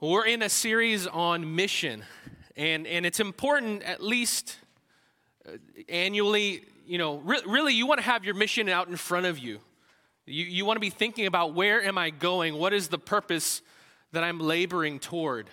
We're 0.00 0.26
in 0.26 0.42
a 0.42 0.48
series 0.48 1.08
on 1.08 1.56
mission, 1.56 2.04
and, 2.56 2.86
and 2.86 3.04
it's 3.04 3.18
important 3.18 3.82
at 3.82 4.00
least 4.00 4.56
uh, 5.44 5.56
annually, 5.88 6.62
you 6.86 6.98
know, 6.98 7.16
re- 7.16 7.42
really, 7.44 7.74
you 7.74 7.84
want 7.84 7.98
to 7.98 8.06
have 8.06 8.24
your 8.24 8.36
mission 8.36 8.68
out 8.68 8.86
in 8.86 8.94
front 8.94 9.26
of 9.26 9.40
you. 9.40 9.58
You, 10.24 10.44
you 10.44 10.64
want 10.64 10.76
to 10.76 10.80
be 10.80 10.90
thinking 10.90 11.26
about 11.26 11.54
where 11.54 11.82
am 11.82 11.98
I 11.98 12.10
going? 12.10 12.54
What 12.54 12.72
is 12.72 12.86
the 12.86 12.98
purpose 12.98 13.60
that 14.12 14.22
I'm 14.22 14.38
laboring 14.38 15.00
toward? 15.00 15.50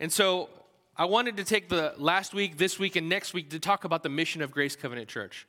And 0.00 0.12
so 0.12 0.50
I 0.94 1.06
wanted 1.06 1.38
to 1.38 1.44
take 1.44 1.70
the 1.70 1.94
last 1.96 2.34
week, 2.34 2.58
this 2.58 2.78
week, 2.78 2.94
and 2.94 3.08
next 3.08 3.32
week 3.32 3.48
to 3.48 3.58
talk 3.58 3.84
about 3.84 4.02
the 4.02 4.10
mission 4.10 4.42
of 4.42 4.50
Grace 4.50 4.76
Covenant 4.76 5.08
Church. 5.08 5.46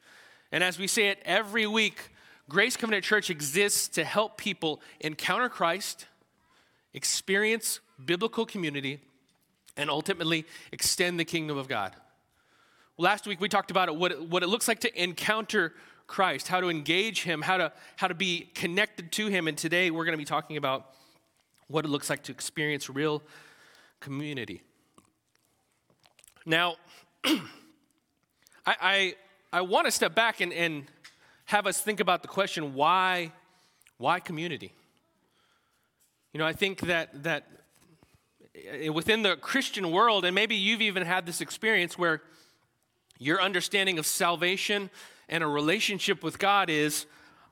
And 0.54 0.64
as 0.64 0.80
we 0.80 0.88
say 0.88 1.10
it 1.10 1.20
every 1.26 1.68
week, 1.68 2.12
Grace 2.48 2.78
Covenant 2.78 3.04
Church 3.04 3.30
exists 3.30 3.90
to 3.90 4.06
help 4.06 4.38
people 4.38 4.80
encounter 5.02 5.50
Christ, 5.50 6.06
experience 6.94 7.82
biblical 8.04 8.46
community, 8.46 9.00
and 9.76 9.90
ultimately 9.90 10.46
extend 10.72 11.20
the 11.20 11.26
kingdom 11.26 11.58
of 11.58 11.68
God. 11.68 11.94
Last 12.98 13.28
week 13.28 13.40
we 13.40 13.48
talked 13.48 13.72
about 13.72 13.90
it, 13.90 13.96
what, 13.96 14.12
it, 14.12 14.30
what 14.30 14.44
it 14.44 14.48
looks 14.48 14.68
like 14.68 14.80
to 14.80 15.02
encounter 15.04 15.74
Christ, 16.08 16.48
how 16.48 16.62
to 16.62 16.70
engage 16.70 17.24
Him, 17.24 17.42
how 17.42 17.58
to, 17.58 17.72
how 17.98 18.08
to 18.08 18.16
be 18.16 18.50
connected 18.56 19.12
to 19.14 19.28
Him. 19.28 19.48
And 19.48 19.58
today 19.58 19.92
we're 19.92 20.06
going 20.06 20.14
to 20.14 20.18
be 20.18 20.26
talking 20.26 20.58
about 20.58 20.88
what 21.68 21.86
it 21.86 21.90
looks 21.90 22.10
like 22.10 22.24
to 22.24 22.32
experience 22.32 22.90
real 22.90 23.22
community. 24.00 24.62
Now, 26.46 26.78
I, 27.26 27.42
I, 28.66 29.16
I 29.52 29.62
want 29.62 29.86
to 29.86 29.92
step 29.92 30.16
back 30.16 30.40
and, 30.40 30.54
and 30.54 30.86
have 31.46 31.68
us 31.68 31.82
think 31.82 32.00
about 32.00 32.22
the 32.22 32.28
question 32.28 32.74
why, 32.74 33.32
why 33.98 34.20
community? 34.20 34.74
You 36.34 36.40
know, 36.40 36.46
I 36.46 36.54
think 36.54 36.82
that, 36.82 37.24
that 37.24 37.48
within 38.92 39.22
the 39.24 39.36
Christian 39.38 39.92
world, 39.92 40.26
and 40.26 40.34
maybe 40.36 40.56
you've 40.56 40.82
even 40.82 41.04
had 41.04 41.26
this 41.26 41.42
experience 41.42 41.98
where 41.98 42.22
your 43.20 43.42
understanding 43.42 44.00
of 44.00 44.06
salvation 44.06 44.90
and 45.30 45.44
a 45.44 45.48
relationship 45.48 46.24
with 46.24 46.40
God 46.40 46.70
is 46.70 47.06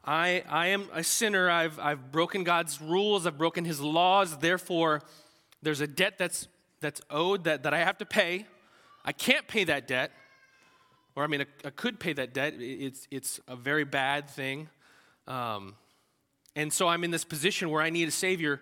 I, 0.03 0.43
I 0.47 0.67
am 0.67 0.87
a 0.93 1.03
sinner, 1.03 1.49
I've, 1.49 1.79
I've 1.79 2.11
broken 2.11 2.43
God's 2.43 2.79
rules, 2.79 3.25
I've 3.25 3.39
broken 3.39 3.65
his 3.65 3.81
laws, 3.81 4.37
therefore, 4.37 5.01
there's 5.63 5.81
a 5.81 5.87
debt 5.87 6.19
that's, 6.19 6.47
that's 6.79 7.01
owed 7.09 7.45
that, 7.45 7.63
that 7.63 7.73
I 7.73 7.79
have 7.79 7.97
to 7.97 8.05
pay. 8.05 8.45
I 9.03 9.11
can't 9.11 9.47
pay 9.47 9.63
that 9.63 9.87
debt 9.87 10.11
or 11.15 11.23
I 11.23 11.27
mean, 11.27 11.41
I, 11.41 11.67
I, 11.67 11.69
could 11.69 11.99
pay 11.99 12.13
that 12.13 12.33
debt. 12.33 12.55
It's, 12.59 13.07
it's 13.09 13.39
a 13.47 13.55
very 13.55 13.85
bad 13.85 14.29
thing. 14.29 14.69
Um, 15.27 15.75
and 16.55 16.71
so 16.71 16.87
I'm 16.87 17.03
in 17.03 17.11
this 17.11 17.23
position 17.23 17.69
where 17.69 17.81
I 17.81 17.89
need 17.89 18.07
a 18.07 18.11
Savior. 18.11 18.61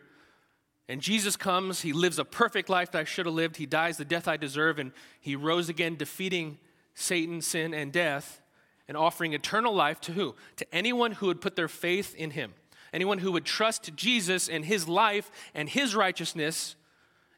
And 0.89 1.01
Jesus 1.01 1.35
comes, 1.35 1.81
He 1.81 1.93
lives 1.93 2.19
a 2.19 2.25
perfect 2.25 2.69
life 2.69 2.91
that 2.91 2.99
I 2.99 3.03
should 3.03 3.25
have 3.25 3.35
lived. 3.35 3.57
He 3.57 3.65
dies 3.65 3.97
the 3.97 4.05
death 4.05 4.27
I 4.27 4.37
deserve, 4.37 4.79
and 4.79 4.91
He 5.19 5.35
rose 5.35 5.69
again, 5.69 5.95
defeating 5.95 6.57
Satan, 6.93 7.41
sin, 7.41 7.73
and 7.73 7.91
death, 7.91 8.41
and 8.87 8.97
offering 8.97 9.33
eternal 9.33 9.73
life 9.73 10.01
to 10.01 10.11
who? 10.11 10.35
To 10.57 10.75
anyone 10.75 11.13
who 11.13 11.27
would 11.27 11.41
put 11.41 11.55
their 11.55 11.67
faith 11.67 12.13
in 12.15 12.31
Him. 12.31 12.53
Anyone 12.91 13.19
who 13.19 13.31
would 13.31 13.45
trust 13.45 13.95
Jesus 13.95 14.49
and 14.49 14.65
His 14.65 14.87
life 14.87 15.31
and 15.55 15.69
His 15.69 15.95
righteousness 15.95 16.75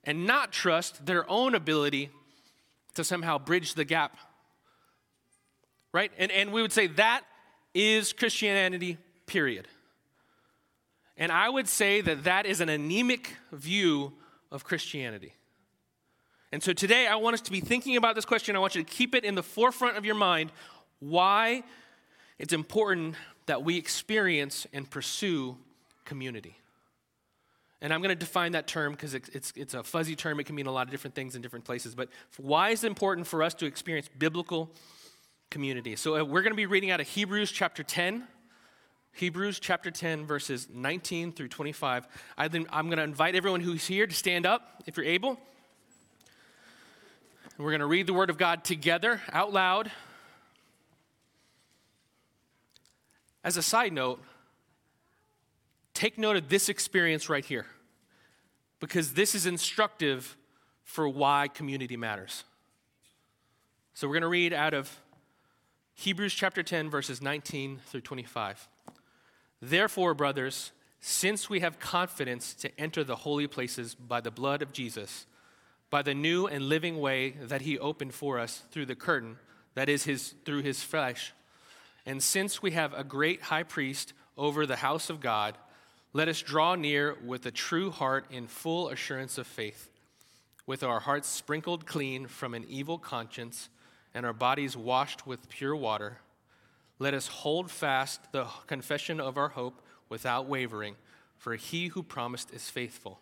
and 0.03 0.25
not 0.25 0.51
trust 0.51 1.05
their 1.05 1.29
own 1.29 1.55
ability 1.55 2.09
to 2.95 3.03
somehow 3.03 3.37
bridge 3.37 3.75
the 3.75 3.85
gap 3.85 4.17
right? 5.95 6.11
And, 6.17 6.29
and 6.29 6.51
we 6.51 6.61
would 6.61 6.73
say 6.73 6.87
that 6.87 7.23
is 7.73 8.11
Christianity, 8.11 8.97
period. 9.27 9.69
And 11.17 11.31
I 11.31 11.49
would 11.49 11.67
say 11.67 12.01
that 12.01 12.25
that 12.25 12.45
is 12.45 12.61
an 12.61 12.69
anemic 12.69 13.35
view 13.51 14.13
of 14.51 14.63
Christianity. 14.63 15.33
And 16.51 16.61
so 16.61 16.73
today 16.73 17.07
I 17.07 17.15
want 17.15 17.35
us 17.35 17.41
to 17.41 17.51
be 17.51 17.61
thinking 17.61 17.97
about 17.97 18.15
this 18.15 18.25
question. 18.25 18.55
I 18.55 18.59
want 18.59 18.75
you 18.75 18.83
to 18.83 18.89
keep 18.89 19.15
it 19.15 19.23
in 19.23 19.35
the 19.35 19.43
forefront 19.43 19.97
of 19.97 20.05
your 20.05 20.15
mind 20.15 20.51
why 20.99 21.63
it's 22.39 22.53
important 22.53 23.15
that 23.45 23.63
we 23.63 23.77
experience 23.77 24.65
and 24.73 24.89
pursue 24.89 25.57
community. 26.03 26.57
And 27.81 27.93
I'm 27.93 28.01
going 28.01 28.09
to 28.09 28.15
define 28.15 28.53
that 28.53 28.67
term 28.67 28.93
because 28.93 29.13
it's, 29.13 29.29
it's, 29.29 29.53
it's, 29.55 29.73
a 29.73 29.83
fuzzy 29.83 30.15
term. 30.15 30.39
It 30.39 30.45
can 30.45 30.55
mean 30.55 30.65
a 30.65 30.71
lot 30.71 30.87
of 30.87 30.91
different 30.91 31.13
things 31.13 31.35
in 31.35 31.41
different 31.41 31.65
places. 31.65 31.93
But 31.93 32.09
why 32.37 32.69
is 32.69 32.83
it 32.83 32.87
important 32.87 33.27
for 33.27 33.43
us 33.43 33.53
to 33.55 33.65
experience 33.65 34.09
biblical 34.17 34.71
community. 35.55 35.95
So 35.95 36.17
uh, 36.17 36.23
we're 36.23 36.41
going 36.41 36.51
to 36.51 36.57
be 36.57 36.65
reading 36.65 36.91
out 36.91 36.99
of 36.99 37.07
Hebrews 37.07 37.51
chapter 37.51 37.83
10. 37.83 38.27
Hebrews 39.15 39.59
chapter 39.59 39.91
10, 39.91 40.25
verses 40.25 40.67
19 40.69 41.31
through 41.31 41.47
25. 41.47 42.05
I 42.37 42.45
am 42.45 42.51
going 42.87 42.97
to 42.97 43.03
invite 43.03 43.33
everyone 43.33 43.61
who's 43.61 43.87
here 43.87 44.05
to 44.05 44.13
stand 44.13 44.45
up 44.45 44.83
if 44.85 44.97
you're 44.97 45.05
able. 45.05 45.39
And 47.55 47.63
we're 47.63 47.71
going 47.71 47.79
to 47.79 47.85
read 47.85 48.07
the 48.07 48.13
Word 48.13 48.29
of 48.29 48.37
God 48.37 48.65
together 48.65 49.21
out 49.31 49.53
loud. 49.53 49.89
As 53.41 53.55
a 53.55 53.63
side 53.63 53.93
note, 53.93 54.21
take 55.93 56.17
note 56.17 56.35
of 56.35 56.49
this 56.49 56.67
experience 56.67 57.29
right 57.29 57.45
here 57.45 57.67
because 58.81 59.13
this 59.13 59.33
is 59.33 59.45
instructive 59.45 60.35
for 60.83 61.07
why 61.07 61.47
community 61.47 61.95
matters. 61.95 62.43
So 63.93 64.09
we're 64.09 64.15
going 64.15 64.23
to 64.23 64.27
read 64.27 64.51
out 64.51 64.73
of 64.73 64.99
Hebrews 65.93 66.33
chapter 66.33 66.63
10, 66.63 66.89
verses 66.89 67.21
19 67.21 67.79
through 67.85 68.01
25. 68.01 68.67
Therefore, 69.67 70.13
brothers, 70.13 70.73
since 70.99 71.49
we 71.49 71.61
have 71.61 71.79
confidence 71.79 72.53
to 72.53 72.79
enter 72.79 73.03
the 73.03 73.15
holy 73.15 73.47
places 73.47 73.95
by 73.95 74.21
the 74.21 74.29
blood 74.29 74.61
of 74.61 74.71
Jesus, 74.71 75.25
by 75.89 76.03
the 76.03 76.13
new 76.13 76.45
and 76.45 76.69
living 76.69 76.99
way 76.99 77.31
that 77.31 77.63
he 77.63 77.79
opened 77.79 78.13
for 78.13 78.37
us 78.37 78.61
through 78.69 78.85
the 78.85 78.93
curtain, 78.93 79.39
that 79.73 79.89
is 79.89 80.03
his 80.03 80.35
through 80.45 80.61
his 80.61 80.83
flesh, 80.83 81.33
and 82.05 82.21
since 82.21 82.61
we 82.61 82.71
have 82.71 82.93
a 82.93 83.03
great 83.03 83.41
high 83.41 83.63
priest 83.63 84.13
over 84.37 84.67
the 84.67 84.75
house 84.75 85.09
of 85.09 85.19
God, 85.19 85.57
let 86.13 86.27
us 86.27 86.43
draw 86.43 86.75
near 86.75 87.17
with 87.25 87.43
a 87.47 87.51
true 87.51 87.89
heart 87.89 88.27
in 88.29 88.45
full 88.45 88.89
assurance 88.89 89.39
of 89.39 89.47
faith, 89.47 89.89
with 90.67 90.83
our 90.83 90.99
hearts 90.99 91.27
sprinkled 91.27 91.87
clean 91.87 92.27
from 92.27 92.53
an 92.53 92.65
evil 92.69 92.99
conscience 92.99 93.69
and 94.13 94.27
our 94.27 94.33
bodies 94.33 94.77
washed 94.77 95.25
with 95.25 95.49
pure 95.49 95.75
water, 95.75 96.19
let 96.99 97.13
us 97.13 97.27
hold 97.27 97.69
fast 97.69 98.31
the 98.31 98.45
confession 98.67 99.19
of 99.19 99.37
our 99.37 99.49
hope 99.49 99.81
without 100.09 100.47
wavering, 100.47 100.95
for 101.37 101.55
he 101.55 101.87
who 101.87 102.03
promised 102.03 102.53
is 102.53 102.69
faithful. 102.69 103.19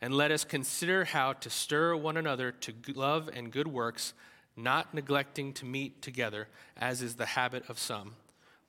And 0.00 0.14
let 0.14 0.32
us 0.32 0.44
consider 0.44 1.04
how 1.04 1.34
to 1.34 1.50
stir 1.50 1.94
one 1.94 2.16
another 2.16 2.50
to 2.50 2.74
love 2.94 3.30
and 3.32 3.52
good 3.52 3.68
works, 3.68 4.14
not 4.56 4.92
neglecting 4.92 5.52
to 5.54 5.64
meet 5.64 6.02
together, 6.02 6.48
as 6.76 7.02
is 7.02 7.14
the 7.14 7.26
habit 7.26 7.64
of 7.68 7.78
some, 7.78 8.14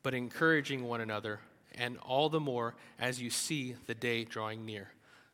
but 0.04 0.14
encouraging 0.14 0.84
one 0.84 1.02
another, 1.02 1.40
and 1.74 1.98
all 1.98 2.30
the 2.30 2.40
more 2.40 2.76
as 3.00 3.20
you 3.20 3.32
see 3.32 3.76
the 3.88 3.96
day 3.96 4.24
drawing 4.24 4.64
near. 4.64 4.90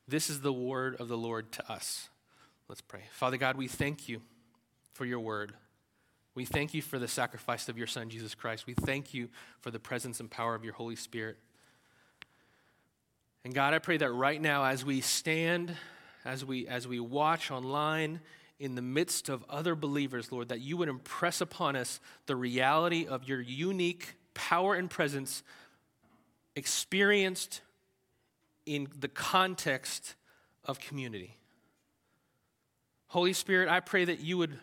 This 0.08 0.30
is 0.30 0.40
the 0.40 0.54
word 0.54 0.96
of 0.96 1.10
the 1.10 1.18
Lord 1.18 1.52
to 1.52 1.72
us. 1.72 2.08
Let's 2.70 2.82
pray. 2.82 3.02
Father 3.12 3.38
God, 3.38 3.58
we 3.58 3.68
thank 3.68 4.08
you 4.08 4.22
for 4.94 5.06
your 5.06 5.20
word. 5.20 5.54
We 6.40 6.46
thank 6.46 6.74
you 6.74 6.82
for 6.82 7.00
the 7.00 7.08
sacrifice 7.10 7.68
of 7.68 7.78
your 7.78 7.86
Son, 7.86 8.10
Jesus 8.10 8.34
Christ. 8.34 8.66
We 8.66 8.74
thank 8.74 9.14
you 9.14 9.28
for 9.60 9.72
the 9.72 9.78
presence 9.78 10.22
and 10.22 10.32
power 10.32 10.56
of 10.56 10.64
your 10.64 10.72
Holy 10.72 10.96
Spirit. 10.96 11.36
And 13.44 13.54
God, 13.54 13.74
I 13.74 13.80
pray 13.80 13.98
that 13.98 14.10
right 14.10 14.42
now, 14.42 14.64
as 14.64 14.86
we 14.86 15.02
stand, 15.02 15.76
as 16.24 16.46
we, 16.46 16.66
as 16.66 16.88
we 16.88 16.98
watch 17.02 17.52
online, 17.52 18.22
in 18.58 18.76
the 18.76 18.82
midst 18.82 19.28
of 19.28 19.44
other 19.50 19.76
believers, 19.76 20.32
Lord, 20.32 20.48
that 20.48 20.62
you 20.62 20.78
would 20.78 20.88
impress 20.88 21.42
upon 21.42 21.76
us 21.76 22.00
the 22.26 22.38
reality 22.38 23.06
of 23.06 23.28
your 23.28 23.42
unique 23.42 24.16
power 24.34 24.76
and 24.76 24.90
presence 24.90 25.44
experienced 26.56 27.60
in 28.66 28.88
the 28.98 29.10
context 29.10 30.16
of 30.64 30.80
community. 30.80 31.36
Holy 33.08 33.34
Spirit, 33.34 33.68
I 33.68 33.82
pray 33.82 34.06
that 34.06 34.22
you 34.22 34.38
would 34.38 34.58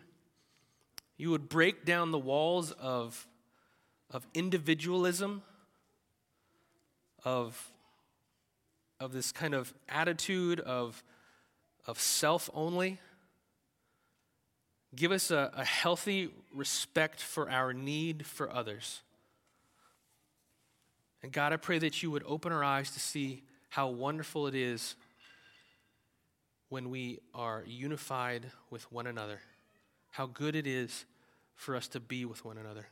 you 1.17 1.31
would 1.31 1.49
break 1.49 1.85
down 1.85 2.11
the 2.11 2.19
walls 2.19 2.73
of, 2.73 3.27
of 4.11 4.27
individualism, 4.35 5.43
of, 7.25 7.73
of 9.01 9.13
this 9.13 9.33
kind 9.33 9.55
of 9.55 9.73
attitude 9.89 10.61
of, 10.61 11.03
of 11.87 11.99
self 11.99 12.51
only. 12.53 12.99
Give 14.95 15.11
us 15.11 15.31
a, 15.31 15.51
a 15.55 15.65
healthy 15.65 16.31
respect 16.55 17.21
for 17.21 17.51
our 17.51 17.73
need 17.73 18.27
for 18.27 18.51
others. 18.53 19.03
And 21.23 21.33
God, 21.33 21.53
I 21.53 21.57
pray 21.57 21.79
that 21.79 22.03
you 22.03 22.11
would 22.11 22.23
open 22.27 22.53
our 22.53 22.63
eyes 22.63 22.91
to 22.93 23.01
see 23.01 23.43
how 23.71 23.89
wonderful 23.89 24.47
it 24.47 24.55
is 24.55 24.95
when 26.69 26.91
we 26.91 27.21
are 27.35 27.65
unified 27.67 28.47
with 28.71 28.91
one 28.93 29.07
another 29.07 29.41
how 30.17 30.25
good 30.25 30.57
it 30.57 30.67
is 30.67 31.05
for 31.57 31.77
us 31.77 31.89
to 31.89 32.01
be 32.01 32.25
with 32.25 32.43
one 32.43 32.57
another. 32.57 32.87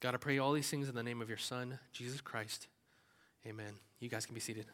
God, 0.00 0.12
I 0.12 0.18
pray 0.18 0.36
all 0.36 0.52
these 0.52 0.68
things 0.68 0.90
in 0.90 0.94
the 0.94 1.02
name 1.02 1.22
of 1.22 1.30
your 1.30 1.38
Son, 1.38 1.78
Jesus 1.94 2.20
Christ. 2.20 2.66
Amen. 3.46 3.72
You 3.98 4.10
guys 4.10 4.26
can 4.26 4.34
be 4.34 4.40
seated. 4.40 4.66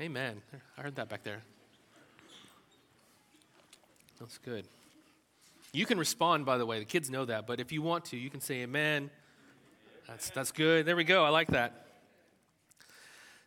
Amen. 0.00 0.40
I 0.78 0.80
heard 0.80 0.94
that 0.94 1.10
back 1.10 1.22
there. 1.22 1.42
That's 4.18 4.38
good. 4.38 4.64
You 5.74 5.84
can 5.84 5.98
respond, 5.98 6.46
by 6.46 6.56
the 6.56 6.64
way. 6.64 6.78
The 6.78 6.86
kids 6.86 7.10
know 7.10 7.26
that, 7.26 7.46
but 7.46 7.60
if 7.60 7.72
you 7.72 7.82
want 7.82 8.06
to, 8.06 8.16
you 8.16 8.30
can 8.30 8.40
say 8.40 8.62
amen. 8.62 9.10
That's, 10.08 10.30
that's 10.30 10.50
good. 10.50 10.86
There 10.86 10.96
we 10.96 11.04
go. 11.04 11.26
I 11.26 11.28
like 11.28 11.48
that. 11.48 11.89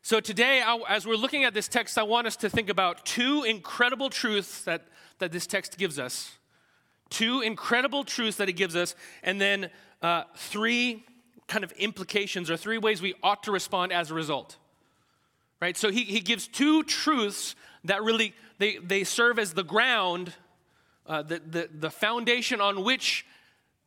So, 0.05 0.19
today, 0.19 0.61
I, 0.61 0.77
as 0.89 1.07
we're 1.07 1.15
looking 1.15 1.45
at 1.45 1.53
this 1.53 1.69
text, 1.69 1.97
I 1.97 2.03
want 2.03 2.27
us 2.27 2.35
to 2.37 2.49
think 2.49 2.67
about 2.67 3.05
two 3.05 3.43
incredible 3.43 4.09
truths 4.09 4.61
that, 4.63 4.81
that 5.19 5.31
this 5.31 5.47
text 5.47 5.77
gives 5.77 5.97
us. 5.97 6.37
Two 7.09 7.39
incredible 7.39 8.03
truths 8.03 8.35
that 8.35 8.49
it 8.49 8.53
gives 8.53 8.75
us, 8.75 8.95
and 9.23 9.39
then 9.39 9.69
uh, 10.01 10.23
three 10.35 11.05
kind 11.47 11.63
of 11.63 11.71
implications 11.73 12.51
or 12.51 12.57
three 12.57 12.77
ways 12.77 13.01
we 13.01 13.13
ought 13.23 13.43
to 13.43 13.51
respond 13.53 13.93
as 13.93 14.11
a 14.11 14.13
result. 14.13 14.57
Right? 15.61 15.77
So, 15.77 15.89
he, 15.89 16.03
he 16.03 16.19
gives 16.19 16.49
two 16.49 16.83
truths 16.83 17.55
that 17.85 18.03
really 18.03 18.33
they, 18.57 18.79
they 18.79 19.05
serve 19.05 19.39
as 19.39 19.53
the 19.53 19.63
ground 19.63 20.33
uh, 21.05 21.21
the, 21.21 21.41
the, 21.49 21.69
the 21.79 21.89
foundation 21.89 22.59
on 22.59 22.83
which 22.83 23.25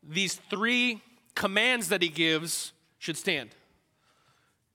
these 0.02 0.34
three 0.34 1.02
commands 1.34 1.90
that 1.90 2.00
he 2.00 2.08
gives 2.08 2.72
should 2.98 3.18
stand. 3.18 3.50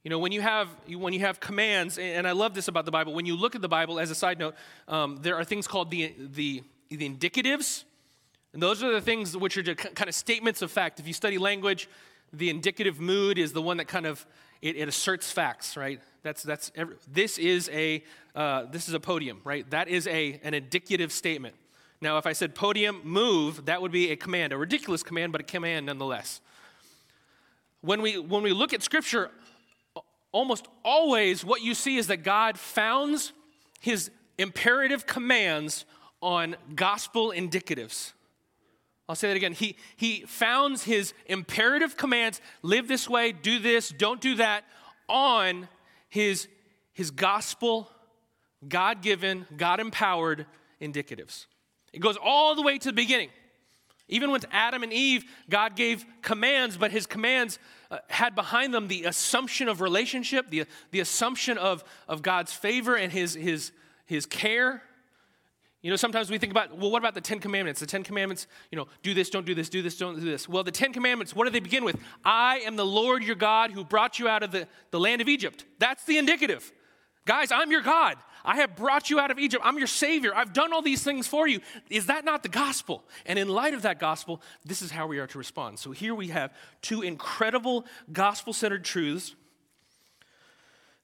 You 0.04 0.10
know, 0.10 0.18
when 0.18 0.32
you 0.32 0.42
have 0.42 0.68
when 0.88 1.14
you 1.14 1.20
have 1.20 1.40
commands, 1.40 2.00
and 2.00 2.28
I 2.28 2.32
love 2.32 2.56
this 2.56 2.68
about 2.68 2.86
the 2.86 2.92
Bible. 2.92 3.14
When 3.14 3.28
you 3.28 3.36
look 3.36 3.54
at 3.54 3.62
the 3.62 3.70
Bible, 3.70 4.00
as 4.00 4.10
a 4.10 4.16
side 4.16 4.40
note, 4.40 4.56
um, 4.88 5.20
there 5.22 5.36
are 5.36 5.44
things 5.44 5.68
called 5.68 5.92
the, 5.92 6.14
the 6.18 6.64
the 6.90 7.08
indicatives, 7.08 7.84
and 8.54 8.64
those 8.64 8.82
are 8.82 8.92
the 8.92 9.02
things 9.02 9.38
which 9.38 9.58
are 9.58 9.76
kind 9.76 10.10
of 10.10 10.16
statements 10.16 10.64
of 10.64 10.72
fact. 10.72 11.00
If 11.00 11.08
you 11.08 11.14
study 11.14 11.38
language, 11.38 11.88
the 12.34 12.50
indicative 12.50 13.00
mood 13.00 13.38
is 13.38 13.54
the 13.54 13.62
one 13.62 13.78
that 13.78 13.88
kind 13.88 14.08
of 14.08 14.26
it, 14.64 14.76
it 14.76 14.88
asserts 14.88 15.32
facts, 15.32 15.78
right? 15.78 16.02
That's 16.24 16.42
that's 16.42 16.72
every, 16.76 16.96
this 17.08 17.38
is 17.38 17.70
a 17.72 18.04
uh, 18.34 18.66
this 18.72 18.88
is 18.88 18.96
a 18.96 19.00
podium, 19.00 19.42
right? 19.44 19.70
That 19.70 19.88
is 19.88 20.08
a 20.08 20.40
an 20.44 20.56
indicative 20.56 21.12
statement. 21.12 21.54
Now, 22.02 22.18
if 22.18 22.26
I 22.26 22.34
said 22.34 22.56
podium, 22.56 23.02
move, 23.04 23.66
that 23.66 23.84
would 23.84 23.92
be 23.92 24.10
a 24.10 24.16
command, 24.16 24.52
a 24.52 24.58
ridiculous 24.58 25.04
command, 25.04 25.32
but 25.32 25.42
a 25.42 25.44
command 25.44 25.86
nonetheless. 25.86 26.42
When 27.82 28.02
we, 28.02 28.18
when 28.18 28.42
we 28.42 28.54
look 28.54 28.74
at 28.74 28.82
Scripture, 28.82 29.30
almost 30.32 30.68
always 30.84 31.44
what 31.44 31.62
you 31.62 31.74
see 31.74 31.98
is 31.98 32.08
that 32.08 32.24
God 32.24 32.58
founds 32.58 33.34
his 33.80 34.12
imperative 34.38 35.06
commands 35.06 35.86
on 36.22 36.56
gospel 36.76 37.34
indicatives. 37.36 38.14
I'll 39.10 39.16
say 39.16 39.28
that 39.28 39.38
again. 39.38 39.54
He, 39.54 39.76
he 39.98 40.22
founds 40.22 40.84
his 40.84 41.14
imperative 41.26 41.98
commands 41.98 42.40
live 42.62 42.88
this 42.88 43.10
way, 43.10 43.34
do 43.34 43.60
this, 43.60 43.90
don't 43.90 44.22
do 44.22 44.36
that 44.36 44.64
on 45.10 45.68
his, 46.08 46.48
his 46.94 47.12
gospel, 47.12 47.90
God 48.68 49.02
given, 49.02 49.46
God 49.58 49.80
empowered 49.80 50.46
indicatives. 50.82 51.48
It 51.92 52.00
goes 52.00 52.18
all 52.24 52.56
the 52.56 52.62
way 52.62 52.78
to 52.78 52.90
the 52.90 52.94
beginning. 52.94 53.30
Even 54.08 54.32
with 54.32 54.46
Adam 54.52 54.84
and 54.84 54.94
Eve, 54.94 55.24
God 55.50 55.76
gave 55.76 56.06
commands, 56.22 56.78
but 56.78 56.92
his 56.92 57.06
commands 57.06 57.60
uh, 57.92 58.00
had 58.08 58.34
behind 58.34 58.74
them 58.74 58.88
the 58.88 59.04
assumption 59.04 59.68
of 59.68 59.82
relationship, 59.82 60.50
the, 60.50 60.66
the 60.90 61.02
assumption 61.02 61.58
of, 61.58 61.84
of 62.08 62.22
God's 62.22 62.52
favor 62.52 62.96
and 62.96 63.12
his, 63.12 63.36
his, 63.36 63.72
his 64.06 64.26
care. 64.26 64.82
You 65.82 65.90
know, 65.90 65.96
sometimes 65.96 66.30
we 66.30 66.38
think 66.38 66.52
about, 66.52 66.78
well, 66.78 66.90
what 66.90 67.00
about 67.00 67.16
the 67.16 67.22
Ten 67.22 67.40
Commandments? 67.40 67.80
The 67.80 67.88
Ten 67.88 68.04
Commandments, 68.04 68.48
you 68.72 68.78
know, 68.78 68.88
do 69.04 69.14
this, 69.14 69.30
don't 69.30 69.46
do 69.46 69.54
this, 69.54 69.68
do 69.68 69.82
this, 69.82 69.98
don't 69.98 70.16
do 70.16 70.26
this. 70.26 70.48
Well, 70.48 70.64
the 70.64 70.72
Ten 70.72 70.94
Commandments, 70.94 71.36
what 71.36 71.46
do 71.46 71.52
they 71.52 71.60
begin 71.60 71.84
with? 71.84 71.98
I 72.24 72.60
am 72.60 72.76
the 72.76 72.86
Lord 72.86 73.24
your 73.24 73.36
God 73.36 73.72
who 73.72 73.84
brought 73.84 74.20
you 74.20 74.28
out 74.28 74.44
of 74.44 74.52
the, 74.52 74.68
the 74.92 75.00
land 75.00 75.22
of 75.22 75.28
Egypt. 75.28 75.66
That's 75.80 76.04
the 76.06 76.18
indicative. 76.18 76.72
Guys, 77.26 77.52
I'm 77.52 77.72
your 77.72 77.82
God. 77.82 78.18
I 78.44 78.58
have 78.58 78.76
brought 78.76 79.10
you 79.10 79.20
out 79.20 79.32
of 79.32 79.40
Egypt. 79.40 79.64
I'm 79.66 79.78
your 79.78 79.88
Savior. 79.88 80.36
I've 80.36 80.54
done 80.54 80.74
all 80.74 80.82
these 80.82 81.04
things 81.04 81.28
for 81.28 81.48
you. 81.48 81.60
Is 81.90 82.08
that 82.08 82.26
not 82.26 82.44
the 82.44 82.50
gospel? 82.50 83.04
And 83.26 83.38
in 83.38 83.48
light 83.48 83.74
of 83.74 83.84
that 83.84 84.00
gospel, 84.00 84.42
this 84.66 84.82
is 84.82 84.92
how 84.92 85.08
we 85.08 85.20
are 85.20 85.28
to 85.28 85.38
respond. 85.38 85.80
So 85.80 85.92
here 85.92 86.16
we 86.16 86.28
have 86.28 86.54
two 86.82 87.02
incredible 87.02 87.86
gospel 88.12 88.54
centered 88.54 88.84
truths, 88.84 89.36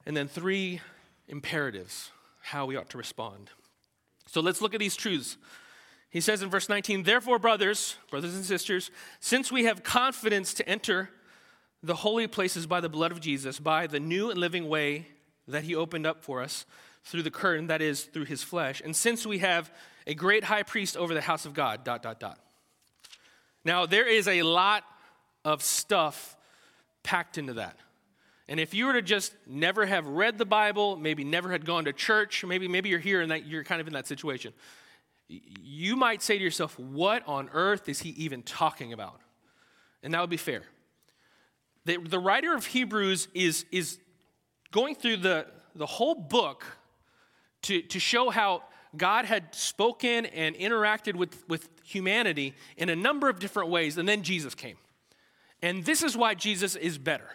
and 0.06 0.16
then 0.16 0.28
three 0.28 0.82
imperatives 1.28 2.12
how 2.42 2.66
we 2.66 2.76
ought 2.76 2.90
to 2.92 2.98
respond. 2.98 3.50
So 4.28 4.42
let's 4.42 4.62
look 4.62 4.74
at 4.74 4.80
these 4.80 4.96
truths. 4.96 5.38
He 6.10 6.22
says 6.22 6.42
in 6.42 6.50
verse 6.50 6.70
19, 6.70 7.04
Therefore, 7.04 7.40
brothers, 7.40 7.98
brothers 8.10 8.36
and 8.36 8.46
sisters, 8.46 8.90
since 9.20 9.52
we 9.52 9.66
have 9.66 9.84
confidence 9.84 10.54
to 10.56 10.68
enter 10.68 11.10
the 11.84 11.96
holy 11.96 12.28
places 12.28 12.66
by 12.66 12.80
the 12.80 12.90
blood 12.90 13.12
of 13.12 13.20
Jesus, 13.20 13.60
by 13.60 13.88
the 13.88 14.00
new 14.00 14.30
and 14.30 14.40
living 14.40 14.68
way 14.68 15.08
that 15.48 15.64
he 15.64 15.76
opened 15.76 16.06
up 16.06 16.24
for 16.24 16.42
us, 16.42 16.66
through 17.08 17.24
the 17.24 17.32
curtain, 17.32 17.68
that 17.68 17.82
is, 17.82 18.04
through 18.04 18.26
his 18.26 18.44
flesh. 18.44 18.82
And 18.84 18.96
since 18.96 19.26
we 19.26 19.40
have 19.40 19.72
a 20.06 20.14
great 20.14 20.44
high 20.44 20.64
priest 20.64 20.98
over 20.98 21.14
the 21.14 21.22
house 21.22 21.46
of 21.46 21.54
God, 21.54 21.84
dot, 21.84 22.04
dot, 22.04 22.20
dot. 22.20 22.38
Now, 23.64 23.86
there 23.86 24.08
is 24.08 24.28
a 24.28 24.44
lot 24.44 24.84
of 25.46 25.64
stuff 25.64 26.36
packed 27.04 27.38
into 27.38 27.54
that. 27.54 27.78
And 28.50 28.60
if 28.60 28.74
you 28.74 28.86
were 28.86 28.94
to 28.94 29.02
just 29.02 29.34
never 29.46 29.86
have 29.86 30.06
read 30.08 30.38
the 30.38 30.46
Bible, 30.46 30.98
maybe 30.98 31.24
never 31.24 31.52
had 31.52 31.66
gone 31.66 31.86
to 31.86 31.94
church, 31.94 32.44
maybe, 32.46 32.68
maybe 32.68 32.90
you're 32.90 33.00
here 33.00 33.22
and 33.22 33.32
that 33.32 33.46
you're 33.46 33.64
kind 33.64 33.80
of 33.80 33.88
in 33.88 33.94
that 33.94 34.08
situation, 34.08 34.54
you 35.30 35.96
might 35.96 36.22
say 36.22 36.38
to 36.38 36.44
yourself, 36.44 36.78
What 36.80 37.28
on 37.28 37.50
earth 37.54 37.90
is 37.90 38.00
he 38.00 38.10
even 38.12 38.44
talking 38.44 38.94
about? 38.94 39.20
And 40.04 40.14
that 40.14 40.22
would 40.22 40.30
be 40.30 40.38
fair. 40.38 40.64
The, 41.86 41.98
the 41.98 42.20
writer 42.20 42.54
of 42.54 42.66
Hebrews 42.66 43.28
is, 43.34 43.66
is 43.72 44.00
going 44.72 44.96
through 44.96 45.18
the, 45.18 45.48
the 45.76 45.86
whole 45.86 46.16
book 46.16 46.66
to, 47.68 47.82
to 47.82 48.00
show 48.00 48.30
how 48.30 48.64
God 48.96 49.26
had 49.26 49.54
spoken 49.54 50.26
and 50.28 50.56
interacted 50.56 51.16
with, 51.16 51.48
with 51.48 51.70
humanity 51.84 52.54
in 52.78 52.90
a 52.90 52.96
number 52.96 53.30
of 53.30 53.40
different 53.40 53.70
ways, 53.70 53.98
and 53.98 54.08
then 54.08 54.24
Jesus 54.24 54.56
came. 54.56 54.78
And 55.62 55.86
this 55.86 56.02
is 56.02 56.16
why 56.16 56.34
Jesus 56.34 56.76
is 56.76 56.98
better. 56.98 57.30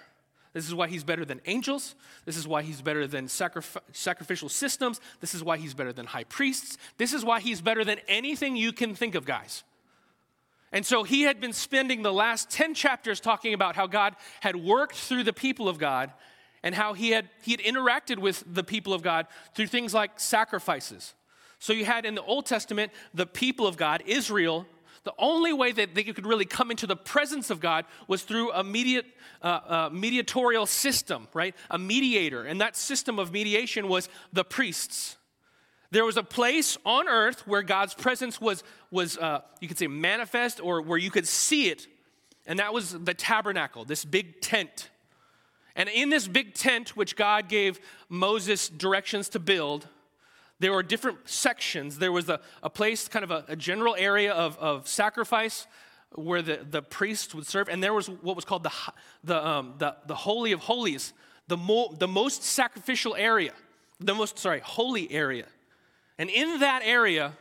This 0.54 0.66
is 0.66 0.74
why 0.74 0.88
he's 0.88 1.04
better 1.04 1.24
than 1.24 1.40
angels. 1.46 1.94
This 2.24 2.36
is 2.36 2.46
why 2.46 2.62
he's 2.62 2.82
better 2.82 3.06
than 3.06 3.26
sacrif- 3.26 3.80
sacrificial 3.92 4.48
systems. 4.48 5.00
This 5.20 5.34
is 5.34 5.42
why 5.42 5.56
he's 5.56 5.74
better 5.74 5.92
than 5.92 6.06
high 6.06 6.24
priests. 6.24 6.76
This 6.98 7.12
is 7.12 7.24
why 7.24 7.40
he's 7.40 7.60
better 7.60 7.84
than 7.84 7.98
anything 8.08 8.56
you 8.56 8.72
can 8.72 8.94
think 8.94 9.14
of, 9.14 9.24
guys. 9.24 9.64
And 10.72 10.86
so 10.86 11.04
he 11.04 11.22
had 11.22 11.40
been 11.40 11.52
spending 11.52 12.02
the 12.02 12.12
last 12.12 12.50
10 12.50 12.74
chapters 12.74 13.20
talking 13.20 13.52
about 13.52 13.76
how 13.76 13.86
God 13.86 14.16
had 14.40 14.56
worked 14.56 14.96
through 14.96 15.24
the 15.24 15.32
people 15.32 15.68
of 15.68 15.78
God 15.78 16.12
and 16.62 16.74
how 16.74 16.94
he 16.94 17.10
had, 17.10 17.28
he 17.42 17.50
had 17.52 17.60
interacted 17.60 18.18
with 18.18 18.44
the 18.46 18.64
people 18.64 18.92
of 18.92 19.02
God 19.02 19.26
through 19.54 19.66
things 19.66 19.92
like 19.92 20.20
sacrifices. 20.20 21.14
So 21.58 21.72
you 21.72 21.84
had 21.84 22.04
in 22.04 22.14
the 22.14 22.22
Old 22.22 22.46
Testament 22.46 22.92
the 23.14 23.26
people 23.26 23.66
of 23.66 23.76
God, 23.76 24.02
Israel, 24.06 24.66
the 25.04 25.14
only 25.18 25.52
way 25.52 25.72
that 25.72 25.94
they 25.94 26.04
could 26.04 26.26
really 26.26 26.44
come 26.44 26.70
into 26.70 26.86
the 26.86 26.96
presence 26.96 27.50
of 27.50 27.60
God 27.60 27.84
was 28.06 28.22
through 28.22 28.52
a 28.52 28.62
mediate, 28.62 29.06
uh, 29.42 29.46
uh, 29.46 29.90
mediatorial 29.92 30.66
system, 30.66 31.26
right? 31.34 31.56
A 31.70 31.78
mediator. 31.78 32.44
And 32.44 32.60
that 32.60 32.76
system 32.76 33.18
of 33.18 33.32
mediation 33.32 33.88
was 33.88 34.08
the 34.32 34.44
priests. 34.44 35.16
There 35.90 36.04
was 36.04 36.16
a 36.16 36.22
place 36.22 36.78
on 36.86 37.08
earth 37.08 37.46
where 37.46 37.62
God's 37.62 37.94
presence 37.94 38.40
was, 38.40 38.62
was 38.90 39.18
uh, 39.18 39.40
you 39.60 39.68
could 39.68 39.78
say, 39.78 39.88
manifest 39.88 40.60
or 40.60 40.80
where 40.80 40.98
you 40.98 41.10
could 41.10 41.26
see 41.26 41.68
it. 41.68 41.86
And 42.46 42.60
that 42.60 42.72
was 42.72 42.92
the 42.92 43.14
tabernacle, 43.14 43.84
this 43.84 44.04
big 44.04 44.40
tent. 44.40 44.88
And 45.74 45.88
in 45.88 46.10
this 46.10 46.28
big 46.28 46.54
tent, 46.54 46.96
which 46.96 47.16
God 47.16 47.48
gave 47.48 47.80
Moses 48.08 48.68
directions 48.68 49.28
to 49.30 49.38
build, 49.38 49.88
there 50.58 50.72
were 50.72 50.82
different 50.82 51.28
sections. 51.28 51.98
There 51.98 52.12
was 52.12 52.28
a, 52.28 52.40
a 52.62 52.70
place, 52.70 53.08
kind 53.08 53.24
of 53.24 53.30
a, 53.30 53.44
a 53.48 53.56
general 53.56 53.96
area 53.98 54.32
of, 54.32 54.58
of 54.58 54.86
sacrifice 54.86 55.66
where 56.14 56.42
the, 56.42 56.60
the 56.70 56.82
priest 56.82 57.34
would 57.34 57.46
serve. 57.46 57.68
And 57.68 57.82
there 57.82 57.94
was 57.94 58.08
what 58.08 58.36
was 58.36 58.44
called 58.44 58.62
the, 58.62 58.72
the, 59.24 59.46
um, 59.46 59.74
the, 59.78 59.96
the 60.06 60.14
Holy 60.14 60.52
of 60.52 60.60
Holies, 60.60 61.14
the, 61.48 61.56
mo- 61.56 61.94
the 61.98 62.08
most 62.08 62.44
sacrificial 62.44 63.14
area, 63.14 63.52
the 63.98 64.14
most, 64.14 64.38
sorry, 64.38 64.60
holy 64.60 65.10
area. 65.10 65.46
And 66.18 66.28
in 66.30 66.60
that 66.60 66.82
area, 66.84 67.32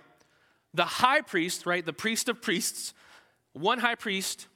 the 0.74 0.86
high 0.86 1.22
priest, 1.22 1.66
right, 1.66 1.86
the 1.86 1.94
priest 1.94 2.30
of 2.30 2.42
priests, 2.42 2.94
one 3.54 3.80
high 3.80 3.96
priest 3.96 4.48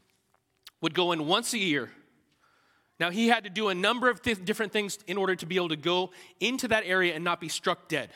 would 0.82 0.94
go 0.94 1.12
in 1.12 1.28
once 1.28 1.54
a 1.54 1.58
year 1.58 1.92
now, 3.00 3.10
he 3.10 3.28
had 3.28 3.44
to 3.44 3.50
do 3.50 3.68
a 3.68 3.76
number 3.76 4.10
of 4.10 4.22
th- 4.22 4.44
different 4.46 4.72
things 4.72 5.00
in 5.06 5.18
order 5.18 5.36
to 5.36 5.46
be 5.46 5.58
able 5.58 5.70
to 5.70 5.76
go 5.76 6.12
into 6.40 6.70
that 6.70 6.84
area 6.86 7.14
and 7.14 7.24
not 7.24 7.42
be 7.42 7.50
struck 7.50 7.90
dead 7.90 8.10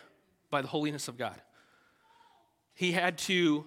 by 0.49 0.61
the 0.61 0.69
holiness 0.69 1.07
of 1.07 1.17
God. 1.17 1.39
He 2.73 2.93
had 2.93 3.17
to 3.19 3.65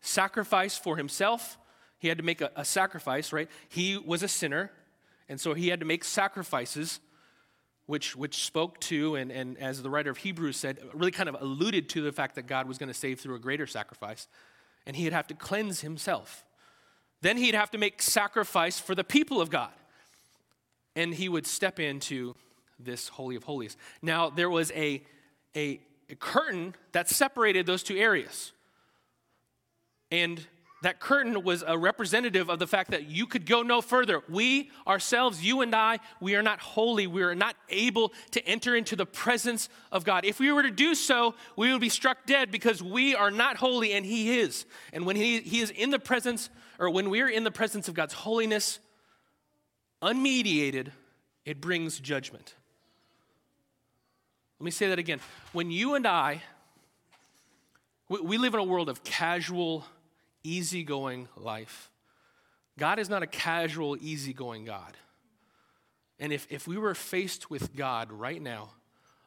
sacrifice 0.00 0.78
for 0.78 0.96
himself. 0.96 1.58
He 1.98 2.06
had 2.06 2.18
to 2.18 2.24
make 2.24 2.40
a, 2.40 2.50
a 2.54 2.64
sacrifice, 2.64 3.32
right? 3.32 3.50
He 3.68 3.96
was 3.98 4.22
a 4.22 4.28
sinner, 4.28 4.70
and 5.28 5.40
so 5.40 5.52
he 5.52 5.68
had 5.68 5.80
to 5.80 5.86
make 5.86 6.04
sacrifices, 6.04 7.00
which, 7.86 8.14
which 8.14 8.44
spoke 8.44 8.78
to, 8.80 9.16
and, 9.16 9.32
and 9.32 9.58
as 9.58 9.82
the 9.82 9.90
writer 9.90 10.10
of 10.10 10.18
Hebrews 10.18 10.56
said, 10.56 10.78
really 10.94 11.10
kind 11.10 11.28
of 11.28 11.36
alluded 11.40 11.88
to 11.90 12.02
the 12.02 12.12
fact 12.12 12.36
that 12.36 12.46
God 12.46 12.68
was 12.68 12.78
going 12.78 12.88
to 12.88 12.94
save 12.94 13.18
through 13.18 13.34
a 13.34 13.40
greater 13.40 13.66
sacrifice. 13.66 14.28
And 14.86 14.94
he'd 14.94 15.12
have 15.12 15.26
to 15.28 15.34
cleanse 15.34 15.80
himself. 15.80 16.44
Then 17.20 17.36
he'd 17.36 17.54
have 17.54 17.70
to 17.72 17.78
make 17.78 18.00
sacrifice 18.00 18.78
for 18.78 18.94
the 18.94 19.04
people 19.04 19.40
of 19.40 19.50
God 19.50 19.72
and 20.94 21.14
he 21.14 21.28
would 21.28 21.46
step 21.46 21.80
into 21.80 22.34
this 22.78 23.08
Holy 23.08 23.36
of 23.36 23.44
Holies. 23.44 23.76
Now, 24.00 24.30
there 24.30 24.50
was 24.50 24.70
a, 24.72 25.02
a, 25.56 25.80
a 26.10 26.14
curtain 26.16 26.74
that 26.92 27.08
separated 27.08 27.66
those 27.66 27.82
two 27.82 27.96
areas. 27.96 28.52
And 30.10 30.44
that 30.82 30.98
curtain 30.98 31.42
was 31.44 31.62
a 31.64 31.78
representative 31.78 32.50
of 32.50 32.58
the 32.58 32.66
fact 32.66 32.90
that 32.90 33.04
you 33.04 33.24
could 33.26 33.46
go 33.46 33.62
no 33.62 33.80
further. 33.80 34.20
We 34.28 34.70
ourselves, 34.86 35.42
you 35.42 35.60
and 35.60 35.74
I, 35.74 36.00
we 36.20 36.34
are 36.34 36.42
not 36.42 36.60
holy. 36.60 37.06
We 37.06 37.22
are 37.22 37.36
not 37.36 37.54
able 37.68 38.12
to 38.32 38.44
enter 38.46 38.74
into 38.74 38.96
the 38.96 39.06
presence 39.06 39.68
of 39.92 40.04
God. 40.04 40.24
If 40.24 40.40
we 40.40 40.50
were 40.50 40.64
to 40.64 40.72
do 40.72 40.96
so, 40.96 41.36
we 41.56 41.70
would 41.72 41.80
be 41.80 41.88
struck 41.88 42.26
dead 42.26 42.50
because 42.50 42.82
we 42.82 43.14
are 43.14 43.30
not 43.30 43.56
holy 43.56 43.92
and 43.92 44.04
He 44.04 44.40
is. 44.40 44.66
And 44.92 45.06
when 45.06 45.14
He, 45.14 45.40
he 45.40 45.60
is 45.60 45.70
in 45.70 45.90
the 45.90 46.00
presence, 46.00 46.50
or 46.80 46.90
when 46.90 47.10
we 47.10 47.20
are 47.20 47.28
in 47.28 47.44
the 47.44 47.52
presence 47.52 47.86
of 47.88 47.94
God's 47.94 48.14
holiness, 48.14 48.80
unmediated, 50.02 50.88
it 51.44 51.60
brings 51.60 51.98
judgment. 52.00 52.54
Let 54.58 54.64
me 54.64 54.70
say 54.70 54.88
that 54.88 54.98
again. 54.98 55.20
When 55.52 55.70
you 55.70 55.94
and 55.94 56.06
I, 56.06 56.42
we, 58.08 58.20
we 58.20 58.38
live 58.38 58.54
in 58.54 58.60
a 58.60 58.64
world 58.64 58.88
of 58.88 59.02
casual, 59.04 59.84
easygoing 60.44 61.28
life. 61.36 61.90
God 62.78 62.98
is 62.98 63.08
not 63.08 63.22
a 63.22 63.26
casual, 63.26 63.96
easygoing 64.00 64.64
God. 64.64 64.96
And 66.18 66.32
if, 66.32 66.46
if 66.50 66.68
we 66.68 66.78
were 66.78 66.94
faced 66.94 67.50
with 67.50 67.74
God 67.74 68.12
right 68.12 68.40
now, 68.40 68.70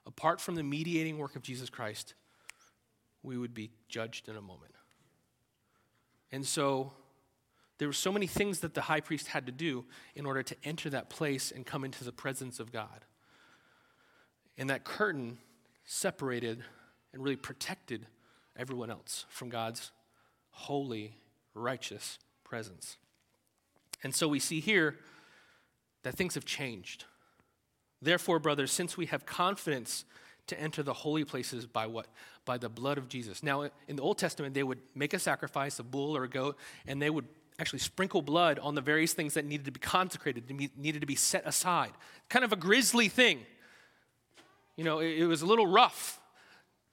apart 0.05 0.39
from 0.39 0.55
the 0.55 0.63
mediating 0.63 1.17
work 1.17 1.35
of 1.35 1.41
Jesus 1.41 1.69
Christ, 1.69 2.13
we 3.23 3.37
would 3.37 3.53
be 3.53 3.71
judged 3.89 4.29
in 4.29 4.35
a 4.35 4.41
moment. 4.41 4.73
And 6.31 6.45
so 6.45 6.93
there 7.77 7.87
were 7.87 7.93
so 7.93 8.11
many 8.11 8.27
things 8.27 8.59
that 8.59 8.73
the 8.73 8.81
high 8.81 9.01
priest 9.01 9.27
had 9.27 9.45
to 9.45 9.51
do 9.51 9.85
in 10.15 10.25
order 10.25 10.43
to 10.43 10.55
enter 10.63 10.89
that 10.89 11.09
place 11.09 11.51
and 11.51 11.65
come 11.65 11.83
into 11.83 12.03
the 12.03 12.11
presence 12.11 12.59
of 12.59 12.71
God. 12.71 13.05
And 14.57 14.69
that 14.69 14.83
curtain 14.83 15.37
separated 15.83 16.63
and 17.13 17.23
really 17.23 17.35
protected 17.35 18.07
everyone 18.57 18.89
else 18.89 19.25
from 19.29 19.49
God's 19.49 19.91
holy, 20.51 21.17
righteous 21.53 22.17
presence. 22.43 22.97
And 24.03 24.15
so 24.15 24.27
we 24.27 24.39
see 24.39 24.61
here 24.61 24.97
that 26.03 26.15
things 26.15 26.35
have 26.35 26.45
changed. 26.45 27.03
Therefore, 28.01 28.39
brothers, 28.39 28.71
since 28.71 28.95
we 28.95 29.07
have 29.07 29.25
confidence 29.25 30.05
to 30.47 30.59
enter 30.59 30.83
the 30.83 30.93
holy 30.93 31.25
places 31.25 31.65
by 31.65 31.87
what? 31.87 32.07
By 32.45 32.57
the 32.57 32.69
blood 32.69 32.97
of 32.97 33.09
Jesus. 33.09 33.41
Now, 33.41 33.69
in 33.87 33.95
the 33.95 34.03
Old 34.03 34.17
Testament, 34.17 34.53
they 34.53 34.63
would 34.63 34.79
make 34.93 35.13
a 35.13 35.19
sacrifice, 35.19 35.79
a 35.79 35.83
bull 35.83 36.15
or 36.15 36.23
a 36.23 36.29
goat, 36.29 36.57
and 36.85 37.01
they 37.01 37.09
would 37.09 37.25
actually 37.59 37.79
sprinkle 37.79 38.21
blood 38.21 38.59
on 38.59 38.75
the 38.75 38.81
various 38.81 39.13
things 39.13 39.35
that 39.35 39.45
needed 39.45 39.65
to 39.65 39.71
be 39.71 39.79
consecrated, 39.79 40.49
needed 40.77 41.01
to 41.01 41.07
be 41.07 41.15
set 41.15 41.45
aside. 41.45 41.91
Kind 42.29 42.43
of 42.43 42.51
a 42.51 42.57
grisly 42.57 43.07
thing. 43.07 43.39
You 44.75 44.83
know, 44.83 44.99
it, 44.99 45.23
was 45.23 45.41
a 45.41 45.45
little 45.45 45.67
rough 45.67 46.19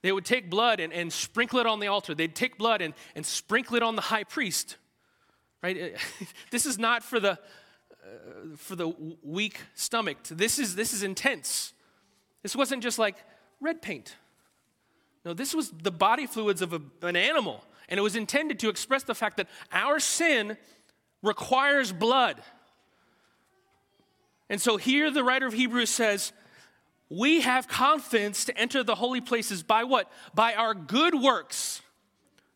they 0.03 0.11
would 0.11 0.25
take 0.25 0.49
blood 0.49 0.79
and, 0.79 0.93
and 0.93 1.11
sprinkle 1.11 1.59
it 1.59 1.65
on 1.65 1.79
the 1.79 1.87
altar. 1.87 2.13
They'd 2.13 2.35
take 2.35 2.57
blood 2.57 2.81
and, 2.81 2.93
and 3.15 3.25
sprinkle 3.25 3.77
it 3.77 3.83
on 3.83 3.95
the 3.95 4.01
high 4.01 4.25
priest. 4.25 4.75
Right? 5.63 5.95
this 6.51 6.65
is 6.65 6.77
not 6.77 7.03
for 7.03 7.21
the, 7.21 7.31
uh, 7.31 7.37
for 8.57 8.75
the 8.75 8.93
weak 9.23 9.61
stomached. 9.75 10.37
This 10.37 10.59
is, 10.59 10.75
this 10.75 10.93
is 10.93 11.03
intense. 11.03 11.73
This 12.43 12.53
wasn't 12.53 12.83
just 12.83 12.99
like 12.99 13.15
red 13.61 13.81
paint. 13.81 14.17
No, 15.23 15.33
this 15.33 15.55
was 15.55 15.71
the 15.71 15.91
body 15.91 16.27
fluids 16.27 16.61
of 16.61 16.73
a, 16.73 16.81
an 17.01 17.15
animal. 17.15 17.63
And 17.93 17.99
it 17.99 18.01
was 18.01 18.15
intended 18.15 18.57
to 18.61 18.69
express 18.69 19.03
the 19.03 19.13
fact 19.13 19.37
that 19.37 19.47
our 19.71 19.99
sin 19.99 20.57
requires 21.21 21.91
blood. 21.91 22.41
And 24.49 24.59
so 24.59 24.77
here 24.77 25.11
the 25.11 25.23
writer 25.23 25.45
of 25.45 25.53
Hebrews 25.53 25.91
says, 25.91 26.33
we 27.07 27.41
have 27.41 27.67
confidence 27.67 28.45
to 28.45 28.57
enter 28.57 28.83
the 28.83 28.95
holy 28.95 29.21
places 29.21 29.61
by 29.61 29.83
what? 29.83 30.11
By 30.33 30.55
our 30.55 30.73
good 30.73 31.13
works. 31.13 31.83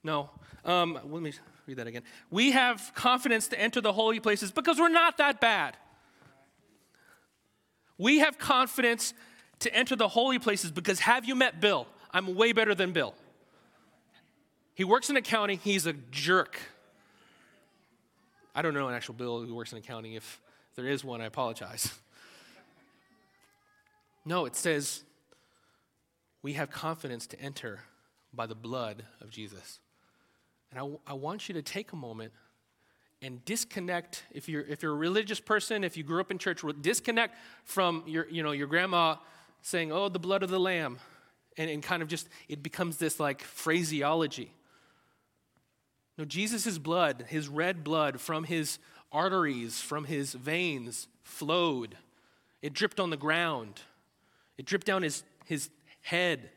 No, 0.03 0.31
um, 0.65 0.97
let 1.07 1.21
me 1.21 1.33
read 1.67 1.77
that 1.77 1.85
again. 1.85 2.01
We 2.31 2.53
have 2.53 2.91
confidence 2.95 3.47
to 3.49 3.59
enter 3.61 3.79
the 3.79 3.93
holy 3.93 4.19
places 4.19 4.51
because 4.51 4.79
we're 4.79 4.89
not 4.89 5.19
that 5.19 5.39
bad. 5.39 5.77
We 7.99 8.21
have 8.21 8.39
confidence 8.39 9.13
to 9.59 9.71
enter 9.71 9.95
the 9.95 10.07
holy 10.07 10.39
places 10.39 10.71
because 10.71 11.01
have 11.01 11.25
you 11.25 11.35
met 11.35 11.61
Bill? 11.61 11.85
I'm 12.11 12.33
way 12.33 12.53
better 12.53 12.73
than 12.73 12.91
Bill. 12.91 13.13
He 14.77 14.83
works 14.83 15.09
in 15.09 15.17
accounting, 15.17 15.57
he's 15.57 15.87
a 15.87 15.93
jerk. 16.11 16.59
I 18.53 18.61
don't 18.61 18.75
know 18.75 18.87
an 18.89 18.93
actual 18.93 19.15
Bill 19.15 19.41
who 19.41 19.55
works 19.55 19.71
in 19.71 19.79
accounting. 19.79 20.13
If 20.13 20.39
there 20.75 20.85
is 20.85 21.03
one, 21.03 21.19
I 21.19 21.25
apologize. 21.25 21.91
No, 24.23 24.43
it 24.43 24.57
says 24.57 25.03
we 26.43 26.51
have 26.53 26.69
confidence 26.69 27.27
to 27.27 27.39
enter 27.39 27.79
by 28.33 28.45
the 28.45 28.55
blood 28.55 29.05
of 29.21 29.29
Jesus. 29.29 29.79
And 30.69 30.81
I, 30.81 31.11
I 31.11 31.13
want 31.13 31.47
you 31.47 31.53
to 31.53 31.61
take 31.61 31.93
a 31.93 31.95
moment 31.95 32.33
and 33.21 33.45
disconnect 33.45 34.23
if 34.33 34.49
you're 34.49 34.63
if 34.63 34.83
you're 34.83 34.91
a 34.91 34.97
religious 34.97 35.39
person 35.39 35.85
if 35.85 35.95
you 35.95 36.03
grew 36.03 36.19
up 36.19 36.29
in 36.29 36.37
church 36.37 36.61
disconnect 36.81 37.37
from 37.63 38.03
your 38.05 38.27
you 38.29 38.43
know 38.43 38.51
your 38.51 38.67
grandma 38.67 39.15
saying 39.61 39.93
oh 39.93 40.09
the 40.09 40.19
blood 40.19 40.43
of 40.43 40.49
the 40.49 40.59
lamb 40.59 40.99
and, 41.57 41.69
and 41.69 41.81
kind 41.81 42.03
of 42.03 42.09
just 42.09 42.27
it 42.49 42.61
becomes 42.61 42.97
this 42.97 43.17
like 43.17 43.41
phraseology 43.41 44.51
no 46.17 46.25
jesus' 46.25 46.77
blood 46.77 47.25
his 47.27 47.47
red 47.47 47.83
blood 47.83 48.19
from 48.19 48.43
his 48.43 48.79
arteries 49.11 49.79
from 49.81 50.05
his 50.05 50.33
veins 50.33 51.07
flowed 51.23 51.97
it 52.61 52.73
dripped 52.73 52.99
on 52.99 53.09
the 53.09 53.17
ground 53.17 53.81
it 54.57 54.65
dripped 54.65 54.87
down 54.87 55.03
his, 55.03 55.23
his 55.45 55.69
head, 56.01 56.49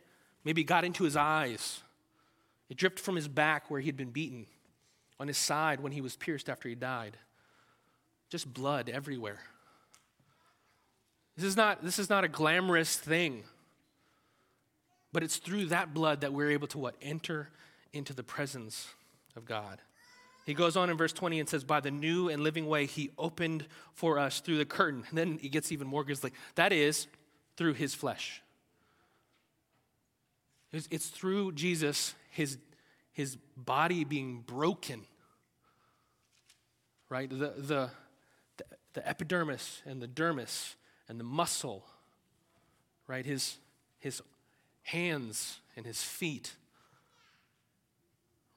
maybe 0.45 0.65
got 0.65 0.85
into 0.85 1.05
his 1.05 1.17
eyes. 1.17 1.83
It 2.69 2.77
dripped 2.77 2.99
from 2.99 3.17
his 3.17 3.29
back 3.29 3.71
where 3.71 3.81
he 3.81 3.87
had 3.87 3.97
been 3.97 4.11
beaten, 4.11 4.47
on 5.19 5.29
his 5.29 5.37
side 5.37 5.81
when 5.81 5.93
he 5.93 6.01
was 6.01 6.17
pierced 6.17 6.49
after 6.49 6.69
he 6.69 6.75
died. 6.75 7.17
Just 8.31 8.53
blood 8.53 8.89
everywhere. 8.89 9.41
This 11.37 11.45
is 11.45 11.57
not, 11.57 11.85
this 11.85 11.99
is 11.99 12.09
not 12.09 12.25
a 12.25 12.29
glamorous 12.29 12.97
thing. 12.97 13.45
But 15.13 15.23
it's 15.23 15.37
through 15.37 15.67
that 15.67 15.93
blood 15.93 16.23
that 16.23 16.33
we're 16.33 16.51
able 16.51 16.69
to 16.69 16.79
what? 16.79 16.95
Enter 17.03 17.51
into 17.93 18.15
the 18.15 18.23
presence 18.23 18.89
of 19.37 19.45
God. 19.45 19.81
He 20.47 20.55
goes 20.55 20.77
on 20.77 20.91
in 20.91 20.97
verse 20.97 21.13
20 21.13 21.41
and 21.41 21.49
says, 21.49 21.65
By 21.65 21.81
the 21.81 21.91
new 21.91 22.29
and 22.29 22.43
living 22.43 22.67
way 22.67 22.87
he 22.87 23.11
opened 23.19 23.67
for 23.95 24.19
us 24.19 24.41
through 24.41 24.59
the 24.59 24.65
curtain. 24.65 25.05
And 25.09 25.19
then 25.19 25.39
he 25.39 25.49
gets 25.49 25.71
even 25.71 25.87
more 25.87 26.05
grisly. 26.05 26.33
That 26.55 26.73
is, 26.73 27.07
through 27.57 27.75
his 27.75 27.95
flesh. 27.95 28.43
It's, 30.73 30.89
it's 30.91 31.09
through 31.09 31.53
Jesus, 31.53 32.15
his, 32.31 32.59
his 33.13 33.37
body 33.57 34.05
being 34.05 34.43
broken, 34.47 35.03
right? 37.09 37.29
The, 37.29 37.55
the, 37.57 37.91
the 38.95 39.09
epidermis 39.09 39.83
and 39.85 40.01
the 40.01 40.09
dermis 40.09 40.75
and 41.09 41.19
the 41.19 41.25
muscle, 41.25 41.85
right? 43.07 43.27
His, 43.27 43.59
his 43.99 44.23
hands 44.83 45.61
and 45.77 45.85
his 45.85 46.03
feet, 46.03 46.55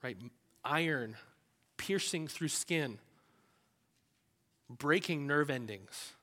right? 0.03 0.17
Iron 0.65 1.17
piercing 1.77 2.27
through 2.27 2.47
skin, 2.49 2.99
breaking 4.69 5.27
nerve 5.27 5.49
endings 5.49 6.13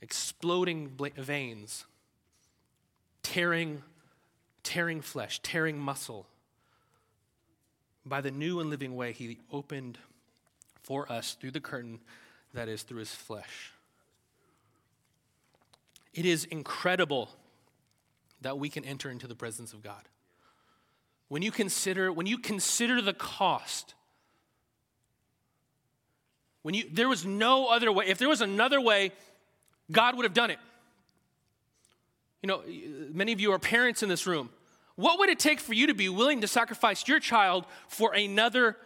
exploding 0.00 0.96
veins, 1.16 1.84
tearing, 3.22 3.82
tearing 4.62 5.00
flesh, 5.00 5.40
tearing 5.42 5.78
muscle. 5.78 6.26
By 8.06 8.20
the 8.20 8.30
new 8.30 8.60
and 8.60 8.70
living 8.70 8.94
way, 8.94 9.12
he 9.12 9.38
opened 9.52 9.98
for 10.82 11.10
us 11.10 11.36
through 11.38 11.50
the 11.50 11.60
curtain 11.60 12.00
that 12.54 12.68
is 12.68 12.82
through 12.82 13.00
his 13.00 13.14
flesh. 13.14 13.72
It 16.14 16.24
is 16.24 16.44
incredible 16.44 17.30
that 18.40 18.58
we 18.58 18.68
can 18.68 18.84
enter 18.84 19.10
into 19.10 19.26
the 19.26 19.34
presence 19.34 19.72
of 19.72 19.82
God. 19.82 20.08
When 21.28 21.42
you 21.42 21.50
consider, 21.50 22.12
when 22.12 22.26
you 22.26 22.38
consider 22.38 23.02
the 23.02 23.12
cost, 23.12 23.94
when 26.62 26.74
you 26.74 26.84
there 26.90 27.08
was 27.08 27.24
no 27.24 27.68
other 27.68 27.92
way, 27.92 28.06
if 28.06 28.18
there 28.18 28.28
was 28.28 28.40
another 28.40 28.80
way 28.80 29.12
God 29.90 30.16
would 30.16 30.24
have 30.24 30.34
done 30.34 30.50
it. 30.50 30.58
You 32.42 32.46
know, 32.46 32.62
many 33.12 33.32
of 33.32 33.40
you 33.40 33.52
are 33.52 33.58
parents 33.58 34.02
in 34.02 34.08
this 34.08 34.26
room. 34.26 34.50
What 34.96 35.18
would 35.18 35.28
it 35.28 35.38
take 35.38 35.60
for 35.60 35.74
you 35.74 35.88
to 35.88 35.94
be 35.94 36.08
willing 36.08 36.40
to 36.42 36.48
sacrifice 36.48 37.06
your 37.06 37.20
child 37.20 37.64
for 37.88 38.14
another 38.14 38.76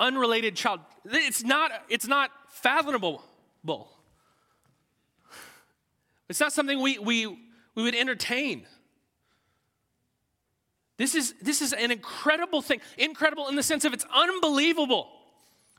unrelated 0.00 0.56
child? 0.56 0.80
It's 1.04 1.42
not, 1.42 1.70
it's 1.88 2.06
not 2.06 2.30
fathomable. 2.48 3.22
It's 6.28 6.40
not 6.40 6.52
something 6.52 6.80
we, 6.80 6.98
we, 6.98 7.26
we 7.74 7.82
would 7.82 7.94
entertain. 7.94 8.66
This 10.98 11.14
is, 11.14 11.34
this 11.40 11.62
is 11.62 11.72
an 11.72 11.90
incredible 11.90 12.60
thing. 12.60 12.80
Incredible 12.98 13.48
in 13.48 13.56
the 13.56 13.62
sense 13.62 13.84
of 13.84 13.94
it's 13.94 14.04
unbelievable 14.12 15.08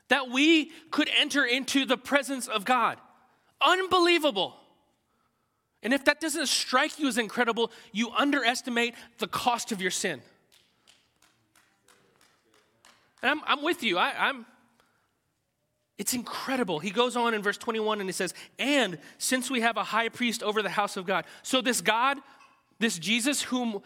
that 0.07 0.29
we 0.29 0.71
could 0.89 1.09
enter 1.15 1.45
into 1.45 1.85
the 1.85 1.97
presence 1.97 2.47
of 2.47 2.65
God. 2.65 2.97
Unbelievable. 3.61 4.55
And 5.83 5.93
if 5.93 6.05
that 6.05 6.19
doesn't 6.19 6.47
strike 6.47 6.99
you 6.99 7.07
as 7.07 7.17
incredible, 7.17 7.71
you 7.91 8.09
underestimate 8.11 8.95
the 9.19 9.27
cost 9.27 9.71
of 9.71 9.81
your 9.81 9.91
sin. 9.91 10.21
And 13.21 13.31
I'm, 13.31 13.41
I'm 13.45 13.63
with 13.63 13.83
you. 13.83 13.97
I, 13.97 14.29
I'm, 14.29 14.45
it's 15.97 16.13
incredible. 16.13 16.79
He 16.79 16.91
goes 16.91 17.17
on 17.17 17.33
in 17.33 17.41
verse 17.41 17.57
21 17.57 17.99
and 17.99 18.07
he 18.07 18.13
says, 18.13 18.33
And 18.57 18.97
since 19.17 19.51
we 19.51 19.59
have 19.61 19.75
a 19.75 19.83
high 19.83 20.07
priest 20.07 20.43
over 20.43 20.61
the 20.61 20.69
house 20.69 20.95
of 20.95 21.05
God, 21.05 21.25
so 21.43 21.61
this 21.61 21.81
God, 21.81 22.17
this 22.79 22.97
Jesus, 22.97 23.41
whom 23.43 23.81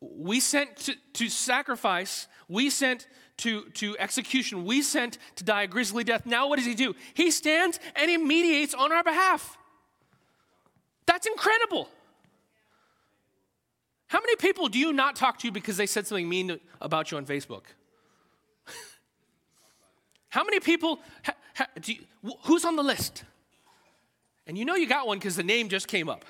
we 0.00 0.40
sent 0.40 0.76
to, 0.76 0.94
to 1.14 1.28
sacrifice, 1.28 2.26
we 2.48 2.70
sent 2.70 3.06
to, 3.38 3.64
to 3.70 3.96
execution, 3.98 4.64
we 4.64 4.82
sent 4.82 5.18
to 5.36 5.44
die 5.44 5.62
a 5.62 5.66
grisly 5.66 6.04
death, 6.04 6.26
now 6.26 6.48
what 6.48 6.56
does 6.56 6.66
he 6.66 6.74
do? 6.74 6.94
He 7.14 7.30
stands 7.30 7.78
and 7.96 8.10
he 8.10 8.16
mediates 8.16 8.74
on 8.74 8.92
our 8.92 9.04
behalf. 9.04 9.56
That's 11.06 11.26
incredible. 11.26 11.88
How 14.08 14.20
many 14.20 14.36
people 14.36 14.68
do 14.68 14.78
you 14.78 14.92
not 14.92 15.16
talk 15.16 15.38
to 15.38 15.52
because 15.52 15.76
they 15.76 15.86
said 15.86 16.06
something 16.06 16.28
mean 16.28 16.58
about 16.80 17.10
you 17.10 17.16
on 17.16 17.26
Facebook? 17.26 17.62
How 20.30 20.42
many 20.42 20.60
people, 20.60 20.98
ha, 21.24 21.34
ha, 21.54 21.66
you, 21.84 21.98
who's 22.44 22.64
on 22.64 22.76
the 22.76 22.82
list? 22.82 23.24
And 24.46 24.58
you 24.58 24.64
know 24.64 24.74
you 24.74 24.88
got 24.88 25.06
one 25.06 25.18
because 25.18 25.36
the 25.36 25.44
name 25.44 25.68
just 25.68 25.86
came 25.86 26.08
up. 26.08 26.24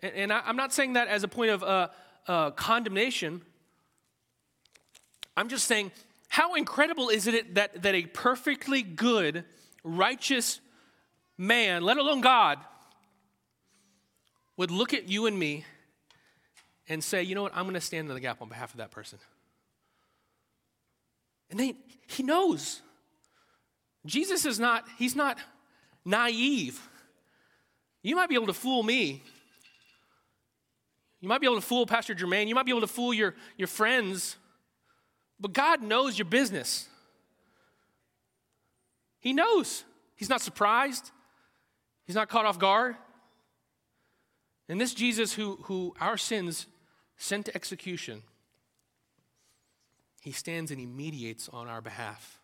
And, 0.00 0.14
and 0.14 0.32
I, 0.32 0.48
am 0.48 0.56
not 0.56 0.72
saying 0.72 0.94
that 0.94 1.08
as 1.08 1.24
a 1.24 1.28
point 1.28 1.50
of 1.50 1.62
uh, 1.62 1.88
uh, 2.26 2.50
condemnation. 2.52 3.42
I'm 5.36 5.48
just 5.48 5.66
saying, 5.66 5.92
how 6.28 6.54
incredible 6.54 7.08
is 7.08 7.26
it 7.26 7.54
that, 7.54 7.82
that 7.82 7.94
a 7.94 8.02
perfectly 8.02 8.82
good, 8.82 9.44
righteous 9.82 10.60
man, 11.36 11.82
let 11.82 11.96
alone 11.96 12.20
God, 12.20 12.58
would 14.56 14.70
look 14.70 14.92
at 14.92 15.08
you 15.08 15.26
and 15.26 15.38
me 15.38 15.64
and 16.88 17.02
say, 17.02 17.22
you 17.22 17.34
know 17.34 17.42
what, 17.42 17.52
I'm 17.54 17.64
going 17.64 17.74
to 17.74 17.80
stand 17.80 18.08
in 18.08 18.14
the 18.14 18.20
gap 18.20 18.42
on 18.42 18.48
behalf 18.48 18.72
of 18.72 18.78
that 18.78 18.90
person. 18.90 19.18
And 21.50 21.58
then 21.60 21.76
he 22.08 22.22
knows. 22.22 22.82
Jesus 24.04 24.44
is 24.44 24.58
not, 24.58 24.84
he's 24.98 25.14
not 25.14 25.38
naive. 26.04 26.80
You 28.02 28.16
might 28.16 28.28
be 28.28 28.34
able 28.34 28.46
to 28.46 28.54
fool 28.54 28.82
me. 28.82 29.22
You 31.20 31.28
might 31.28 31.40
be 31.40 31.46
able 31.46 31.56
to 31.56 31.66
fool 31.66 31.86
Pastor 31.86 32.14
Jermaine. 32.14 32.48
You 32.48 32.54
might 32.54 32.66
be 32.66 32.70
able 32.70 32.82
to 32.82 32.86
fool 32.86 33.12
your, 33.12 33.34
your 33.56 33.68
friends. 33.68 34.36
But 35.40 35.52
God 35.52 35.82
knows 35.82 36.18
your 36.18 36.26
business. 36.26 36.88
He 39.20 39.32
knows. 39.32 39.84
He's 40.14 40.28
not 40.28 40.40
surprised. 40.40 41.10
He's 42.06 42.16
not 42.16 42.28
caught 42.28 42.46
off 42.46 42.58
guard. 42.58 42.96
And 44.68 44.80
this 44.80 44.94
Jesus, 44.94 45.32
who, 45.32 45.58
who 45.64 45.94
our 46.00 46.16
sins 46.16 46.66
sent 47.16 47.46
to 47.46 47.54
execution, 47.54 48.22
he 50.20 50.30
stands 50.32 50.70
and 50.70 50.78
he 50.78 50.86
mediates 50.86 51.48
on 51.48 51.68
our 51.68 51.80
behalf. 51.80 52.40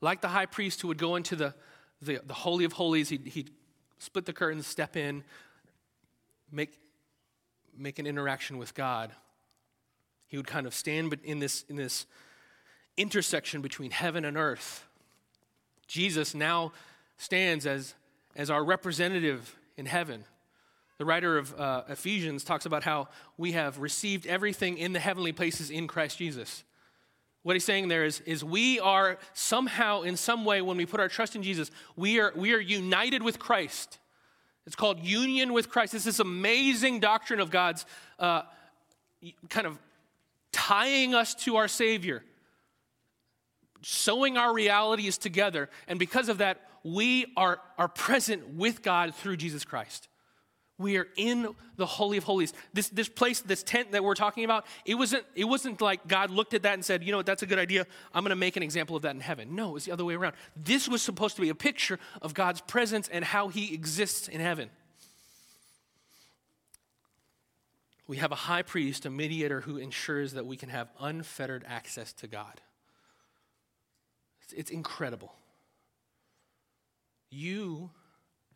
Like 0.00 0.20
the 0.20 0.28
high 0.28 0.46
priest 0.46 0.82
who 0.82 0.88
would 0.88 0.98
go 0.98 1.16
into 1.16 1.36
the, 1.36 1.54
the, 2.02 2.20
the 2.24 2.34
Holy 2.34 2.64
of 2.64 2.72
Holies, 2.72 3.08
he'd, 3.08 3.26
he'd 3.26 3.50
split 3.98 4.26
the 4.26 4.32
curtains, 4.32 4.66
step 4.66 4.96
in, 4.96 5.24
make, 6.50 6.78
make 7.76 7.98
an 7.98 8.06
interaction 8.06 8.58
with 8.58 8.74
God. 8.74 9.12
He 10.26 10.36
would 10.36 10.46
kind 10.46 10.66
of 10.66 10.74
stand 10.74 11.16
in 11.24 11.38
this, 11.38 11.64
in 11.68 11.76
this 11.76 12.06
intersection 12.96 13.60
between 13.60 13.90
heaven 13.90 14.24
and 14.24 14.36
earth. 14.36 14.86
Jesus 15.86 16.34
now 16.34 16.72
stands 17.18 17.66
as, 17.66 17.94
as 18.36 18.50
our 18.50 18.64
representative 18.64 19.56
in 19.76 19.86
heaven. 19.86 20.24
The 20.98 21.04
writer 21.04 21.38
of 21.38 21.58
uh, 21.58 21.82
Ephesians 21.88 22.44
talks 22.44 22.66
about 22.66 22.84
how 22.84 23.08
we 23.36 23.52
have 23.52 23.78
received 23.78 24.26
everything 24.26 24.78
in 24.78 24.92
the 24.92 25.00
heavenly 25.00 25.32
places 25.32 25.70
in 25.70 25.86
Christ 25.86 26.18
Jesus. 26.18 26.64
What 27.42 27.56
he's 27.56 27.64
saying 27.64 27.88
there 27.88 28.04
is, 28.04 28.20
is 28.20 28.42
we 28.42 28.80
are 28.80 29.18
somehow, 29.34 30.02
in 30.02 30.16
some 30.16 30.44
way, 30.44 30.62
when 30.62 30.76
we 30.76 30.86
put 30.86 31.00
our 31.00 31.08
trust 31.08 31.36
in 31.36 31.42
Jesus, 31.42 31.70
we 31.94 32.18
are, 32.20 32.32
we 32.34 32.54
are 32.54 32.60
united 32.60 33.22
with 33.22 33.38
Christ. 33.38 33.98
It's 34.66 34.76
called 34.76 35.00
union 35.00 35.52
with 35.52 35.68
Christ. 35.68 35.94
It's 35.94 36.04
this 36.04 36.20
amazing 36.20 37.00
doctrine 37.00 37.40
of 37.40 37.50
God's 37.50 37.84
uh, 38.18 38.42
kind 39.50 39.66
of 39.66 39.78
tying 40.52 41.14
us 41.14 41.34
to 41.34 41.56
our 41.56 41.68
Savior, 41.68 42.22
sewing 43.82 44.38
our 44.38 44.54
realities 44.54 45.18
together. 45.18 45.68
And 45.86 45.98
because 45.98 46.28
of 46.28 46.38
that, 46.38 46.62
we 46.82 47.32
are, 47.36 47.60
are 47.78 47.88
present 47.88 48.54
with 48.54 48.82
God 48.82 49.14
through 49.14 49.36
Jesus 49.36 49.64
Christ. 49.64 50.08
We 50.76 50.96
are 50.96 51.06
in 51.16 51.54
the 51.76 51.86
Holy 51.86 52.18
of 52.18 52.24
Holies. 52.24 52.52
This, 52.72 52.88
this 52.88 53.08
place, 53.08 53.40
this 53.40 53.62
tent 53.62 53.92
that 53.92 54.02
we're 54.02 54.14
talking 54.14 54.44
about, 54.44 54.66
it 54.84 54.96
wasn't, 54.96 55.24
it 55.36 55.44
wasn't 55.44 55.80
like 55.80 56.08
God 56.08 56.30
looked 56.30 56.52
at 56.52 56.62
that 56.62 56.74
and 56.74 56.84
said, 56.84 57.04
you 57.04 57.12
know 57.12 57.18
what, 57.18 57.26
that's 57.26 57.42
a 57.42 57.46
good 57.46 57.60
idea. 57.60 57.86
I'm 58.12 58.24
going 58.24 58.30
to 58.30 58.36
make 58.36 58.56
an 58.56 58.62
example 58.62 58.96
of 58.96 59.02
that 59.02 59.14
in 59.14 59.20
heaven. 59.20 59.54
No, 59.54 59.70
it 59.70 59.74
was 59.74 59.84
the 59.84 59.92
other 59.92 60.04
way 60.04 60.14
around. 60.14 60.34
This 60.56 60.88
was 60.88 61.00
supposed 61.00 61.36
to 61.36 61.42
be 61.42 61.48
a 61.48 61.54
picture 61.54 62.00
of 62.20 62.34
God's 62.34 62.60
presence 62.60 63.08
and 63.08 63.24
how 63.24 63.48
he 63.48 63.72
exists 63.72 64.26
in 64.26 64.40
heaven. 64.40 64.68
We 68.06 68.16
have 68.18 68.32
a 68.32 68.36
high 68.36 68.62
priest, 68.62 69.06
a 69.06 69.10
mediator 69.10 69.60
who 69.60 69.76
ensures 69.76 70.32
that 70.32 70.44
we 70.44 70.56
can 70.56 70.68
have 70.68 70.88
unfettered 71.00 71.64
access 71.68 72.12
to 72.14 72.26
God. 72.26 72.60
It's, 74.42 74.52
it's 74.52 74.70
incredible. 74.70 75.32
You, 77.30 77.90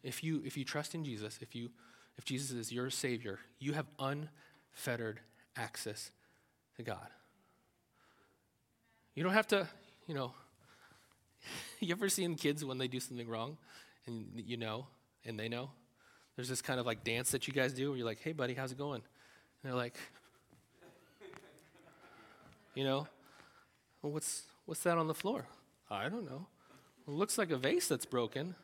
if 0.02 0.22
you 0.22 0.42
if 0.44 0.56
you 0.56 0.64
trust 0.64 0.94
in 0.94 1.04
Jesus, 1.04 1.38
if 1.40 1.54
you 1.54 1.70
if 2.18 2.24
Jesus 2.24 2.50
is 2.50 2.72
your 2.72 2.90
Savior, 2.90 3.38
you 3.58 3.72
have 3.72 3.86
unfettered 3.98 5.20
access 5.56 6.10
to 6.76 6.82
God. 6.82 7.08
You 9.14 9.22
don't 9.22 9.32
have 9.32 9.46
to, 9.48 9.66
you 10.06 10.14
know, 10.14 10.32
you 11.80 11.92
ever 11.92 12.08
seen 12.08 12.34
kids 12.34 12.64
when 12.64 12.78
they 12.78 12.88
do 12.88 13.00
something 13.00 13.28
wrong 13.28 13.56
and 14.06 14.26
you 14.34 14.56
know 14.56 14.86
and 15.24 15.38
they 15.38 15.48
know? 15.48 15.70
There's 16.36 16.48
this 16.48 16.62
kind 16.62 16.78
of 16.78 16.86
like 16.86 17.02
dance 17.02 17.30
that 17.30 17.46
you 17.48 17.52
guys 17.52 17.72
do 17.72 17.88
where 17.90 17.98
you're 17.98 18.06
like, 18.06 18.20
hey, 18.20 18.32
buddy, 18.32 18.54
how's 18.54 18.72
it 18.72 18.78
going? 18.78 19.02
And 19.02 19.72
they're 19.72 19.74
like, 19.74 19.96
you 22.74 22.84
know, 22.84 23.08
well, 24.02 24.12
what's, 24.12 24.42
what's 24.66 24.82
that 24.82 24.98
on 24.98 25.08
the 25.08 25.14
floor? 25.14 25.46
I 25.90 26.08
don't 26.08 26.24
know. 26.24 26.46
It 27.06 27.12
looks 27.12 27.38
like 27.38 27.50
a 27.50 27.56
vase 27.56 27.88
that's 27.88 28.06
broken. 28.06 28.54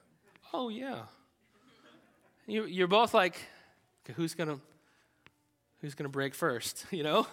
Oh, 0.52 0.68
yeah. 0.68 1.02
You, 2.46 2.66
you're 2.66 2.88
both 2.88 3.14
like, 3.14 3.36
okay, 4.04 4.12
who's 4.14 4.34
gonna 4.34 4.58
who's 5.80 5.94
gonna 5.94 6.08
break 6.10 6.34
first? 6.34 6.86
You 6.92 7.02
know. 7.02 7.26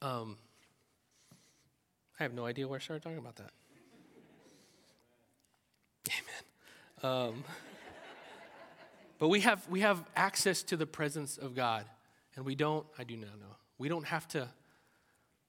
Um, 0.00 0.36
I 2.18 2.24
have 2.24 2.34
no 2.34 2.44
idea 2.44 2.66
where 2.66 2.76
I 2.76 2.80
started 2.80 3.04
talking 3.04 3.18
about 3.18 3.36
that. 3.36 3.52
Amen. 6.08 7.30
Um, 7.32 7.44
but 9.20 9.28
we 9.28 9.40
have 9.40 9.66
we 9.68 9.80
have 9.80 10.04
access 10.16 10.64
to 10.64 10.76
the 10.76 10.86
presence 10.86 11.38
of 11.38 11.54
God, 11.54 11.84
and 12.34 12.44
we 12.44 12.56
don't. 12.56 12.84
I 12.98 13.04
do 13.04 13.16
not 13.16 13.38
know. 13.38 13.56
We 13.78 13.88
don't 13.88 14.06
have 14.06 14.26
to. 14.28 14.48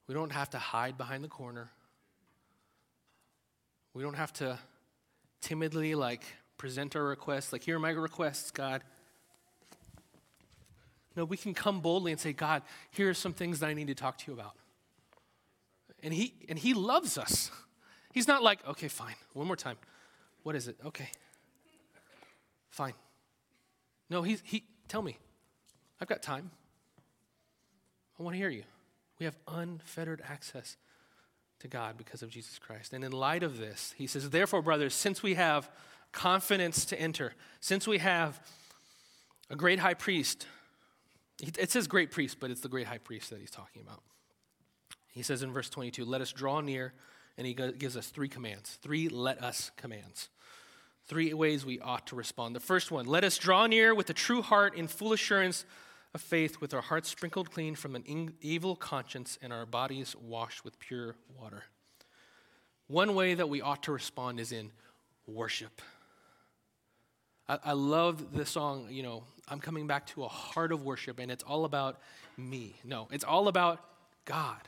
We 0.07 0.13
don't 0.13 0.31
have 0.31 0.51
to 0.51 0.59
hide 0.59 0.99
behind 0.99 1.23
the 1.23 1.29
corner. 1.29 1.71
We 3.95 4.03
don't 4.03 4.15
have 4.15 4.33
to 4.33 4.59
timidly 5.41 5.95
like 5.95 6.23
present 6.57 6.95
our 6.95 7.03
requests, 7.03 7.51
like, 7.51 7.63
here 7.63 7.75
are 7.75 7.79
my 7.79 7.91
requests, 7.91 8.51
God. 8.51 8.83
No, 11.15 11.25
we 11.25 11.37
can 11.37 11.53
come 11.53 11.81
boldly 11.81 12.11
and 12.11 12.19
say, 12.19 12.33
God, 12.33 12.63
here 12.91 13.09
are 13.09 13.13
some 13.13 13.33
things 13.33 13.59
that 13.59 13.67
I 13.67 13.73
need 13.73 13.87
to 13.87 13.95
talk 13.95 14.17
to 14.19 14.31
you 14.31 14.37
about. 14.37 14.53
And 16.01 16.13
he, 16.13 16.33
and 16.49 16.57
he 16.57 16.73
loves 16.73 17.17
us. 17.17 17.51
He's 18.13 18.27
not 18.27 18.43
like, 18.43 18.65
okay, 18.67 18.87
fine, 18.87 19.15
one 19.33 19.47
more 19.47 19.55
time. 19.55 19.77
What 20.43 20.55
is 20.55 20.67
it? 20.67 20.77
Okay. 20.85 21.09
Fine. 22.69 22.93
No, 24.09 24.21
he's, 24.21 24.41
he, 24.45 24.63
tell 24.87 25.01
me. 25.01 25.17
I've 26.01 26.07
got 26.07 26.21
time. 26.21 26.51
I 28.19 28.23
want 28.23 28.33
to 28.35 28.37
hear 28.37 28.49
you. 28.49 28.63
We 29.19 29.25
have 29.25 29.37
unfettered 29.47 30.21
access 30.27 30.77
to 31.59 31.67
God 31.67 31.97
because 31.97 32.21
of 32.21 32.29
Jesus 32.29 32.59
Christ. 32.59 32.93
And 32.93 33.03
in 33.03 33.11
light 33.11 33.41
of 33.41 33.57
this, 33.57 33.93
he 33.97 34.05
says, 34.05 34.29
Therefore, 34.29 34.61
brothers, 34.61 34.93
since 34.93 35.23
we 35.23 35.35
have 35.35 35.69
confidence 36.13 36.85
to 36.85 36.99
enter. 36.99 37.33
Since 37.59 37.87
we 37.87 37.97
have 37.97 38.39
a 39.49 39.55
great 39.57 39.79
high 39.79 39.95
priest, 39.95 40.47
it 41.41 41.69
says 41.71 41.87
great 41.87 42.11
priest, 42.11 42.37
but 42.39 42.49
it's 42.51 42.61
the 42.61 42.69
great 42.69 42.87
high 42.87 42.99
priest 42.99 43.29
that 43.31 43.39
he's 43.39 43.51
talking 43.51 43.81
about. 43.81 44.01
He 45.11 45.23
says 45.23 45.43
in 45.43 45.51
verse 45.51 45.69
22, 45.69 46.05
let 46.05 46.21
us 46.21 46.31
draw 46.31 46.61
near, 46.61 46.93
and 47.37 47.45
he 47.45 47.53
gives 47.53 47.97
us 47.97 48.07
three 48.07 48.29
commands, 48.29 48.79
three 48.81 49.09
let 49.09 49.43
us 49.43 49.71
commands. 49.75 50.29
Three 51.05 51.33
ways 51.33 51.65
we 51.65 51.81
ought 51.81 52.07
to 52.07 52.15
respond. 52.15 52.55
The 52.55 52.61
first 52.61 52.89
one, 52.89 53.05
let 53.05 53.25
us 53.25 53.37
draw 53.37 53.67
near 53.67 53.93
with 53.93 54.09
a 54.09 54.13
true 54.13 54.41
heart 54.41 54.73
in 54.73 54.87
full 54.87 55.11
assurance 55.11 55.65
of 56.13 56.21
faith, 56.21 56.61
with 56.61 56.73
our 56.73 56.81
hearts 56.81 57.09
sprinkled 57.09 57.51
clean 57.51 57.75
from 57.75 57.95
an 57.95 58.33
evil 58.39 58.77
conscience 58.77 59.37
and 59.41 59.51
our 59.51 59.65
bodies 59.65 60.15
washed 60.15 60.63
with 60.63 60.79
pure 60.79 61.15
water. 61.37 61.63
One 62.87 63.15
way 63.15 63.33
that 63.33 63.49
we 63.49 63.61
ought 63.61 63.83
to 63.83 63.91
respond 63.91 64.39
is 64.39 64.53
in 64.53 64.71
worship. 65.27 65.81
I, 67.47 67.73
love 67.73 68.33
the 68.33 68.45
song, 68.45 68.87
you 68.89 69.03
know, 69.03 69.23
I'm 69.49 69.59
coming 69.59 69.85
back 69.85 70.07
to 70.07 70.23
a 70.23 70.27
heart 70.29 70.71
of 70.71 70.83
worship, 70.83 71.19
and 71.19 71.29
it's 71.29 71.43
all 71.43 71.65
about 71.65 71.99
me. 72.37 72.75
No, 72.85 73.09
it's 73.11 73.25
all 73.25 73.49
about 73.49 73.83
God. 74.23 74.61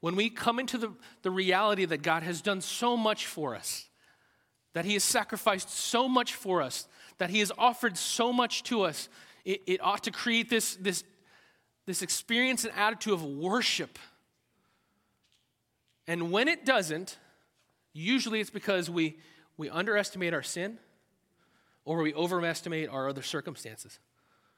When 0.00 0.14
we 0.14 0.30
come 0.30 0.60
into 0.60 0.78
the, 0.78 0.92
the 1.22 1.30
reality 1.30 1.84
that 1.84 2.02
God 2.02 2.22
has 2.22 2.40
done 2.40 2.60
so 2.60 2.96
much 2.96 3.26
for 3.26 3.56
us, 3.56 3.88
that 4.74 4.84
He 4.84 4.92
has 4.92 5.02
sacrificed 5.02 5.70
so 5.70 6.08
much 6.08 6.34
for 6.34 6.62
us, 6.62 6.86
that 7.18 7.30
He 7.30 7.40
has 7.40 7.50
offered 7.58 7.98
so 7.98 8.32
much 8.32 8.62
to 8.64 8.82
us, 8.82 9.08
it, 9.44 9.62
it 9.66 9.80
ought 9.82 10.04
to 10.04 10.12
create 10.12 10.48
this, 10.48 10.76
this, 10.76 11.02
this 11.86 12.02
experience 12.02 12.64
and 12.64 12.72
attitude 12.74 13.14
of 13.14 13.24
worship. 13.24 13.98
And 16.06 16.30
when 16.30 16.46
it 16.46 16.64
doesn't, 16.64 17.18
usually 17.92 18.38
it's 18.38 18.50
because 18.50 18.88
we, 18.88 19.18
we 19.56 19.68
underestimate 19.68 20.32
our 20.32 20.44
sin 20.44 20.78
or 21.88 22.02
we 22.02 22.12
overestimate 22.12 22.90
our 22.90 23.08
other 23.08 23.22
circumstances. 23.22 23.98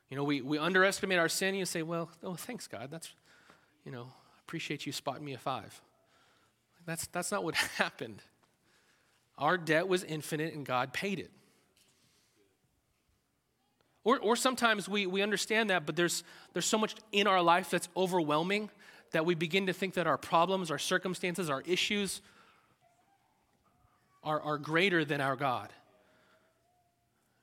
You 0.08 0.16
know, 0.16 0.24
we, 0.24 0.40
we 0.40 0.58
underestimate 0.58 1.20
our 1.20 1.28
sin, 1.28 1.50
and 1.50 1.58
you 1.58 1.64
say, 1.64 1.82
well, 1.82 2.10
oh, 2.24 2.34
thanks, 2.34 2.66
God. 2.66 2.88
That's, 2.90 3.08
you 3.84 3.92
know, 3.92 4.08
appreciate 4.44 4.84
you 4.84 4.90
spotting 4.90 5.24
me 5.24 5.34
a 5.34 5.38
five. 5.38 5.80
That's, 6.86 7.06
that's 7.06 7.30
not 7.30 7.44
what 7.44 7.54
happened. 7.78 8.20
Our 9.38 9.56
debt 9.56 9.86
was 9.86 10.02
infinite, 10.02 10.54
and 10.54 10.66
God 10.66 10.92
paid 10.92 11.20
it. 11.20 11.30
Or, 14.02 14.18
or 14.18 14.34
sometimes 14.34 14.88
we, 14.88 15.06
we 15.06 15.22
understand 15.22 15.70
that, 15.70 15.86
but 15.86 15.94
there's, 15.94 16.24
there's 16.52 16.66
so 16.66 16.78
much 16.78 16.96
in 17.12 17.28
our 17.28 17.40
life 17.40 17.70
that's 17.70 17.88
overwhelming 17.96 18.70
that 19.12 19.24
we 19.24 19.36
begin 19.36 19.68
to 19.68 19.72
think 19.72 19.94
that 19.94 20.08
our 20.08 20.18
problems, 20.18 20.68
our 20.72 20.78
circumstances, 20.80 21.48
our 21.48 21.62
issues 21.64 22.22
are, 24.24 24.40
are 24.40 24.58
greater 24.58 25.04
than 25.04 25.20
our 25.20 25.36
God. 25.36 25.72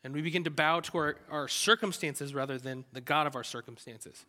And 0.07 0.15
we 0.15 0.21
begin 0.21 0.45
to 0.45 0.49
bow 0.49 0.79
to 0.79 0.97
our, 0.99 1.15
our 1.29 1.47
circumstances 1.49 2.33
rather 2.33 2.57
than 2.57 2.85
the 2.93 3.01
God 3.01 3.27
of 3.27 3.35
our 3.35 3.43
circumstances. 3.43 4.23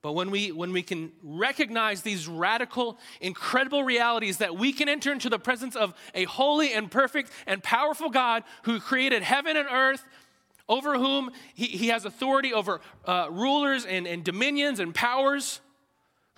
But 0.00 0.12
when 0.12 0.30
we, 0.30 0.50
when 0.50 0.72
we 0.72 0.82
can 0.82 1.12
recognize 1.22 2.00
these 2.00 2.26
radical, 2.26 2.96
incredible 3.20 3.84
realities 3.84 4.38
that 4.38 4.56
we 4.56 4.72
can 4.72 4.88
enter 4.88 5.12
into 5.12 5.28
the 5.28 5.38
presence 5.38 5.76
of 5.76 5.92
a 6.14 6.24
holy 6.24 6.72
and 6.72 6.90
perfect 6.90 7.32
and 7.46 7.62
powerful 7.62 8.08
God 8.08 8.44
who 8.62 8.80
created 8.80 9.22
heaven 9.22 9.58
and 9.58 9.68
earth, 9.70 10.06
over 10.66 10.96
whom 10.96 11.30
he, 11.52 11.66
he 11.66 11.88
has 11.88 12.06
authority 12.06 12.54
over 12.54 12.80
uh, 13.04 13.28
rulers 13.30 13.84
and, 13.84 14.06
and 14.06 14.24
dominions 14.24 14.80
and 14.80 14.94
powers, 14.94 15.60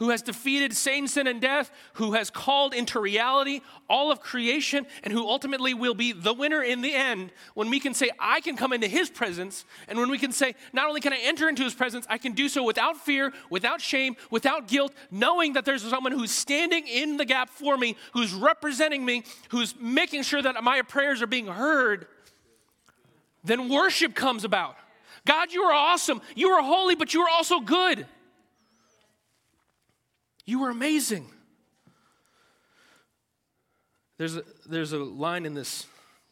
who 0.03 0.11
has 0.11 0.21
defeated 0.21 0.77
Satan, 0.77 1.07
sin, 1.07 1.29
and 1.29 1.41
death, 1.41 1.71
who 1.93 2.15
has 2.15 2.29
called 2.29 2.75
into 2.75 2.99
reality 2.99 3.61
all 3.89 4.11
of 4.11 4.21
creation, 4.21 4.85
and 5.05 5.13
who 5.13 5.29
ultimately 5.29 5.75
will 5.75 5.95
be 5.95 6.11
the 6.11 6.35
winner 6.35 6.61
in 6.61 6.81
the 6.81 6.93
end, 6.93 7.31
when 7.55 7.71
we 7.71 7.79
can 7.79 7.95
say, 7.95 8.11
I 8.19 8.41
can 8.41 8.57
come 8.57 8.73
into 8.73 8.89
his 8.89 9.09
presence, 9.09 9.65
and 9.87 9.97
when 9.97 10.11
we 10.11 10.19
can 10.19 10.33
say, 10.33 10.57
not 10.73 10.89
only 10.89 11.01
can 11.01 11.13
I 11.13 11.19
enter 11.23 11.49
into 11.49 11.63
his 11.63 11.73
presence, 11.73 12.05
I 12.11 12.19
can 12.19 12.33
do 12.33 12.49
so 12.49 12.65
without 12.65 12.97
fear, 12.97 13.33
without 13.49 13.81
shame, 13.81 14.17
without 14.29 14.67
guilt, 14.67 14.93
knowing 15.13 15.53
that 15.53 15.65
there's 15.65 15.83
someone 15.83 16.11
who's 16.11 16.33
standing 16.33 16.89
in 16.89 17.17
the 17.17 17.25
gap 17.25 17.49
for 17.49 17.77
me, 17.77 17.95
who's 18.13 18.35
representing 18.35 19.05
me, 19.05 19.23
who's 19.51 19.73
making 19.79 20.25
sure 20.25 20.43
that 20.43 20.65
my 20.65 20.83
prayers 20.83 21.23
are 21.23 21.29
being 21.29 21.47
heard, 21.47 22.09
then 23.45 23.69
worship 23.69 24.17
comes 24.17 24.43
about. 24.43 24.75
God, 25.25 25.53
you 25.53 25.63
are 25.63 25.73
awesome. 25.73 26.21
You 26.35 26.49
are 26.49 26.63
holy, 26.65 26.97
but 26.97 27.15
you 27.15 27.21
are 27.21 27.31
also 27.31 27.61
good. 27.61 28.05
You 30.45 30.61
were 30.61 30.71
amazing. 30.71 31.29
There's 34.19 34.37
a, 34.37 34.45
there's 34.67 34.93
a 34.93 34.99
line 34.99 35.47
in 35.47 35.55
this. 35.55 35.87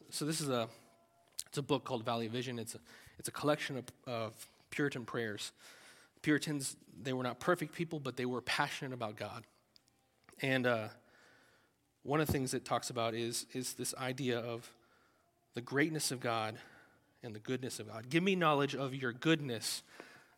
So 0.09 0.25
this 0.25 0.41
is 0.41 0.49
a 0.49 0.67
it's 1.47 1.57
a 1.57 1.61
book 1.61 1.83
called 1.83 2.05
Valley 2.05 2.27
Vision. 2.27 2.59
It's 2.59 2.75
a 2.75 2.79
it's 3.19 3.27
a 3.27 3.31
collection 3.31 3.77
of, 3.77 3.85
of 4.07 4.47
Puritan 4.69 5.05
prayers. 5.05 5.51
Puritans 6.21 6.75
they 7.01 7.13
were 7.13 7.23
not 7.23 7.39
perfect 7.39 7.73
people, 7.73 7.99
but 7.99 8.17
they 8.17 8.25
were 8.25 8.41
passionate 8.41 8.93
about 8.93 9.15
God. 9.15 9.43
And 10.41 10.67
uh, 10.67 10.87
one 12.03 12.19
of 12.19 12.27
the 12.27 12.33
things 12.33 12.53
it 12.53 12.65
talks 12.65 12.89
about 12.89 13.13
is 13.13 13.45
is 13.53 13.73
this 13.73 13.93
idea 13.95 14.39
of 14.39 14.69
the 15.53 15.61
greatness 15.61 16.11
of 16.11 16.19
God 16.19 16.55
and 17.23 17.35
the 17.35 17.39
goodness 17.39 17.79
of 17.79 17.87
God. 17.87 18.09
Give 18.09 18.23
me 18.23 18.35
knowledge 18.35 18.75
of 18.75 18.95
your 18.95 19.13
goodness, 19.13 19.83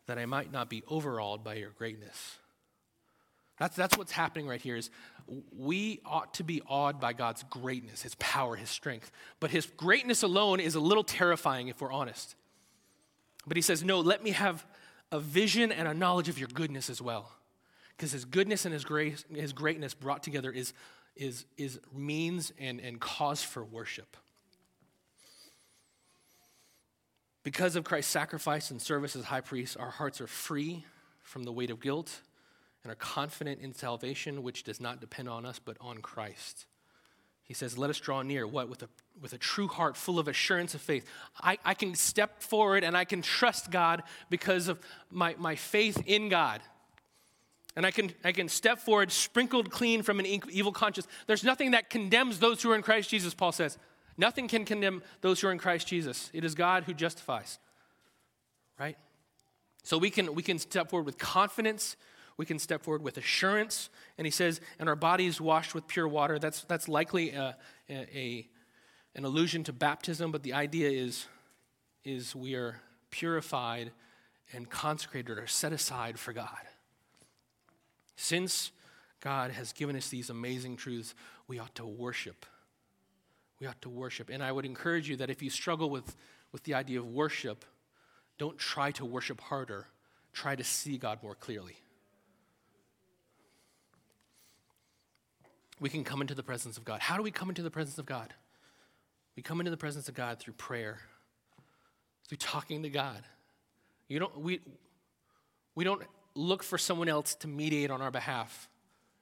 that 0.06 0.18
I 0.18 0.26
might 0.26 0.52
not 0.52 0.68
be 0.68 0.82
overawed 0.88 1.42
by 1.42 1.54
your 1.54 1.70
greatness. 1.70 2.36
That's, 3.58 3.76
that's 3.76 3.96
what's 3.96 4.12
happening 4.12 4.48
right 4.48 4.60
here 4.60 4.76
is 4.76 4.90
we 5.56 6.00
ought 6.04 6.34
to 6.34 6.44
be 6.44 6.60
awed 6.66 7.00
by 7.00 7.12
God's 7.12 7.44
greatness, 7.44 8.02
his 8.02 8.14
power, 8.16 8.56
his 8.56 8.68
strength. 8.68 9.12
But 9.40 9.50
his 9.50 9.66
greatness 9.66 10.22
alone 10.22 10.60
is 10.60 10.74
a 10.74 10.80
little 10.80 11.04
terrifying 11.04 11.68
if 11.68 11.80
we're 11.80 11.92
honest. 11.92 12.34
But 13.46 13.56
he 13.56 13.62
says, 13.62 13.84
no, 13.84 14.00
let 14.00 14.24
me 14.24 14.30
have 14.30 14.66
a 15.12 15.20
vision 15.20 15.70
and 15.70 15.86
a 15.86 15.94
knowledge 15.94 16.28
of 16.28 16.38
your 16.38 16.48
goodness 16.48 16.90
as 16.90 17.00
well. 17.00 17.32
Because 17.96 18.10
his 18.10 18.24
goodness 18.24 18.64
and 18.64 18.74
his, 18.74 18.84
grace, 18.84 19.24
his 19.32 19.52
greatness 19.52 19.94
brought 19.94 20.22
together 20.22 20.50
is, 20.50 20.72
is, 21.14 21.44
is 21.56 21.78
means 21.94 22.52
and, 22.58 22.80
and 22.80 23.00
cause 23.00 23.42
for 23.42 23.62
worship. 23.62 24.16
Because 27.44 27.76
of 27.76 27.84
Christ's 27.84 28.10
sacrifice 28.10 28.70
and 28.70 28.82
service 28.82 29.14
as 29.14 29.26
high 29.26 29.42
priest, 29.42 29.76
our 29.78 29.90
hearts 29.90 30.20
are 30.20 30.26
free 30.26 30.84
from 31.22 31.44
the 31.44 31.52
weight 31.52 31.70
of 31.70 31.78
guilt 31.80 32.20
and 32.84 32.92
are 32.92 32.96
confident 32.96 33.60
in 33.60 33.74
salvation, 33.74 34.42
which 34.42 34.62
does 34.62 34.80
not 34.80 35.00
depend 35.00 35.28
on 35.28 35.46
us, 35.46 35.58
but 35.58 35.76
on 35.80 35.98
Christ. 35.98 36.66
He 37.42 37.54
says, 37.54 37.76
Let 37.76 37.90
us 37.90 37.98
draw 37.98 38.22
near. 38.22 38.46
What? 38.46 38.68
With 38.68 38.82
a, 38.82 38.88
with 39.20 39.32
a 39.32 39.38
true 39.38 39.68
heart 39.68 39.96
full 39.96 40.18
of 40.18 40.28
assurance 40.28 40.74
of 40.74 40.80
faith. 40.80 41.06
I, 41.40 41.58
I 41.64 41.74
can 41.74 41.94
step 41.94 42.42
forward 42.42 42.84
and 42.84 42.96
I 42.96 43.04
can 43.04 43.22
trust 43.22 43.70
God 43.70 44.02
because 44.30 44.68
of 44.68 44.78
my, 45.10 45.34
my 45.38 45.56
faith 45.56 46.02
in 46.06 46.28
God. 46.28 46.60
And 47.76 47.84
I 47.84 47.90
can, 47.90 48.12
I 48.22 48.32
can 48.32 48.48
step 48.48 48.78
forward 48.78 49.10
sprinkled 49.10 49.70
clean 49.70 50.02
from 50.02 50.20
an 50.20 50.26
evil 50.26 50.70
conscience. 50.70 51.08
There's 51.26 51.42
nothing 51.42 51.72
that 51.72 51.90
condemns 51.90 52.38
those 52.38 52.62
who 52.62 52.70
are 52.70 52.76
in 52.76 52.82
Christ 52.82 53.10
Jesus, 53.10 53.34
Paul 53.34 53.50
says. 53.50 53.78
Nothing 54.16 54.46
can 54.46 54.64
condemn 54.64 55.02
those 55.22 55.40
who 55.40 55.48
are 55.48 55.52
in 55.52 55.58
Christ 55.58 55.88
Jesus. 55.88 56.30
It 56.32 56.44
is 56.44 56.54
God 56.54 56.84
who 56.84 56.94
justifies. 56.94 57.58
Right? 58.78 58.96
So 59.82 59.98
we 59.98 60.08
can, 60.08 60.34
we 60.34 60.42
can 60.42 60.58
step 60.58 60.90
forward 60.90 61.06
with 61.06 61.18
confidence 61.18 61.96
we 62.36 62.46
can 62.46 62.58
step 62.58 62.82
forward 62.82 63.02
with 63.02 63.16
assurance. 63.16 63.90
And 64.18 64.26
he 64.26 64.30
says, 64.30 64.60
and 64.78 64.88
our 64.88 64.96
bodies 64.96 65.40
washed 65.40 65.74
with 65.74 65.86
pure 65.86 66.08
water. 66.08 66.38
That's, 66.38 66.62
that's 66.64 66.88
likely 66.88 67.30
a, 67.30 67.56
a, 67.88 68.48
an 69.14 69.24
allusion 69.24 69.64
to 69.64 69.72
baptism, 69.72 70.32
but 70.32 70.42
the 70.42 70.52
idea 70.52 70.90
is, 70.90 71.26
is 72.04 72.34
we 72.34 72.54
are 72.54 72.80
purified 73.10 73.92
and 74.52 74.68
consecrated 74.68 75.38
or 75.38 75.46
set 75.46 75.72
aside 75.72 76.18
for 76.18 76.32
God. 76.32 76.48
Since 78.16 78.72
God 79.20 79.52
has 79.52 79.72
given 79.72 79.96
us 79.96 80.08
these 80.08 80.30
amazing 80.30 80.76
truths, 80.76 81.14
we 81.46 81.58
ought 81.58 81.74
to 81.76 81.86
worship. 81.86 82.46
We 83.60 83.66
ought 83.66 83.80
to 83.82 83.88
worship. 83.88 84.28
And 84.30 84.42
I 84.42 84.52
would 84.52 84.66
encourage 84.66 85.08
you 85.08 85.16
that 85.16 85.30
if 85.30 85.42
you 85.42 85.50
struggle 85.50 85.88
with, 85.88 86.16
with 86.52 86.64
the 86.64 86.74
idea 86.74 86.98
of 86.98 87.06
worship, 87.06 87.64
don't 88.38 88.58
try 88.58 88.90
to 88.92 89.04
worship 89.04 89.40
harder. 89.40 89.86
Try 90.32 90.56
to 90.56 90.64
see 90.64 90.98
God 90.98 91.22
more 91.22 91.36
clearly. 91.36 91.76
We 95.80 95.88
can 95.88 96.04
come 96.04 96.20
into 96.20 96.34
the 96.34 96.42
presence 96.42 96.76
of 96.78 96.84
God. 96.84 97.00
How 97.00 97.16
do 97.16 97.22
we 97.22 97.30
come 97.30 97.48
into 97.48 97.62
the 97.62 97.70
presence 97.70 97.98
of 97.98 98.06
God? 98.06 98.32
We 99.36 99.42
come 99.42 99.60
into 99.60 99.70
the 99.70 99.76
presence 99.76 100.08
of 100.08 100.14
God 100.14 100.38
through 100.38 100.54
prayer, 100.54 100.98
through 102.28 102.38
talking 102.38 102.82
to 102.84 102.90
God. 102.90 103.22
You 104.08 104.20
don't, 104.20 104.38
we, 104.40 104.60
we 105.74 105.84
don't 105.84 106.02
look 106.34 106.62
for 106.62 106.78
someone 106.78 107.08
else 107.08 107.34
to 107.36 107.48
mediate 107.48 107.90
on 107.90 108.00
our 108.00 108.10
behalf. 108.10 108.68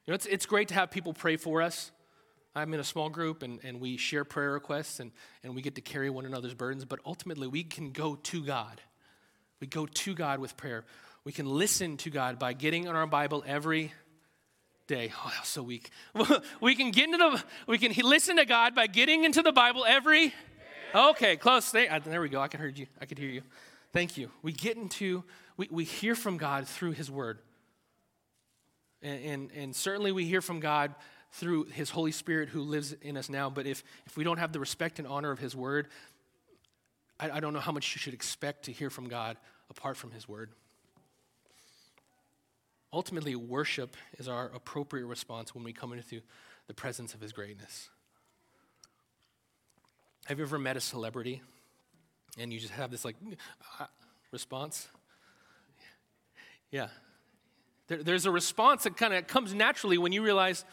You 0.07 0.13
know, 0.13 0.15
it's, 0.15 0.27
it's 0.27 0.47
great 0.47 0.69
to 0.69 0.75
have 0.75 0.91
people 0.91 1.13
pray 1.13 1.37
for 1.37 1.63
us. 1.63 1.91
I'm 2.55 2.75
in 2.75 2.81
a 2.81 2.85
small 2.85 3.09
group 3.09 3.43
and, 3.43 3.61
and 3.63 3.81
we 3.81 3.97
share 3.97 4.25
prayer 4.25 4.53
requests 4.53 5.01
and, 5.01 5.13
and 5.43 5.55
we 5.55 5.63
get 5.63 5.77
to 5.77 5.81
carry 5.81 6.11
one 6.11 6.27
another's 6.27 6.55
burdens, 6.55 6.85
but 6.85 6.99
ultimately 7.07 7.49
we 7.49 7.65
can 7.65 7.93
go 7.93 8.17
to 8.17 8.45
God. 8.45 8.81
We 9.61 9.67
go 9.67 9.87
to 9.87 10.15
God 10.15 10.39
with 10.39 10.57
prayer. 10.57 10.85
We 11.25 11.33
can 11.33 11.47
listen 11.47 11.97
to 11.99 12.11
God 12.11 12.39
by 12.39 12.53
getting 12.53 12.85
in 12.85 12.95
our 12.97 13.07
Bible 13.07 13.45
every 13.47 13.93
day. 14.93 15.11
Oh, 15.17 15.31
that 15.31 15.41
was 15.41 15.49
so 15.49 15.63
weak. 15.63 15.91
we 16.61 16.75
can 16.75 16.91
get 16.91 17.07
into 17.07 17.17
the, 17.17 17.43
we 17.67 17.79
can 17.79 17.93
listen 18.07 18.37
to 18.37 18.45
God 18.45 18.75
by 18.75 18.87
getting 18.87 19.25
into 19.25 19.41
the 19.41 19.53
Bible 19.53 19.87
every. 19.87 20.35
Okay, 20.95 21.37
close. 21.37 21.71
There, 21.71 21.91
uh, 21.91 22.21
we 22.21 22.29
go. 22.29 22.41
I 22.41 22.49
can 22.49 22.61
hear 22.61 22.69
you. 22.69 22.87
I 23.01 23.07
could 23.07 23.19
hear 23.19 23.31
you. 23.31 23.43
Thank 23.95 24.19
you. 24.19 24.31
We 24.43 24.53
get 24.53 24.77
into, 24.77 25.25
we, 25.57 25.69
we 25.71 25.85
hear 25.85 26.15
from 26.15 26.37
God 26.37 26.69
through 26.69 26.93
His 26.93 27.11
Word. 27.11 27.39
And, 29.01 29.25
and, 29.25 29.51
and 29.57 29.77
certainly 29.77 30.13
we 30.13 30.27
hear 30.27 30.43
from 30.43 30.61
God 30.61 30.95
through 31.33 31.65
His 31.65 31.89
Holy 31.89 32.13
Spirit 32.13 32.51
who 32.51 32.61
lives 32.61 32.93
in 32.93 33.17
us 33.17 33.31
now. 33.31 33.49
But 33.49 33.67
if, 33.67 33.83
if 34.05 34.17
we 34.19 34.25
don't 34.25 34.39
have 34.39 34.53
the 34.53 34.61
respect 34.61 34.99
and 34.99 35.09
honor 35.09 35.31
of 35.31 35.39
His 35.39 35.57
Word, 35.57 35.89
I, 37.19 37.31
I 37.31 37.41
don't 37.41 37.55
know 37.55 37.61
how 37.61 37.73
much 37.73 37.95
you 37.95 37.99
should 37.99 38.15
expect 38.15 38.67
to 38.67 38.73
hear 38.73 38.91
from 38.91 39.09
God 39.09 39.39
apart 39.71 39.97
from 39.97 40.11
His 40.11 40.29
Word. 40.29 40.51
Ultimately, 42.93 43.35
worship 43.35 43.97
is 44.19 44.29
our 44.29 44.51
appropriate 44.55 45.07
response 45.07 45.55
when 45.55 45.65
we 45.65 45.73
come 45.73 45.93
into 45.93 46.21
the 46.67 46.75
presence 46.75 47.15
of 47.15 47.21
His 47.21 47.33
greatness. 47.33 47.89
Have 50.27 50.39
you 50.39 50.45
ever 50.45 50.59
met 50.59 50.77
a 50.77 50.81
celebrity 50.81 51.43
and 52.39 52.53
you 52.53 52.61
just 52.61 52.73
have 52.75 52.91
this 52.91 53.05
like 53.05 53.17
uh, 53.81 53.87
response? 54.31 54.89
Yeah. 56.71 56.89
There, 57.89 58.03
there's 58.03 58.27
a 58.27 58.31
response 58.31 58.85
that 58.85 58.97
kind 58.97 59.15
of 59.15 59.27
comes 59.27 59.55
naturally 59.55 59.99
when 59.99 60.13
you 60.13 60.23
realize, 60.23 60.65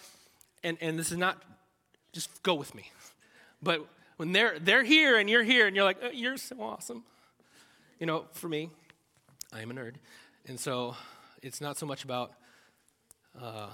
and, 0.63 0.77
and 0.81 0.99
this 0.99 1.11
is 1.11 1.17
not, 1.17 1.41
just 2.13 2.43
go 2.43 2.53
with 2.53 2.73
me. 2.75 2.91
But 3.61 3.85
when 4.17 4.31
they're, 4.31 4.59
they're 4.59 4.83
here 4.83 5.17
and 5.17 5.29
you're 5.29 5.43
here 5.43 5.67
and 5.67 5.75
you're 5.75 5.85
like, 5.85 5.97
oh, 6.03 6.11
you're 6.11 6.37
so 6.37 6.61
awesome. 6.61 7.03
You 7.99 8.05
know, 8.05 8.25
for 8.33 8.47
me, 8.47 8.69
I 9.51 9.61
am 9.61 9.71
a 9.71 9.73
nerd. 9.73 9.95
And 10.47 10.59
so 10.59 10.95
it's 11.41 11.61
not 11.61 11.77
so 11.77 11.85
much 11.85 12.03
about, 12.03 12.31
uh, 13.39 13.67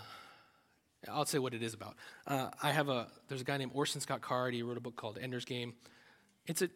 I'll 1.10 1.26
say 1.26 1.40
what 1.40 1.54
it 1.54 1.64
is 1.64 1.74
about. 1.74 1.96
Uh, 2.28 2.50
I 2.62 2.72
have 2.72 2.90
a, 2.90 3.08
there's 3.28 3.42
a 3.42 3.46
guy 3.46 3.58
named 3.58 3.72
Orson 3.74 4.02
Scott 4.02 4.22
Card. 4.22 4.54
He 4.54 4.64
wrote 4.64 4.78
a 4.78 4.82
book 4.82 4.96
called 4.96 5.18
Ender's 5.22 5.46
Game. 5.46 5.74
It's 6.48 6.62
a, 6.62 6.70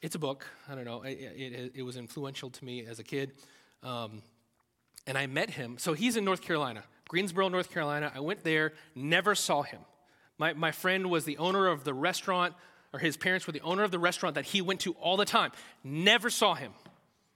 it's 0.00 0.14
a 0.14 0.18
book. 0.18 0.46
I 0.68 0.74
don't 0.74 0.84
know. 0.84 1.02
It, 1.02 1.12
it, 1.12 1.72
it 1.76 1.82
was 1.82 1.96
influential 1.96 2.50
to 2.50 2.64
me 2.64 2.86
as 2.86 2.98
a 2.98 3.04
kid. 3.04 3.32
Um, 3.82 4.22
and 5.06 5.18
I 5.18 5.26
met 5.26 5.50
him. 5.50 5.78
So 5.78 5.94
he's 5.94 6.16
in 6.16 6.24
North 6.24 6.42
Carolina, 6.42 6.84
Greensboro, 7.08 7.48
North 7.48 7.70
Carolina. 7.70 8.12
I 8.14 8.20
went 8.20 8.44
there, 8.44 8.72
never 8.94 9.34
saw 9.34 9.62
him. 9.62 9.80
My, 10.38 10.52
my 10.54 10.72
friend 10.72 11.10
was 11.10 11.24
the 11.24 11.38
owner 11.38 11.66
of 11.68 11.84
the 11.84 11.94
restaurant, 11.94 12.54
or 12.92 13.00
his 13.00 13.16
parents 13.16 13.46
were 13.46 13.52
the 13.52 13.60
owner 13.62 13.82
of 13.82 13.90
the 13.90 13.98
restaurant 13.98 14.34
that 14.34 14.44
he 14.44 14.60
went 14.60 14.80
to 14.80 14.92
all 14.94 15.16
the 15.16 15.24
time. 15.24 15.52
Never 15.82 16.30
saw 16.30 16.54
him. 16.54 16.72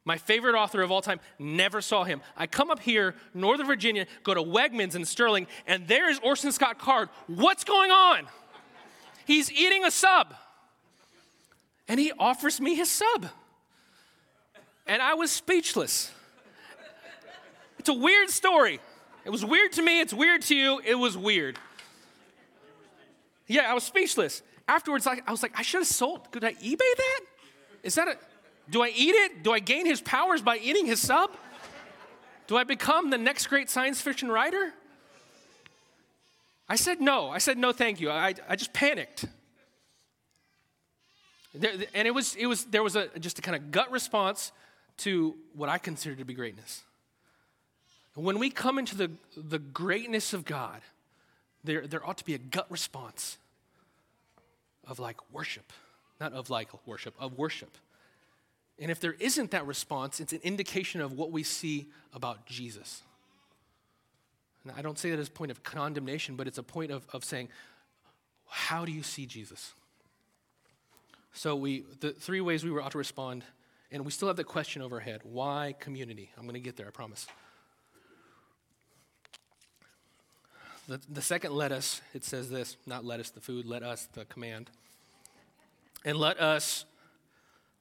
My 0.07 0.17
favorite 0.17 0.55
author 0.55 0.83
of 0.83 0.93
all 0.93 1.03
time, 1.03 1.19
never 1.37 1.83
saw 1.83 2.05
him. 2.05 2.23
I 2.37 2.47
come 2.47 2.71
up 2.71 2.79
here, 2.79 3.17
Northern 3.35 3.67
Virginia, 3.67 4.07
go 4.23 4.35
to 4.35 4.41
Wegmans 4.41 4.95
in 4.95 5.05
Sterling, 5.05 5.49
and 5.67 5.89
there 5.89 6.09
is 6.09 6.21
Orson 6.23 6.53
Scott 6.53 6.79
Card. 6.79 7.09
What's 7.27 7.65
going 7.65 7.91
on? 7.91 8.29
He's 9.27 9.51
eating 9.51 9.85
a 9.85 9.91
sub. 9.91 10.33
And 11.89 11.99
he 11.99 12.13
offers 12.19 12.61
me 12.61 12.77
his 12.77 12.89
sub. 12.89 13.27
And 14.87 15.03
I 15.03 15.15
was 15.15 15.33
speechless. 15.33 16.13
It's 17.81 17.89
a 17.89 17.95
weird 17.95 18.31
story. 18.31 18.79
It 19.25 19.31
was 19.31 19.45
weird 19.45 19.73
to 19.73 19.83
me, 19.83 20.01
it's 20.01 20.15
weird 20.15 20.43
to 20.43 20.55
you, 20.55 20.81
it 20.87 20.95
was 20.95 21.19
weird. 21.19 21.59
Yeah, 23.49 23.69
I 23.69 23.75
was 23.75 23.83
speechless. 23.83 24.43
Afterwards, 24.69 25.05
I, 25.09 25.21
was 25.29 25.43
like, 25.43 25.53
I 25.57 25.63
should 25.63 25.81
have 25.81 25.89
sold. 25.89 26.31
Could 26.31 26.45
I 26.45 26.53
eBay 26.55 26.79
that? 26.79 27.21
Is 27.83 27.97
that 27.97 28.07
a, 28.07 28.17
do 28.71 28.83
I 28.83 28.89
eat 28.89 29.15
it? 29.15 29.43
Do 29.43 29.53
I 29.53 29.61
gain 29.61 29.87
his 29.87 30.01
powers 30.01 30.43
by 30.43 30.59
eating 30.59 30.87
his 30.87 31.01
sub? 31.01 31.31
Do 32.47 32.57
I 32.57 32.65
become 32.65 33.11
the 33.11 33.19
next 33.19 33.47
great 33.49 33.71
science 33.71 34.01
fiction 34.01 34.31
writer? 34.31 34.73
I 36.69 36.77
said 36.77 37.01
no. 37.01 37.31
I 37.31 37.39
said 37.39 37.59
no, 37.59 37.73
thank 37.73 38.01
you. 38.01 38.11
I, 38.11 38.35
I 38.49 38.57
just 38.57 38.73
panicked. 38.73 39.27
There, 41.55 41.73
and 41.95 42.07
it 42.07 42.11
was, 42.13 42.35
it 42.35 42.47
was, 42.47 42.65
there 42.67 42.83
was 42.83 42.97
a, 42.97 43.09
just 43.19 43.39
a 43.39 43.43
kind 43.43 43.57
of 43.57 43.71
gut 43.71 43.91
response 43.91 44.53
to 44.99 45.35
what 45.55 45.69
I 45.69 45.79
consider 45.79 46.15
to 46.17 46.25
be 46.25 46.35
greatness. 46.35 46.83
When 48.15 48.39
we 48.39 48.51
come 48.51 48.79
into 48.79 48.97
the, 48.97 49.11
the 49.37 49.59
greatness 49.59 50.33
of 50.33 50.45
God, 50.45 50.81
there, 51.65 51.87
there 51.87 52.07
ought 52.07 52.19
to 52.19 52.25
be 52.25 52.35
a 52.35 52.39
gut 52.39 52.67
response 52.71 53.39
of 54.87 54.99
like 54.99 55.17
worship, 55.33 55.73
not 56.21 56.33
of 56.33 56.49
like 56.49 56.69
worship, 56.87 57.15
of 57.19 57.37
worship. 57.37 57.77
And 58.79 58.91
if 58.91 59.01
there 59.01 59.17
isn't 59.19 59.53
that 59.53 59.67
response, 59.67 60.21
it's 60.21 60.33
an 60.33 60.41
indication 60.43 61.01
of 61.01 61.13
what 61.13 61.31
we 61.31 61.43
see 61.43 61.87
about 62.13 62.47
Jesus. 62.47 63.03
And 64.65 64.73
I 64.77 64.83
don't 64.83 64.99
say 64.99 65.11
that 65.11 65.19
as 65.19 65.29
a 65.29 65.31
point 65.31 65.51
of 65.51 65.63
condemnation, 65.63 66.37
but 66.37 66.47
it's 66.47 66.59
a 66.59 66.63
point 66.63 66.91
of, 66.91 67.07
of 67.13 67.25
saying, 67.25 67.49
how 68.49 68.85
do 68.85 68.93
you 68.93 69.03
see 69.03 69.27
Jesus? 69.27 69.73
So 71.33 71.55
we 71.55 71.85
the 72.01 72.13
three 72.13 72.41
ways 72.41 72.65
we 72.65 72.71
were 72.71 72.83
ought 72.83 72.93
to 72.93 72.99
respond, 72.99 73.45
and 73.93 74.05
we 74.05 74.11
still 74.11 74.29
have 74.29 74.37
the 74.37 74.45
question 74.45 74.83
overhead. 74.83 75.21
Why 75.23 75.75
community? 75.79 76.31
I'm 76.37 76.45
going 76.45 76.55
to 76.55 76.61
get 76.61 76.77
there, 76.77 76.87
I 76.87 76.91
promise. 76.91 77.27
The, 80.89 81.01
the 81.13 81.23
second 81.23 81.53
let 81.53 81.73
us, 81.73 82.01
it 82.15 82.25
says 82.25 82.49
this, 82.49 82.77
not 82.87 83.05
let 83.05 83.21
us 83.21 83.31
the 83.31 83.41
food, 83.41 83.67
let 83.67 83.83
us 83.83 84.09
the 84.13 84.25
command. 84.25 84.71
And 86.05 86.17
let 86.17 86.41
us 86.41 86.85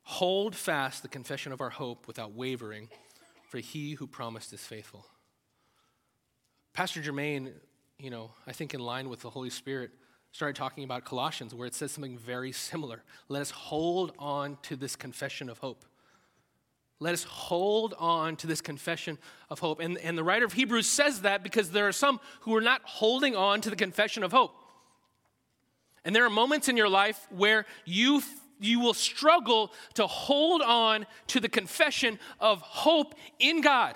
hold 0.06 0.56
fast 0.56 1.02
the 1.02 1.08
confession 1.10 1.52
of 1.52 1.60
our 1.60 1.72
hope 1.72 2.08
without 2.08 2.34
wavering, 2.34 2.88
for 3.50 3.58
he 3.58 3.94
who 3.94 4.08
promised 4.08 4.54
is 4.54 4.62
faithful. 4.62 5.06
Pastor 6.74 7.02
Jermaine, 7.02 7.52
you 8.00 8.10
know, 8.10 8.32
I 8.48 8.54
think 8.54 8.74
in 8.74 8.80
line 8.80 9.10
with 9.10 9.22
the 9.22 9.30
Holy 9.30 9.50
Spirit, 9.50 9.92
started 10.32 10.56
talking 10.56 10.84
about 10.84 11.06
Colossians, 11.06 11.54
where 11.54 11.66
it 11.66 11.74
says 11.74 11.92
something 11.92 12.18
very 12.18 12.52
similar. 12.52 13.04
Let 13.30 13.42
us 13.42 13.52
hold 13.52 14.12
on 14.20 14.58
to 14.64 14.76
this 14.76 14.96
confession 14.96 15.50
of 15.50 15.60
hope. 15.60 15.86
Let 17.00 17.14
us 17.14 17.24
hold 17.24 17.94
on 17.98 18.36
to 18.38 18.48
this 18.48 18.62
confession 18.62 19.18
of 19.50 19.60
hope. 19.60 19.80
And, 19.80 19.98
and 19.98 20.18
the 20.18 20.24
writer 20.24 20.46
of 20.46 20.54
Hebrews 20.54 20.88
says 20.88 21.22
that 21.22 21.44
because 21.44 21.72
there 21.72 21.88
are 21.88 21.94
some 21.94 22.20
who 22.42 22.56
are 22.56 22.62
not 22.62 22.82
holding 22.84 23.36
on 23.36 23.62
to 23.62 23.70
the 23.70 23.76
confession 23.76 24.24
of 24.24 24.32
hope. 24.32 24.54
And 26.04 26.16
there 26.16 26.26
are 26.26 26.30
moments 26.30 26.70
in 26.70 26.78
your 26.78 26.90
life 26.90 27.28
where 27.32 27.66
you, 27.84 28.22
you 28.60 28.80
will 28.80 28.94
struggle 28.94 29.72
to 29.96 30.08
hold 30.08 30.62
on 30.62 31.06
to 31.28 31.40
the 31.40 31.50
confession 31.50 32.20
of 32.40 32.62
hope 32.62 33.16
in 33.40 33.62
God. 33.62 33.96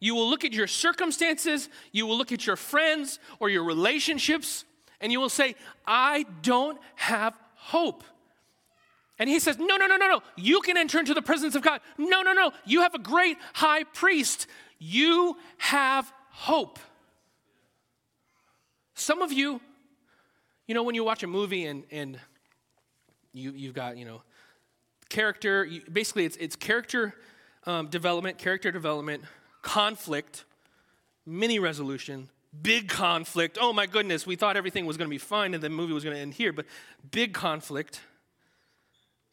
You 0.00 0.14
will 0.14 0.28
look 0.28 0.44
at 0.44 0.52
your 0.52 0.66
circumstances, 0.66 1.68
you 1.92 2.06
will 2.06 2.16
look 2.16 2.32
at 2.32 2.46
your 2.46 2.56
friends 2.56 3.18
or 3.40 3.50
your 3.50 3.64
relationships, 3.64 4.64
and 5.00 5.10
you 5.10 5.20
will 5.20 5.28
say, 5.28 5.56
I 5.86 6.24
don't 6.42 6.78
have 6.96 7.36
hope. 7.54 8.04
And 9.18 9.28
he 9.28 9.40
says, 9.40 9.58
No, 9.58 9.76
no, 9.76 9.86
no, 9.86 9.96
no, 9.96 10.08
no. 10.08 10.22
You 10.36 10.60
can 10.60 10.76
enter 10.76 10.98
into 10.98 11.14
the 11.14 11.22
presence 11.22 11.54
of 11.56 11.62
God. 11.62 11.80
No, 11.96 12.22
no, 12.22 12.32
no. 12.32 12.52
You 12.64 12.82
have 12.82 12.94
a 12.94 13.00
great 13.00 13.36
high 13.52 13.82
priest. 13.82 14.46
You 14.78 15.36
have 15.58 16.12
hope. 16.30 16.78
Some 18.94 19.22
of 19.22 19.32
you, 19.32 19.60
you 20.66 20.74
know, 20.74 20.82
when 20.84 20.94
you 20.94 21.02
watch 21.02 21.22
a 21.22 21.26
movie 21.26 21.66
and, 21.66 21.84
and 21.90 22.20
you, 23.38 23.52
you've 23.52 23.74
got, 23.74 23.96
you 23.96 24.04
know, 24.04 24.22
character, 25.08 25.64
you, 25.64 25.82
basically 25.90 26.24
it's, 26.24 26.36
it's 26.36 26.56
character 26.56 27.14
um, 27.64 27.88
development, 27.88 28.38
character 28.38 28.70
development, 28.70 29.22
conflict, 29.62 30.44
mini 31.24 31.58
resolution, 31.58 32.28
big 32.62 32.88
conflict. 32.88 33.58
Oh 33.60 33.72
my 33.72 33.86
goodness, 33.86 34.26
we 34.26 34.36
thought 34.36 34.56
everything 34.56 34.86
was 34.86 34.96
going 34.96 35.08
to 35.08 35.14
be 35.14 35.18
fine 35.18 35.54
and 35.54 35.62
the 35.62 35.70
movie 35.70 35.92
was 35.92 36.04
going 36.04 36.16
to 36.16 36.20
end 36.20 36.34
here, 36.34 36.52
but 36.52 36.66
big 37.10 37.34
conflict 37.34 38.00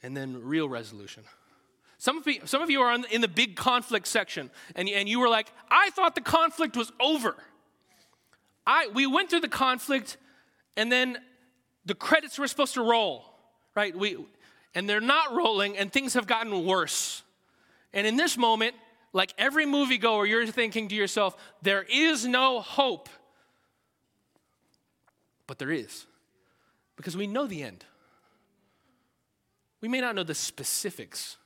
and 0.03 0.15
then 0.15 0.41
real 0.43 0.69
resolution. 0.69 1.23
Some 1.97 2.17
of 2.17 2.27
you, 2.27 2.41
some 2.45 2.61
of 2.61 2.69
you 2.69 2.81
are 2.81 2.93
in 3.09 3.21
the 3.21 3.27
big 3.27 3.55
conflict 3.55 4.07
section, 4.07 4.51
and, 4.75 4.87
and 4.89 5.09
you 5.09 5.19
were 5.19 5.29
like, 5.29 5.51
I 5.71 5.89
thought 5.91 6.13
the 6.13 6.21
conflict 6.21 6.77
was 6.77 6.91
over. 6.99 7.35
I, 8.67 8.89
we 8.93 9.07
went 9.07 9.29
through 9.29 9.39
the 9.39 9.47
conflict, 9.47 10.17
and 10.77 10.91
then 10.91 11.17
the 11.85 11.95
credits 11.95 12.37
were 12.37 12.47
supposed 12.47 12.73
to 12.75 12.81
roll, 12.81 13.25
right? 13.75 13.95
We, 13.95 14.17
and 14.73 14.89
they're 14.89 15.01
not 15.01 15.35
rolling, 15.35 15.77
and 15.77 15.91
things 15.91 16.13
have 16.13 16.27
gotten 16.27 16.65
worse. 16.65 17.23
And 17.93 18.07
in 18.07 18.17
this 18.17 18.37
moment, 18.37 18.75
like 19.13 19.33
every 19.37 19.65
moviegoer, 19.65 20.27
you're 20.27 20.45
thinking 20.47 20.87
to 20.89 20.95
yourself, 20.95 21.35
there 21.61 21.85
is 21.89 22.25
no 22.25 22.59
hope. 22.59 23.09
But 25.47 25.59
there 25.59 25.71
is, 25.71 26.05
because 26.95 27.15
we 27.15 27.27
know 27.27 27.45
the 27.45 27.61
end. 27.61 27.85
We 29.81 29.87
may 29.87 30.01
not 30.01 30.15
know 30.15 30.23
the 30.23 30.33
specifics, 30.33 31.37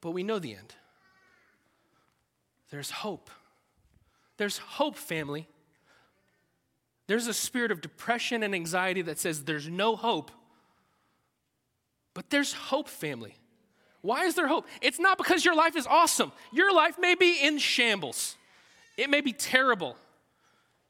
but 0.00 0.10
we 0.10 0.22
know 0.22 0.38
the 0.38 0.52
end. 0.54 0.74
There's 2.70 2.90
hope. 2.90 3.30
There's 4.36 4.58
hope, 4.58 4.96
family. 4.96 5.46
There's 7.06 7.26
a 7.26 7.34
spirit 7.34 7.70
of 7.70 7.80
depression 7.80 8.42
and 8.42 8.54
anxiety 8.54 9.02
that 9.02 9.18
says 9.18 9.44
there's 9.44 9.68
no 9.68 9.96
hope. 9.96 10.30
But 12.14 12.30
there's 12.30 12.52
hope, 12.52 12.88
family. 12.88 13.36
Why 14.02 14.24
is 14.24 14.34
there 14.34 14.48
hope? 14.48 14.66
It's 14.80 14.98
not 14.98 15.18
because 15.18 15.44
your 15.44 15.54
life 15.54 15.76
is 15.76 15.86
awesome. 15.86 16.32
Your 16.52 16.74
life 16.74 16.96
may 16.98 17.14
be 17.14 17.38
in 17.42 17.58
shambles, 17.58 18.36
it 18.96 19.10
may 19.10 19.20
be 19.20 19.32
terrible. 19.32 19.96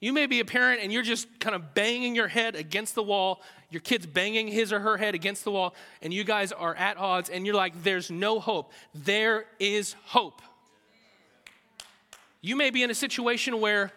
You 0.02 0.14
may 0.14 0.24
be 0.24 0.40
a 0.40 0.46
parent 0.46 0.80
and 0.82 0.90
you're 0.90 1.02
just 1.02 1.28
kind 1.40 1.54
of 1.54 1.74
banging 1.74 2.14
your 2.14 2.26
head 2.26 2.56
against 2.56 2.94
the 2.94 3.02
wall, 3.02 3.42
your 3.68 3.80
kid's 3.80 4.06
banging 4.06 4.48
his 4.48 4.72
or 4.72 4.80
her 4.80 4.96
head 4.96 5.14
against 5.14 5.44
the 5.44 5.50
wall, 5.50 5.74
and 6.00 6.12
you 6.12 6.24
guys 6.24 6.52
are 6.52 6.74
at 6.74 6.96
odds, 6.96 7.28
and 7.28 7.44
you're 7.44 7.54
like, 7.54 7.82
there's 7.82 8.10
no 8.10 8.40
hope. 8.40 8.72
There 8.94 9.44
is 9.58 9.94
hope. 10.06 10.40
You 12.40 12.56
may 12.56 12.70
be 12.70 12.82
in 12.82 12.90
a 12.90 12.94
situation 12.94 13.60
where, 13.60 13.92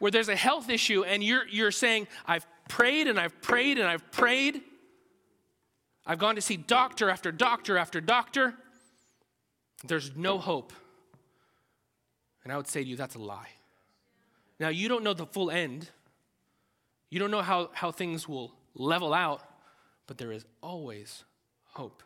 where 0.00 0.10
there's 0.10 0.28
a 0.28 0.34
health 0.34 0.68
issue, 0.68 1.04
and 1.04 1.22
you're, 1.22 1.46
you're 1.46 1.70
saying, 1.70 2.08
I've 2.26 2.44
prayed 2.68 3.06
and 3.06 3.18
I've 3.18 3.40
prayed 3.40 3.78
and 3.78 3.86
I've 3.86 4.10
prayed. 4.10 4.62
I've 6.06 6.18
gone 6.18 6.36
to 6.36 6.40
see 6.40 6.56
doctor 6.56 7.10
after 7.10 7.32
doctor 7.32 7.76
after 7.76 8.00
doctor. 8.00 8.54
There's 9.84 10.14
no 10.16 10.38
hope. 10.38 10.72
And 12.44 12.52
I 12.52 12.56
would 12.56 12.68
say 12.68 12.84
to 12.84 12.88
you, 12.88 12.96
that's 12.96 13.16
a 13.16 13.18
lie. 13.20 13.48
Now, 14.60 14.68
you 14.68 14.88
don't 14.88 15.02
know 15.02 15.14
the 15.14 15.26
full 15.26 15.50
end, 15.50 15.90
you 17.10 17.18
don't 17.18 17.30
know 17.30 17.42
how, 17.42 17.70
how 17.72 17.90
things 17.90 18.28
will 18.28 18.54
level 18.74 19.12
out, 19.12 19.42
But 20.06 20.18
there 20.18 20.32
is 20.32 20.44
always 20.62 21.24
hope 21.72 22.02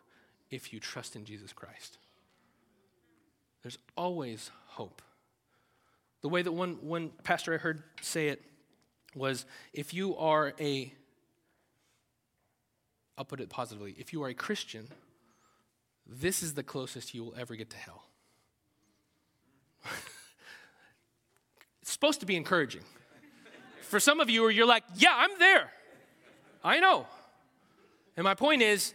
if 0.50 0.72
you 0.72 0.80
trust 0.80 1.16
in 1.16 1.24
Jesus 1.24 1.52
Christ. 1.52 1.98
There's 3.62 3.78
always 3.96 4.50
hope. 4.66 5.02
The 6.22 6.28
way 6.28 6.42
that 6.42 6.52
one, 6.52 6.78
one 6.80 7.10
pastor 7.22 7.54
I 7.54 7.58
heard 7.58 7.82
say 8.00 8.28
it 8.28 8.42
was 9.14 9.44
if 9.72 9.92
you 9.92 10.16
are 10.16 10.54
a, 10.58 10.92
I'll 13.20 13.24
put 13.26 13.40
it 13.40 13.50
positively, 13.50 13.94
if 13.98 14.14
you 14.14 14.22
are 14.22 14.28
a 14.28 14.34
Christian, 14.34 14.88
this 16.06 16.42
is 16.42 16.54
the 16.54 16.62
closest 16.62 17.12
you 17.12 17.22
will 17.22 17.34
ever 17.36 17.54
get 17.54 17.68
to 17.68 17.76
hell. 17.76 18.06
it's 21.82 21.92
supposed 21.92 22.20
to 22.20 22.26
be 22.26 22.34
encouraging. 22.34 22.80
For 23.82 24.00
some 24.00 24.20
of 24.20 24.30
you, 24.30 24.48
you're 24.48 24.64
like, 24.64 24.84
yeah, 24.94 25.12
I'm 25.14 25.38
there. 25.38 25.70
I 26.64 26.80
know. 26.80 27.06
And 28.16 28.24
my 28.24 28.32
point 28.32 28.62
is, 28.62 28.94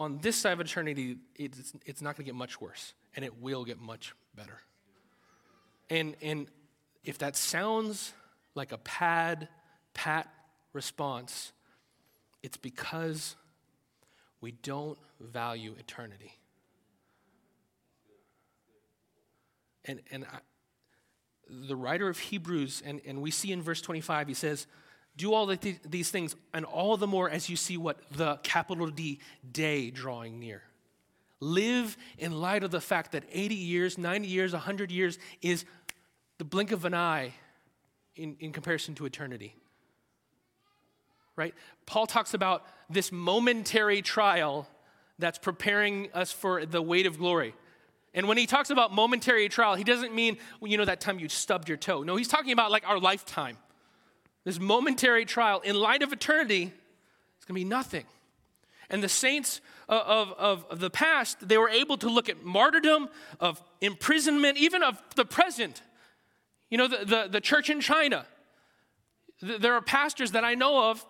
on 0.00 0.18
this 0.18 0.34
side 0.34 0.54
of 0.54 0.60
eternity, 0.60 1.18
it's, 1.36 1.72
it's 1.86 2.02
not 2.02 2.16
going 2.16 2.24
to 2.24 2.28
get 2.32 2.34
much 2.34 2.60
worse, 2.60 2.92
and 3.14 3.24
it 3.24 3.40
will 3.40 3.64
get 3.64 3.80
much 3.80 4.14
better. 4.34 4.58
And, 5.88 6.16
and 6.20 6.48
if 7.04 7.18
that 7.18 7.36
sounds 7.36 8.12
like 8.56 8.72
a 8.72 8.78
pad, 8.78 9.46
pat 9.94 10.28
response, 10.72 11.52
it's 12.42 12.56
because 12.56 13.36
we 14.40 14.52
don't 14.52 14.98
value 15.20 15.74
eternity. 15.78 16.32
And, 19.84 20.00
and 20.10 20.24
I, 20.24 20.38
the 21.48 21.76
writer 21.76 22.08
of 22.08 22.18
Hebrews, 22.18 22.82
and, 22.84 23.00
and 23.06 23.20
we 23.20 23.30
see 23.30 23.52
in 23.52 23.62
verse 23.62 23.80
25, 23.80 24.28
he 24.28 24.34
says, 24.34 24.66
Do 25.16 25.34
all 25.34 25.46
the, 25.46 25.76
these 25.84 26.10
things, 26.10 26.36
and 26.54 26.64
all 26.64 26.96
the 26.96 27.06
more 27.06 27.28
as 27.28 27.48
you 27.48 27.56
see 27.56 27.76
what 27.76 27.98
the 28.12 28.36
capital 28.42 28.88
D 28.88 29.20
day 29.50 29.90
drawing 29.90 30.38
near. 30.38 30.62
Live 31.40 31.96
in 32.18 32.32
light 32.40 32.62
of 32.62 32.70
the 32.70 32.80
fact 32.80 33.12
that 33.12 33.24
80 33.32 33.54
years, 33.54 33.98
90 33.98 34.28
years, 34.28 34.52
100 34.52 34.92
years 34.92 35.18
is 35.40 35.64
the 36.38 36.44
blink 36.44 36.70
of 36.70 36.84
an 36.84 36.94
eye 36.94 37.34
in, 38.14 38.36
in 38.38 38.52
comparison 38.52 38.94
to 38.94 39.06
eternity. 39.06 39.56
Right? 41.36 41.54
Paul 41.86 42.06
talks 42.06 42.34
about 42.34 42.66
this 42.90 43.10
momentary 43.10 44.02
trial 44.02 44.68
that's 45.18 45.38
preparing 45.38 46.10
us 46.12 46.32
for 46.32 46.66
the 46.66 46.82
weight 46.82 47.06
of 47.06 47.18
glory. 47.18 47.54
And 48.14 48.28
when 48.28 48.36
he 48.36 48.46
talks 48.46 48.70
about 48.70 48.92
momentary 48.92 49.48
trial, 49.48 49.74
he 49.74 49.84
doesn't 49.84 50.14
mean, 50.14 50.36
you 50.62 50.76
know, 50.76 50.84
that 50.84 51.00
time 51.00 51.18
you 51.18 51.28
stubbed 51.28 51.68
your 51.68 51.78
toe. 51.78 52.02
No, 52.02 52.16
he's 52.16 52.28
talking 52.28 52.52
about 52.52 52.70
like 52.70 52.86
our 52.86 52.98
lifetime. 52.98 53.56
This 54.44 54.60
momentary 54.60 55.24
trial, 55.24 55.60
in 55.60 55.76
light 55.76 56.02
of 56.02 56.12
eternity, 56.12 56.72
it's 57.36 57.44
going 57.46 57.54
to 57.54 57.64
be 57.64 57.64
nothing. 57.64 58.04
And 58.90 59.02
the 59.02 59.08
saints 59.08 59.60
of, 59.88 60.32
of, 60.38 60.64
of, 60.70 60.80
the 60.80 60.90
past, 60.90 61.48
they 61.48 61.56
were 61.56 61.68
able 61.68 61.96
to 61.98 62.08
look 62.08 62.28
at 62.28 62.44
martyrdom, 62.44 63.08
of 63.40 63.62
imprisonment, 63.80 64.58
even 64.58 64.82
of 64.82 65.00
the 65.16 65.24
present. 65.24 65.80
You 66.68 66.78
know, 66.78 66.88
the, 66.88 67.04
the, 67.04 67.28
the 67.30 67.40
church 67.40 67.70
in 67.70 67.80
China. 67.80 68.26
There 69.40 69.74
are 69.74 69.80
pastors 69.80 70.32
that 70.32 70.44
I 70.44 70.54
know 70.54 70.90
of 70.90 71.04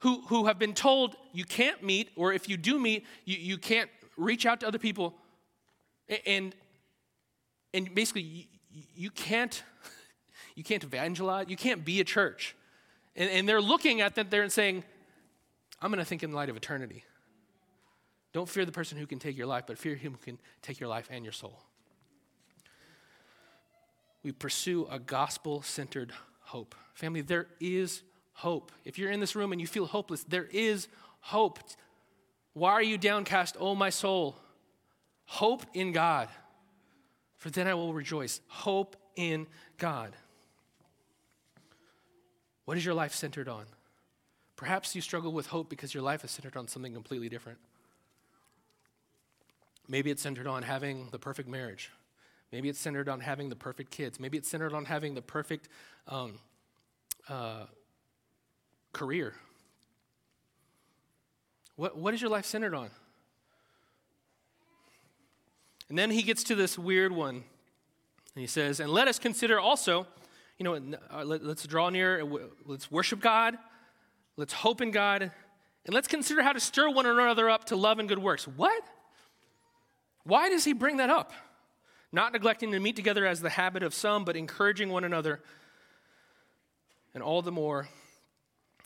who, 0.00 0.22
who 0.28 0.46
have 0.46 0.58
been 0.58 0.74
told 0.74 1.16
you 1.32 1.44
can't 1.44 1.82
meet, 1.82 2.10
or 2.16 2.32
if 2.32 2.48
you 2.48 2.56
do 2.56 2.78
meet, 2.78 3.06
you, 3.24 3.36
you 3.36 3.58
can't 3.58 3.90
reach 4.16 4.44
out 4.46 4.60
to 4.60 4.68
other 4.68 4.78
people 4.78 5.14
and, 6.26 6.54
and 7.72 7.94
basically, 7.94 8.22
you, 8.22 8.44
you 8.94 9.10
can't, 9.10 9.62
you 10.54 10.64
can't 10.64 10.82
evangelize, 10.82 11.46
you 11.48 11.56
can't 11.56 11.84
be 11.84 12.00
a 12.00 12.04
church. 12.04 12.56
And, 13.16 13.30
and 13.30 13.48
they're 13.48 13.60
looking 13.60 14.00
at 14.00 14.16
that 14.16 14.30
there 14.30 14.42
and 14.42 14.52
saying, 14.52 14.84
I'm 15.80 15.90
going 15.90 15.98
to 15.98 16.04
think 16.04 16.22
in 16.22 16.30
the 16.30 16.36
light 16.36 16.48
of 16.48 16.56
eternity. 16.56 17.04
Don't 18.32 18.48
fear 18.48 18.64
the 18.64 18.72
person 18.72 18.98
who 18.98 19.06
can 19.06 19.18
take 19.18 19.36
your 19.36 19.46
life, 19.46 19.64
but 19.66 19.78
fear 19.78 19.94
him 19.94 20.12
who 20.12 20.18
can 20.18 20.38
take 20.62 20.78
your 20.78 20.88
life 20.88 21.08
and 21.10 21.24
your 21.24 21.32
soul. 21.32 21.58
We 24.22 24.32
pursue 24.32 24.86
a 24.90 24.98
gospel 24.98 25.62
centered 25.62 26.12
hope. 26.42 26.74
Family, 26.94 27.22
there 27.22 27.46
is 27.58 28.02
hope. 28.40 28.72
If 28.84 28.98
you're 28.98 29.10
in 29.10 29.20
this 29.20 29.36
room 29.36 29.52
and 29.52 29.60
you 29.60 29.66
feel 29.66 29.84
hopeless, 29.84 30.24
there 30.24 30.48
is 30.50 30.88
hope. 31.20 31.58
Why 32.54 32.72
are 32.72 32.82
you 32.82 32.96
downcast, 32.96 33.56
oh 33.60 33.74
my 33.74 33.90
soul? 33.90 34.34
Hope 35.26 35.64
in 35.74 35.92
God, 35.92 36.28
for 37.36 37.50
then 37.50 37.68
I 37.68 37.74
will 37.74 37.92
rejoice. 37.92 38.40
Hope 38.48 38.96
in 39.14 39.46
God. 39.76 40.16
What 42.64 42.78
is 42.78 42.84
your 42.84 42.94
life 42.94 43.14
centered 43.14 43.48
on? 43.48 43.66
Perhaps 44.56 44.94
you 44.94 45.02
struggle 45.02 45.32
with 45.32 45.46
hope 45.46 45.68
because 45.68 45.92
your 45.92 46.02
life 46.02 46.24
is 46.24 46.30
centered 46.30 46.56
on 46.56 46.66
something 46.66 46.94
completely 46.94 47.28
different. 47.28 47.58
Maybe 49.86 50.10
it's 50.10 50.22
centered 50.22 50.46
on 50.46 50.62
having 50.62 51.08
the 51.10 51.18
perfect 51.18 51.48
marriage. 51.48 51.90
Maybe 52.52 52.68
it's 52.70 52.80
centered 52.80 53.08
on 53.08 53.20
having 53.20 53.50
the 53.50 53.56
perfect 53.56 53.90
kids. 53.90 54.18
Maybe 54.18 54.38
it's 54.38 54.48
centered 54.48 54.72
on 54.72 54.86
having 54.86 55.14
the 55.14 55.22
perfect 55.22 55.68
um, 56.08 56.38
uh, 57.28 57.64
career. 58.92 59.34
What, 61.76 61.96
what 61.96 62.14
is 62.14 62.20
your 62.20 62.30
life 62.30 62.44
centered 62.44 62.74
on? 62.74 62.90
And 65.88 65.98
then 65.98 66.10
he 66.10 66.22
gets 66.22 66.44
to 66.44 66.54
this 66.54 66.78
weird 66.78 67.12
one. 67.12 67.36
And 67.36 67.44
he 68.34 68.46
says, 68.46 68.80
And 68.80 68.90
let 68.90 69.08
us 69.08 69.18
consider 69.18 69.58
also, 69.58 70.06
you 70.58 70.64
know, 70.64 70.96
uh, 71.12 71.24
let, 71.24 71.42
us 71.42 71.66
draw 71.66 71.90
near, 71.90 72.24
let's 72.64 72.90
worship 72.90 73.20
God, 73.20 73.58
let's 74.36 74.52
hope 74.52 74.80
in 74.80 74.90
God, 74.90 75.22
and 75.22 75.94
let's 75.94 76.06
consider 76.06 76.42
how 76.42 76.52
to 76.52 76.60
stir 76.60 76.90
one 76.90 77.06
another 77.06 77.50
up 77.50 77.64
to 77.66 77.76
love 77.76 77.98
and 77.98 78.08
good 78.08 78.18
works. 78.18 78.46
What? 78.46 78.82
Why 80.24 80.48
does 80.48 80.64
he 80.64 80.72
bring 80.72 80.98
that 80.98 81.10
up? 81.10 81.32
Not 82.12 82.32
neglecting 82.32 82.72
to 82.72 82.80
meet 82.80 82.94
together 82.94 83.26
as 83.26 83.40
the 83.40 83.50
habit 83.50 83.82
of 83.82 83.94
some, 83.94 84.24
but 84.24 84.36
encouraging 84.36 84.90
one 84.90 85.04
another, 85.04 85.40
and 87.14 87.22
all 87.22 87.42
the 87.42 87.52
more 87.52 87.88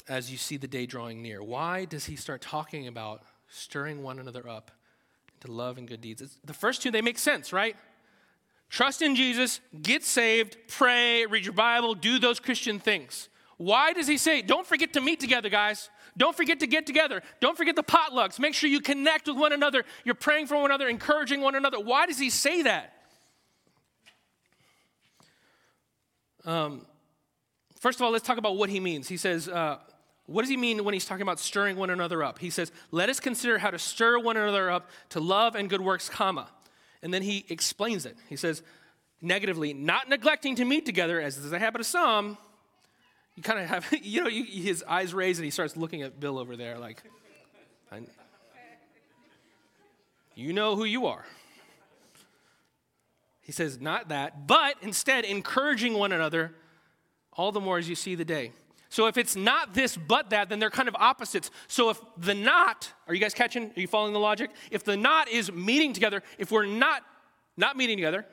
as 0.08 0.30
you 0.30 0.36
see 0.36 0.56
the 0.56 0.68
day 0.68 0.86
drawing 0.86 1.22
near. 1.22 1.42
Why 1.42 1.84
does 1.84 2.06
he 2.06 2.16
start 2.16 2.40
talking 2.40 2.86
about 2.86 3.22
stirring 3.48 4.02
one 4.02 4.18
another 4.18 4.48
up 4.48 4.70
to 5.44 5.50
love 5.50 5.78
and 5.78 5.86
good 5.86 6.00
deeds. 6.00 6.22
It's, 6.22 6.38
the 6.44 6.54
first 6.54 6.82
two, 6.82 6.90
they 6.90 7.02
make 7.02 7.18
sense, 7.18 7.52
right? 7.52 7.76
Trust 8.70 9.02
in 9.02 9.14
Jesus, 9.14 9.60
get 9.82 10.02
saved, 10.02 10.56
pray, 10.68 11.26
read 11.26 11.44
your 11.44 11.54
Bible, 11.54 11.94
do 11.94 12.18
those 12.18 12.40
Christian 12.40 12.80
things. 12.80 13.28
Why 13.56 13.92
does 13.92 14.08
he 14.08 14.16
say, 14.16 14.42
don't 14.42 14.66
forget 14.66 14.94
to 14.94 15.00
meet 15.00 15.20
together, 15.20 15.48
guys? 15.48 15.90
Don't 16.16 16.36
forget 16.36 16.60
to 16.60 16.66
get 16.66 16.86
together. 16.86 17.22
Don't 17.40 17.56
forget 17.56 17.76
the 17.76 17.84
potlucks. 17.84 18.38
Make 18.38 18.54
sure 18.54 18.68
you 18.68 18.80
connect 18.80 19.28
with 19.28 19.36
one 19.36 19.52
another. 19.52 19.84
You're 20.04 20.14
praying 20.14 20.46
for 20.46 20.56
one 20.56 20.66
another, 20.66 20.88
encouraging 20.88 21.40
one 21.40 21.54
another. 21.54 21.78
Why 21.78 22.06
does 22.06 22.18
he 22.18 22.30
say 22.30 22.62
that? 22.62 22.92
Um, 26.44 26.84
first 27.80 27.98
of 27.98 28.02
all, 28.04 28.10
let's 28.10 28.26
talk 28.26 28.38
about 28.38 28.56
what 28.56 28.70
he 28.70 28.80
means. 28.80 29.08
He 29.08 29.16
says, 29.16 29.48
uh, 29.48 29.78
what 30.26 30.42
does 30.42 30.48
he 30.48 30.56
mean 30.56 30.84
when 30.84 30.94
he's 30.94 31.04
talking 31.04 31.22
about 31.22 31.38
stirring 31.38 31.76
one 31.76 31.90
another 31.90 32.22
up? 32.22 32.38
He 32.38 32.50
says, 32.50 32.72
Let 32.90 33.08
us 33.08 33.20
consider 33.20 33.58
how 33.58 33.70
to 33.70 33.78
stir 33.78 34.18
one 34.18 34.36
another 34.36 34.70
up 34.70 34.88
to 35.10 35.20
love 35.20 35.54
and 35.54 35.68
good 35.68 35.82
works, 35.82 36.08
comma. 36.08 36.48
And 37.02 37.12
then 37.12 37.22
he 37.22 37.44
explains 37.50 38.06
it. 38.06 38.16
He 38.30 38.36
says, 38.36 38.62
negatively, 39.20 39.74
not 39.74 40.08
neglecting 40.08 40.54
to 40.56 40.64
meet 40.64 40.86
together, 40.86 41.20
as 41.20 41.36
is 41.36 41.50
the 41.50 41.58
habit 41.58 41.80
of 41.80 41.86
some. 41.86 42.38
You 43.34 43.42
kind 43.42 43.58
of 43.58 43.66
have, 43.66 43.86
you 44.02 44.22
know, 44.22 44.28
you, 44.28 44.44
his 44.44 44.84
eyes 44.86 45.12
raised 45.12 45.40
and 45.40 45.44
he 45.44 45.50
starts 45.50 45.76
looking 45.76 46.02
at 46.02 46.20
Bill 46.20 46.38
over 46.38 46.56
there 46.56 46.78
like, 46.78 47.02
you 50.34 50.52
know 50.52 50.74
who 50.74 50.84
you 50.84 51.06
are. 51.06 51.24
He 53.42 53.52
says, 53.52 53.80
not 53.80 54.08
that, 54.08 54.46
but 54.46 54.76
instead 54.80 55.24
encouraging 55.24 55.94
one 55.94 56.12
another 56.12 56.54
all 57.34 57.52
the 57.52 57.60
more 57.60 57.78
as 57.78 57.88
you 57.88 57.94
see 57.94 58.14
the 58.14 58.24
day. 58.24 58.52
So 58.94 59.08
if 59.08 59.18
it's 59.18 59.34
not 59.34 59.74
this 59.74 59.96
but 59.96 60.30
that, 60.30 60.48
then 60.48 60.60
they're 60.60 60.70
kind 60.70 60.86
of 60.86 60.94
opposites. 60.94 61.50
So 61.66 61.90
if 61.90 62.00
the 62.16 62.32
not, 62.32 62.92
are 63.08 63.14
you 63.14 63.20
guys 63.20 63.34
catching? 63.34 63.72
Are 63.76 63.80
you 63.80 63.88
following 63.88 64.12
the 64.12 64.20
logic? 64.20 64.52
If 64.70 64.84
the 64.84 64.96
not 64.96 65.28
is 65.28 65.50
meeting 65.50 65.92
together, 65.92 66.22
if 66.38 66.52
we're 66.52 66.64
not 66.64 67.02
not 67.56 67.76
meeting 67.76 67.96
together, 67.96 68.24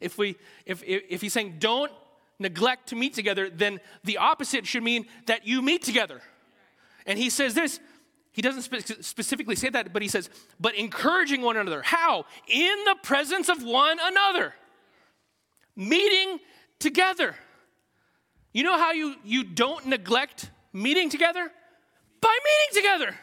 if 0.00 0.16
we 0.16 0.36
if 0.64 0.82
if, 0.84 1.02
if 1.10 1.20
he's 1.20 1.34
saying 1.34 1.56
don't 1.58 1.92
neglect 2.38 2.88
to 2.88 2.96
meet 2.96 3.12
together, 3.12 3.50
then 3.50 3.78
the 4.04 4.16
opposite 4.16 4.66
should 4.66 4.82
mean 4.82 5.04
that 5.26 5.46
you 5.46 5.60
meet 5.60 5.82
together. 5.82 6.22
And 7.04 7.18
he 7.18 7.28
says 7.28 7.52
this, 7.52 7.78
he 8.32 8.40
doesn't 8.40 8.62
spe- 8.62 9.02
specifically 9.02 9.54
say 9.54 9.68
that, 9.68 9.92
but 9.92 10.00
he 10.00 10.08
says, 10.08 10.30
but 10.58 10.74
encouraging 10.76 11.42
one 11.42 11.58
another. 11.58 11.82
How? 11.82 12.24
In 12.48 12.84
the 12.86 12.96
presence 13.02 13.50
of 13.50 13.62
one 13.62 13.98
another. 14.02 14.54
Meeting 15.76 16.38
together. 16.78 17.36
You 18.56 18.62
know 18.62 18.78
how 18.78 18.92
you, 18.92 19.16
you 19.22 19.44
don't 19.44 19.84
neglect 19.84 20.50
meeting 20.72 21.10
together? 21.10 21.52
By 22.22 22.38
meeting 22.42 22.82
together. 22.82 23.14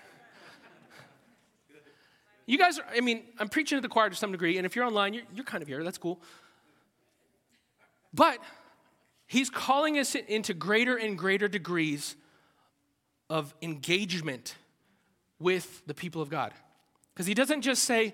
You 2.46 2.60
guys 2.60 2.78
are, 2.78 2.86
I 2.96 3.02
mean, 3.02 3.24
I'm 3.40 3.50
preaching 3.50 3.80
to 3.80 3.82
the 3.82 3.90
choir 3.90 4.12
to 4.12 4.16
some 4.16 4.32
degree, 4.32 4.58
and 4.58 4.66
if 4.68 4.76
you're 4.76 4.86
online, 4.86 5.16
you're, 5.16 5.24
you're 5.34 5.44
kind 5.44 5.64
of 5.64 5.68
here. 5.68 5.84
That's 5.84 5.98
cool. 5.98 6.22
But 8.14 8.38
he's 9.26 9.50
calling 9.50 9.98
us 9.98 10.14
into 10.14 10.54
greater 10.54 10.98
and 10.98 11.18
greater 11.18 11.48
degrees 11.48 12.16
of 13.28 13.56
engagement 13.64 14.54
with 15.40 15.82
the 15.88 15.96
people 15.96 16.22
of 16.22 16.30
God. 16.30 16.54
Because 17.12 17.26
he 17.26 17.34
doesn't 17.34 17.64
just 17.64 17.86
say, 17.86 18.14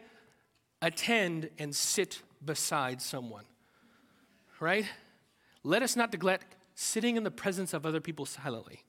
attend 0.82 1.50
and 1.60 1.76
sit 1.76 2.22
beside 2.46 3.02
someone, 3.02 3.44
right? 4.62 4.86
Let 5.66 5.84
us 5.84 5.98
not 5.98 6.14
neglect 6.14 6.56
sitting 6.80 7.18
in 7.18 7.24
the 7.24 7.32
presence 7.32 7.74
of 7.74 7.86
other 7.86 8.00
people 8.00 8.26
silently. 8.26 8.84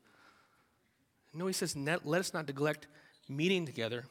No, 1.34 1.48
he 1.48 1.52
says, 1.52 1.76
let 1.76 2.06
us 2.06 2.32
not 2.32 2.46
neglect 2.46 2.86
meeting 3.28 3.66
together, 3.66 4.04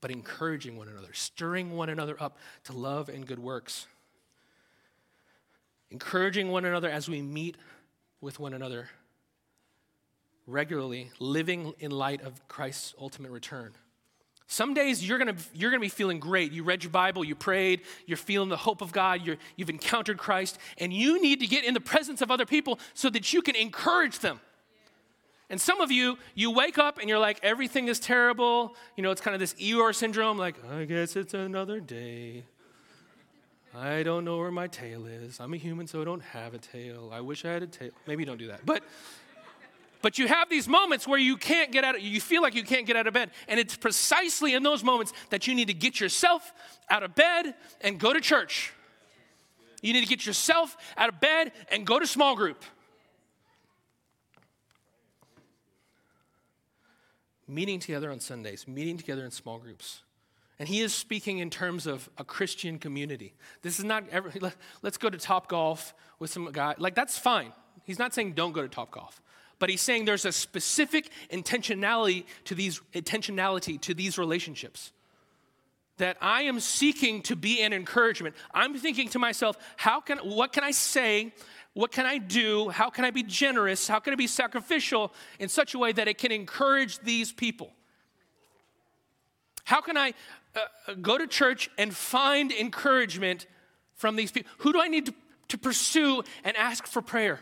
but 0.00 0.10
encouraging 0.10 0.76
one 0.76 0.88
another, 0.88 1.12
stirring 1.12 1.76
one 1.76 1.88
another 1.88 2.16
up 2.20 2.38
to 2.64 2.72
love 2.72 3.08
and 3.08 3.24
good 3.24 3.38
works. 3.38 3.86
Encouraging 5.92 6.48
one 6.48 6.64
another 6.64 6.90
as 6.90 7.08
we 7.08 7.22
meet 7.22 7.56
with 8.20 8.40
one 8.40 8.52
another 8.52 8.88
regularly, 10.48 11.10
living 11.20 11.72
in 11.78 11.92
light 11.92 12.20
of 12.22 12.48
Christ's 12.48 12.94
ultimate 13.00 13.30
return. 13.30 13.74
Some 14.48 14.74
days 14.74 15.06
you're 15.06 15.18
gonna, 15.18 15.34
you're 15.54 15.70
gonna 15.70 15.80
be 15.80 15.88
feeling 15.88 16.20
great. 16.20 16.52
You 16.52 16.62
read 16.62 16.84
your 16.84 16.92
Bible, 16.92 17.24
you 17.24 17.34
prayed, 17.34 17.82
you're 18.06 18.16
feeling 18.16 18.48
the 18.48 18.56
hope 18.56 18.80
of 18.80 18.92
God, 18.92 19.26
you 19.26 19.36
have 19.58 19.70
encountered 19.70 20.18
Christ, 20.18 20.58
and 20.78 20.92
you 20.92 21.20
need 21.20 21.40
to 21.40 21.46
get 21.46 21.64
in 21.64 21.74
the 21.74 21.80
presence 21.80 22.22
of 22.22 22.30
other 22.30 22.46
people 22.46 22.78
so 22.94 23.10
that 23.10 23.32
you 23.32 23.42
can 23.42 23.56
encourage 23.56 24.20
them. 24.20 24.40
And 25.48 25.60
some 25.60 25.80
of 25.80 25.92
you, 25.92 26.18
you 26.34 26.50
wake 26.50 26.78
up 26.78 26.98
and 26.98 27.08
you're 27.08 27.20
like, 27.20 27.38
everything 27.42 27.88
is 27.88 28.00
terrible. 28.00 28.74
You 28.96 29.02
know, 29.02 29.10
it's 29.12 29.20
kind 29.20 29.34
of 29.34 29.40
this 29.40 29.54
Eeyore 29.54 29.94
syndrome, 29.94 30.38
like, 30.38 30.56
I 30.68 30.84
guess 30.84 31.14
it's 31.14 31.34
another 31.34 31.80
day. 31.80 32.44
I 33.74 34.02
don't 34.02 34.24
know 34.24 34.38
where 34.38 34.50
my 34.50 34.68
tail 34.68 35.06
is. 35.06 35.38
I'm 35.38 35.52
a 35.54 35.56
human, 35.56 35.86
so 35.86 36.00
I 36.00 36.04
don't 36.04 36.22
have 36.22 36.54
a 36.54 36.58
tail. 36.58 37.10
I 37.12 37.20
wish 37.20 37.44
I 37.44 37.50
had 37.50 37.62
a 37.62 37.66
tail. 37.66 37.90
Maybe 38.06 38.24
don't 38.24 38.38
do 38.38 38.48
that. 38.48 38.64
But 38.64 38.82
but 40.06 40.18
you 40.18 40.28
have 40.28 40.48
these 40.48 40.68
moments 40.68 41.04
where 41.08 41.18
you 41.18 41.36
can't 41.36 41.72
get 41.72 41.82
out 41.82 41.96
of, 41.96 42.00
you 42.00 42.20
feel 42.20 42.40
like 42.40 42.54
you 42.54 42.62
can't 42.62 42.86
get 42.86 42.94
out 42.94 43.08
of 43.08 43.14
bed. 43.14 43.28
And 43.48 43.58
it's 43.58 43.76
precisely 43.76 44.54
in 44.54 44.62
those 44.62 44.84
moments 44.84 45.12
that 45.30 45.48
you 45.48 45.54
need 45.56 45.66
to 45.66 45.74
get 45.74 45.98
yourself 45.98 46.52
out 46.88 47.02
of 47.02 47.16
bed 47.16 47.56
and 47.80 47.98
go 47.98 48.12
to 48.12 48.20
church. 48.20 48.72
You 49.82 49.92
need 49.92 50.02
to 50.02 50.06
get 50.06 50.24
yourself 50.24 50.76
out 50.96 51.08
of 51.08 51.18
bed 51.18 51.50
and 51.72 51.84
go 51.84 51.98
to 51.98 52.06
small 52.06 52.36
group. 52.36 52.62
Meeting 57.48 57.80
together 57.80 58.12
on 58.12 58.20
Sundays, 58.20 58.68
meeting 58.68 58.98
together 58.98 59.24
in 59.24 59.32
small 59.32 59.58
groups. 59.58 60.02
And 60.60 60.68
he 60.68 60.82
is 60.82 60.94
speaking 60.94 61.38
in 61.38 61.50
terms 61.50 61.84
of 61.84 62.08
a 62.16 62.22
Christian 62.22 62.78
community. 62.78 63.34
This 63.62 63.80
is 63.80 63.84
not 63.84 64.04
ever, 64.12 64.30
let's 64.82 64.98
go 64.98 65.10
to 65.10 65.18
Topgolf 65.18 65.94
with 66.20 66.30
some 66.30 66.48
guy. 66.52 66.76
Like, 66.78 66.94
that's 66.94 67.18
fine. 67.18 67.52
He's 67.82 67.98
not 67.98 68.14
saying 68.14 68.34
don't 68.34 68.52
go 68.52 68.62
to 68.62 68.68
Topgolf. 68.68 69.14
But 69.58 69.70
he's 69.70 69.80
saying 69.80 70.04
there's 70.04 70.24
a 70.24 70.32
specific 70.32 71.10
intentionality 71.30 72.24
to 72.44 72.54
these 72.54 72.80
intentionality 72.94 73.80
to 73.82 73.94
these 73.94 74.18
relationships. 74.18 74.92
That 75.98 76.18
I 76.20 76.42
am 76.42 76.60
seeking 76.60 77.22
to 77.22 77.36
be 77.36 77.62
an 77.62 77.72
encouragement. 77.72 78.36
I'm 78.52 78.76
thinking 78.76 79.08
to 79.10 79.18
myself, 79.18 79.56
how 79.76 80.00
can 80.00 80.18
what 80.18 80.52
can 80.52 80.62
I 80.62 80.72
say? 80.72 81.32
What 81.72 81.90
can 81.90 82.06
I 82.06 82.18
do? 82.18 82.68
How 82.68 82.90
can 82.90 83.04
I 83.04 83.10
be 83.10 83.22
generous? 83.22 83.86
How 83.88 83.98
can 83.98 84.12
I 84.12 84.16
be 84.16 84.26
sacrificial 84.26 85.12
in 85.38 85.48
such 85.48 85.74
a 85.74 85.78
way 85.78 85.92
that 85.92 86.08
it 86.08 86.18
can 86.18 86.32
encourage 86.32 86.98
these 87.00 87.32
people? 87.32 87.70
How 89.64 89.80
can 89.80 89.96
I 89.96 90.14
uh, 90.54 90.60
uh 90.88 90.94
go 90.94 91.18
to 91.18 91.26
church 91.26 91.70
and 91.78 91.94
find 91.94 92.52
encouragement 92.52 93.46
from 93.94 94.16
these 94.16 94.30
people? 94.30 94.50
Who 94.58 94.72
do 94.72 94.80
I 94.80 94.88
need 94.88 95.06
to, 95.06 95.14
to 95.48 95.58
pursue 95.58 96.22
and 96.44 96.56
ask 96.56 96.86
for 96.86 97.00
prayer? 97.00 97.40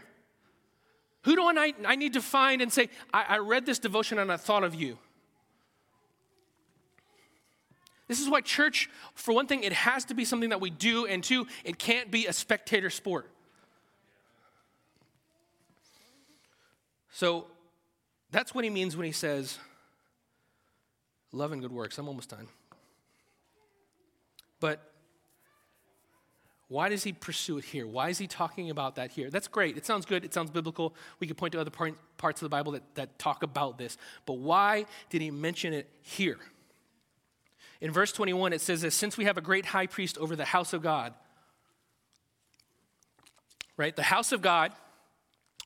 Who 1.24 1.36
do 1.36 1.42
I, 1.42 1.72
I 1.86 1.96
need 1.96 2.12
to 2.14 2.22
find 2.22 2.60
and 2.60 2.72
say, 2.72 2.90
I, 3.12 3.24
I 3.28 3.38
read 3.38 3.66
this 3.66 3.78
devotion 3.78 4.18
and 4.18 4.30
I 4.30 4.36
thought 4.36 4.62
of 4.62 4.74
you? 4.74 4.98
This 8.06 8.20
is 8.20 8.28
why 8.28 8.42
church, 8.42 8.90
for 9.14 9.34
one 9.34 9.46
thing, 9.46 9.64
it 9.64 9.72
has 9.72 10.04
to 10.06 10.14
be 10.14 10.26
something 10.26 10.50
that 10.50 10.60
we 10.60 10.68
do, 10.68 11.06
and 11.06 11.24
two, 11.24 11.46
it 11.64 11.78
can't 11.78 12.10
be 12.10 12.26
a 12.26 12.32
spectator 12.32 12.90
sport. 12.90 13.30
So 17.12 17.46
that's 18.30 18.54
what 18.54 18.64
he 18.64 18.70
means 18.70 18.94
when 18.94 19.06
he 19.06 19.12
says, 19.12 19.58
love 21.32 21.52
and 21.52 21.62
good 21.62 21.72
works. 21.72 21.96
I'm 21.96 22.08
almost 22.08 22.28
done. 22.28 22.48
But 24.60 24.82
why 26.74 26.88
does 26.88 27.04
he 27.04 27.12
pursue 27.12 27.58
it 27.58 27.64
here? 27.64 27.86
Why 27.86 28.08
is 28.08 28.18
he 28.18 28.26
talking 28.26 28.68
about 28.68 28.96
that 28.96 29.12
here? 29.12 29.30
That's 29.30 29.46
great. 29.46 29.76
It 29.76 29.86
sounds 29.86 30.04
good. 30.04 30.24
It 30.24 30.34
sounds 30.34 30.50
biblical. 30.50 30.92
We 31.20 31.28
could 31.28 31.36
point 31.36 31.52
to 31.52 31.60
other 31.60 31.70
part, 31.70 31.94
parts 32.16 32.42
of 32.42 32.46
the 32.46 32.48
Bible 32.48 32.72
that, 32.72 32.82
that 32.96 33.16
talk 33.16 33.44
about 33.44 33.78
this. 33.78 33.96
But 34.26 34.38
why 34.38 34.86
did 35.08 35.22
he 35.22 35.30
mention 35.30 35.72
it 35.72 35.88
here? 36.02 36.36
In 37.80 37.92
verse 37.92 38.10
21, 38.10 38.52
it 38.52 38.60
says 38.60 38.80
that 38.80 38.90
since 38.90 39.16
we 39.16 39.24
have 39.24 39.38
a 39.38 39.40
great 39.40 39.66
high 39.66 39.86
priest 39.86 40.18
over 40.18 40.34
the 40.34 40.44
house 40.44 40.72
of 40.72 40.82
God, 40.82 41.14
right? 43.76 43.94
The 43.94 44.02
house 44.02 44.32
of 44.32 44.42
God 44.42 44.72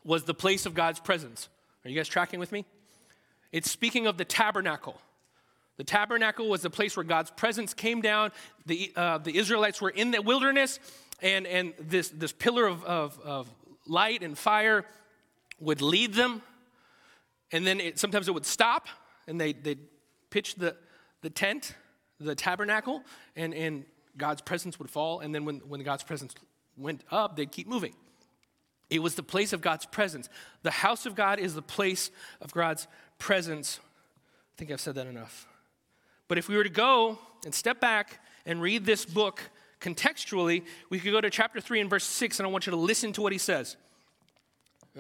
was 0.05 0.25
the 0.25 0.35
place 0.35 0.67
of 0.67 0.75
God's 0.75 1.01
presence. 1.01 1.49
Are 1.87 1.89
you 1.89 1.97
guys 1.97 2.09
tracking 2.09 2.39
with 2.39 2.53
me? 2.53 2.67
It's 3.51 3.71
speaking 3.71 4.07
of 4.07 4.19
the 4.19 4.27
tabernacle. 4.27 5.01
The 5.79 5.85
tabernacle 5.85 6.49
was 6.49 6.61
the 6.61 6.71
place 6.71 6.97
where 6.97 7.05
God's 7.05 7.31
presence 7.31 7.73
came 7.73 8.03
down. 8.03 8.33
The, 8.67 8.93
uh, 8.95 9.19
the 9.19 9.37
Israelites 9.37 9.81
were 9.81 9.91
in 9.91 10.11
the 10.11 10.21
wilderness, 10.21 10.81
and, 11.23 11.47
and 11.47 11.73
this, 11.81 12.09
this 12.11 12.33
pillar 12.33 12.67
of, 12.67 12.85
of, 12.85 13.19
of 13.21 13.49
light 13.87 14.23
and 14.23 14.37
fire 14.37 14.85
would 15.61 15.81
lead 15.81 16.15
them. 16.15 16.43
And 17.53 17.67
then 17.67 17.81
it, 17.81 17.99
sometimes 17.99 18.29
it 18.29 18.33
would 18.33 18.45
stop, 18.45 18.89
and 19.27 19.41
they, 19.41 19.53
they'd 19.53 19.79
pitch 20.31 20.57
the, 20.57 20.77
the 21.23 21.31
tent, 21.31 21.75
the 22.21 22.35
tabernacle, 22.35 23.03
and, 23.37 23.55
and 23.55 23.85
God's 24.17 24.43
presence 24.43 24.81
would 24.81 24.91
fall. 24.91 25.21
And 25.21 25.33
then 25.33 25.45
when, 25.45 25.59
when 25.61 25.81
God's 25.85 26.03
presence 26.03 26.35
went 26.77 27.05
up, 27.11 27.37
they'd 27.37 27.53
keep 27.53 27.69
moving. 27.69 27.95
It 28.91 29.01
was 29.01 29.15
the 29.15 29.23
place 29.23 29.53
of 29.53 29.61
God's 29.61 29.87
presence. 29.87 30.29
The 30.63 30.71
house 30.73 31.07
of 31.07 31.15
God 31.15 31.39
is 31.39 31.55
the 31.55 31.63
place 31.63 32.11
of 32.41 32.53
God's 32.53 32.89
presence. 33.19 33.79
I 33.81 34.55
think 34.59 34.73
I've 34.73 34.81
said 34.81 34.97
that 34.97 35.07
enough. 35.07 35.47
But 36.29 36.39
if 36.39 36.49
we 36.49 36.57
were 36.57 36.65
to 36.65 36.71
go 36.71 37.19
and 37.45 37.55
step 37.55 37.81
back 37.81 38.21
and 38.47 38.61
read 38.61 38.85
this 38.85 39.05
book 39.05 39.43
contextually, 39.81 40.65
we 40.91 41.01
could 41.01 41.13
go 41.13 41.21
to 41.21 41.31
chapter 41.31 41.61
3 41.61 41.81
and 41.81 41.91
verse 41.91 42.05
6, 42.05 42.39
and 42.39 42.47
I 42.47 42.51
want 42.51 42.67
you 42.67 42.71
to 42.71 42.77
listen 42.77 43.13
to 43.15 43.23
what 43.23 43.33
he 43.33 43.39
says. 43.39 43.77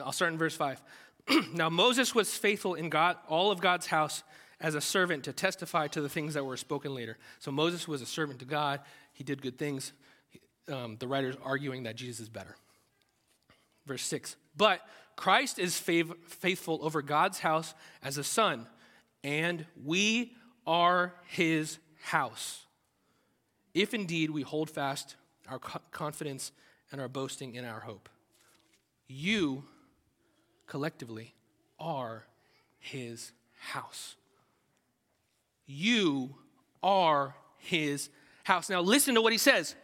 I'll 0.03 0.13
start 0.13 0.33
in 0.33 0.39
verse 0.39 0.57
5. 0.57 0.83
now, 1.55 1.69
Moses 1.69 2.15
was 2.15 2.35
faithful 2.35 2.75
in 2.75 2.89
God, 2.89 3.17
all 3.29 3.51
of 3.51 3.61
God's 3.61 3.87
house 3.87 4.23
as 4.61 4.75
a 4.75 4.81
servant 4.81 5.25
to 5.25 5.33
testify 5.33 5.87
to 5.89 6.01
the 6.01 6.09
things 6.09 6.35
that 6.35 6.45
were 6.45 6.57
spoken 6.57 6.95
later. 6.95 7.17
So 7.39 7.53
Moses 7.53 7.87
was 7.87 8.03
a 8.03 8.07
servant 8.07 8.41
to 8.41 8.45
God. 8.45 8.81
He 9.13 9.25
did 9.25 9.43
good 9.43 9.59
things. 9.59 9.93
Um, 10.69 10.97
the 10.99 11.07
writer's 11.07 11.37
arguing 11.45 11.85
that 11.85 11.97
Jesus 11.97 12.21
is 12.21 12.29
better. 12.29 12.57
Verse 13.87 14.03
6. 14.03 14.37
But 14.57 14.81
Christ 15.17 15.59
is 15.59 15.75
fav- 15.75 16.17
faithful 16.27 16.81
over 16.83 17.03
God's 17.03 17.41
house 17.41 17.75
as 18.03 18.19
a 18.19 18.25
son, 18.25 18.67
and 19.25 19.65
we 19.85 20.37
are 20.69 21.15
his 21.27 21.79
house. 22.03 22.67
If 23.73 23.95
indeed 23.95 24.31
we 24.31 24.43
hold 24.43 24.69
fast 24.69 25.17
our 25.49 25.59
confidence 25.59 26.53
and 26.93 27.01
our 27.01 27.09
boasting 27.09 27.55
in 27.55 27.65
our 27.65 27.81
hope, 27.81 28.11
you 29.09 29.65
collectively 30.67 31.35
are 31.81 32.27
his 32.79 33.33
house. 33.59 34.17
You 35.67 36.35
are 36.83 37.35
his 37.57 38.11
house. 38.45 38.69
Now, 38.69 38.83
listen 38.83 39.15
to 39.15 39.23
what 39.23 39.33
he 39.33 39.39
says. 39.39 39.75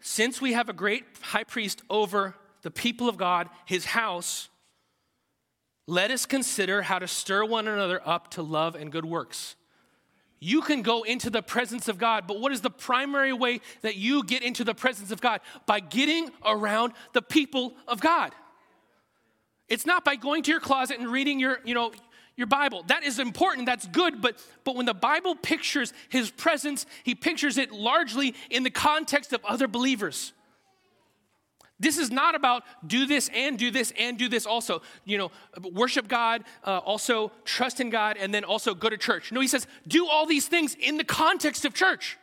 Since 0.00 0.40
we 0.40 0.52
have 0.52 0.68
a 0.68 0.72
great 0.72 1.04
high 1.20 1.44
priest 1.44 1.82
over 1.90 2.36
the 2.62 2.70
people 2.70 3.08
of 3.08 3.16
God, 3.16 3.48
his 3.66 3.84
house, 3.84 4.48
let 5.86 6.10
us 6.10 6.26
consider 6.26 6.82
how 6.82 6.98
to 6.98 7.06
stir 7.06 7.44
one 7.44 7.68
another 7.68 8.00
up 8.04 8.30
to 8.32 8.42
love 8.42 8.74
and 8.74 8.90
good 8.90 9.04
works. 9.04 9.56
You 10.40 10.60
can 10.60 10.82
go 10.82 11.02
into 11.02 11.30
the 11.30 11.42
presence 11.42 11.88
of 11.88 11.98
God, 11.98 12.26
but 12.26 12.40
what 12.40 12.52
is 12.52 12.60
the 12.60 12.70
primary 12.70 13.32
way 13.32 13.60
that 13.82 13.96
you 13.96 14.24
get 14.24 14.42
into 14.42 14.64
the 14.64 14.74
presence 14.74 15.10
of 15.10 15.20
God? 15.20 15.40
By 15.66 15.80
getting 15.80 16.30
around 16.44 16.92
the 17.12 17.22
people 17.22 17.74
of 17.88 18.00
God. 18.00 18.32
It's 19.68 19.86
not 19.86 20.04
by 20.04 20.16
going 20.16 20.42
to 20.42 20.50
your 20.50 20.60
closet 20.60 20.98
and 20.98 21.10
reading 21.10 21.40
your, 21.40 21.60
you 21.64 21.74
know, 21.74 21.92
your 22.36 22.46
Bible. 22.46 22.84
That 22.88 23.04
is 23.04 23.18
important, 23.18 23.66
that's 23.66 23.86
good, 23.86 24.20
but, 24.20 24.44
but 24.64 24.76
when 24.76 24.86
the 24.86 24.94
Bible 24.94 25.34
pictures 25.34 25.92
his 26.08 26.30
presence, 26.30 26.84
he 27.04 27.14
pictures 27.14 27.56
it 27.56 27.72
largely 27.72 28.34
in 28.50 28.64
the 28.64 28.70
context 28.70 29.32
of 29.32 29.44
other 29.44 29.68
believers. 29.68 30.32
This 31.80 31.98
is 31.98 32.10
not 32.10 32.34
about 32.34 32.62
do 32.86 33.04
this 33.04 33.28
and 33.34 33.58
do 33.58 33.70
this 33.70 33.92
and 33.98 34.16
do 34.16 34.28
this 34.28 34.46
also. 34.46 34.82
You 35.04 35.18
know, 35.18 35.30
worship 35.72 36.06
God, 36.06 36.44
uh, 36.64 36.78
also 36.78 37.32
trust 37.44 37.80
in 37.80 37.90
God, 37.90 38.16
and 38.18 38.32
then 38.32 38.44
also 38.44 38.74
go 38.74 38.88
to 38.88 38.96
church. 38.96 39.32
No, 39.32 39.40
he 39.40 39.48
says 39.48 39.66
do 39.86 40.06
all 40.08 40.26
these 40.26 40.46
things 40.46 40.76
in 40.78 40.96
the 40.96 41.04
context 41.04 41.64
of 41.64 41.74
church. 41.74 42.16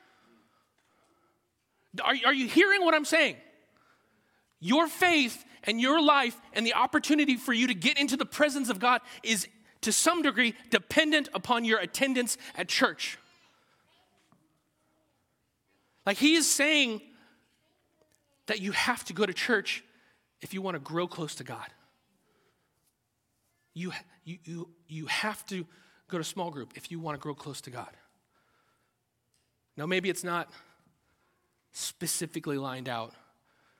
Are, 2.02 2.16
are 2.26 2.34
you 2.34 2.48
hearing 2.48 2.86
what 2.86 2.94
I'm 2.94 3.06
saying? 3.06 3.36
Your 4.62 4.88
faith 4.88 5.44
and 5.64 5.82
your 5.82 6.02
life 6.02 6.40
and 6.54 6.66
the 6.66 6.74
opportunity 6.74 7.36
for 7.36 7.52
you 7.52 7.68
to 7.68 7.74
get 7.74 7.98
into 7.98 8.16
the 8.16 8.26
presence 8.26 8.70
of 8.70 8.80
God 8.80 9.02
is 9.22 9.48
to 9.82 9.92
some 9.92 10.22
degree 10.22 10.54
dependent 10.70 11.28
upon 11.34 11.66
your 11.66 11.80
attendance 11.80 12.38
at 12.56 12.70
church. 12.70 13.18
Like 16.06 16.18
he 16.18 16.36
is 16.36 16.50
saying 16.50 17.02
that 18.48 18.60
you 18.60 18.72
have 18.72 19.04
to 19.06 19.14
go 19.14 19.26
to 19.26 19.34
church 19.34 19.84
if 20.42 20.54
you 20.54 20.62
want 20.62 20.76
to 20.76 20.80
grow 20.80 21.08
close 21.08 21.36
to 21.36 21.44
God. 21.44 21.68
You, 23.74 23.94
you, 24.26 24.38
you, 24.44 24.70
you 24.88 25.06
have 25.06 25.46
to 25.48 25.66
go 26.10 26.18
to 26.18 26.24
small 26.24 26.52
group 26.52 26.74
if 26.76 26.92
you 26.92 27.00
want 27.00 27.18
to 27.18 27.22
grow 27.22 27.34
close 27.34 27.62
to 27.62 27.70
God. 27.70 27.90
Now, 29.78 29.86
maybe 29.86 30.10
it's 30.10 30.24
not 30.24 30.50
specifically 31.72 32.58
lined 32.58 32.90
out, 32.90 33.14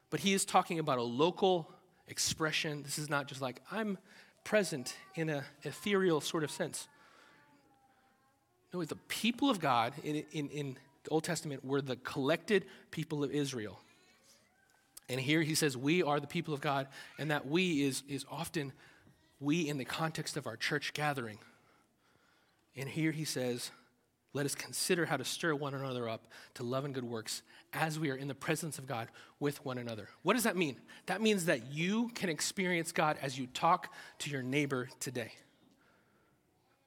but 0.10 0.22
he 0.22 0.34
is 0.34 0.46
talking 0.46 0.80
about 0.80 0.98
a 0.98 1.04
local 1.04 1.70
expression. 2.08 2.84
This 2.84 2.98
is 2.98 3.10
not 3.10 3.28
just 3.28 3.42
like, 3.42 3.62
I'm 3.72 3.98
present 4.44 4.96
in 5.16 5.30
an 5.30 5.44
ethereal 5.64 6.22
sort 6.22 6.44
of 6.44 6.52
sense. 6.52 6.88
No, 8.74 8.84
the 8.86 8.96
people 8.96 9.50
of 9.50 9.60
God 9.60 9.94
in, 10.04 10.24
in, 10.32 10.48
in 10.50 10.78
the 11.04 11.10
Old 11.10 11.24
Testament 11.24 11.66
were 11.66 11.82
the 11.82 11.98
collected 11.98 12.66
people 12.90 13.24
of 13.24 13.32
Israel. 13.32 13.80
And 15.12 15.20
here 15.20 15.42
he 15.42 15.56
says, 15.56 15.76
We 15.76 16.02
are 16.02 16.22
the 16.22 16.28
people 16.28 16.54
of 16.54 16.62
God, 16.62 16.88
and 17.20 17.32
that 17.32 17.46
we 17.46 17.84
is, 17.84 18.04
is 18.08 18.26
often 18.32 18.72
we 19.42 19.68
in 19.68 19.78
the 19.78 19.86
context 19.86 20.38
of 20.38 20.48
our 20.48 20.56
church 20.56 20.94
gathering. 20.94 21.38
And 22.78 22.88
here 22.88 23.12
he 23.12 23.26
says, 23.26 23.72
Let 24.34 24.46
us 24.46 24.56
consider 24.56 25.06
how 25.06 25.18
to 25.18 25.26
stir 25.26 25.54
one 25.54 25.74
another 25.74 26.08
up 26.08 26.28
to 26.54 26.64
love 26.64 26.86
and 26.86 26.94
good 26.94 27.04
works 27.04 27.44
as 27.74 28.00
we 28.00 28.10
are 28.10 28.16
in 28.16 28.30
the 28.30 28.34
presence 28.36 28.80
of 28.80 28.88
God 28.88 29.10
with 29.38 29.64
one 29.66 29.78
another. 29.78 30.08
What 30.24 30.36
does 30.36 30.44
that 30.44 30.56
mean? 30.56 30.78
That 31.08 31.22
means 31.22 31.46
that 31.46 31.74
you 31.74 32.10
can 32.16 32.30
experience 32.30 32.94
God 32.94 33.18
as 33.22 33.38
you 33.38 33.48
talk 33.48 33.94
to 34.20 34.30
your 34.30 34.42
neighbor 34.42 34.88
today. 35.02 35.34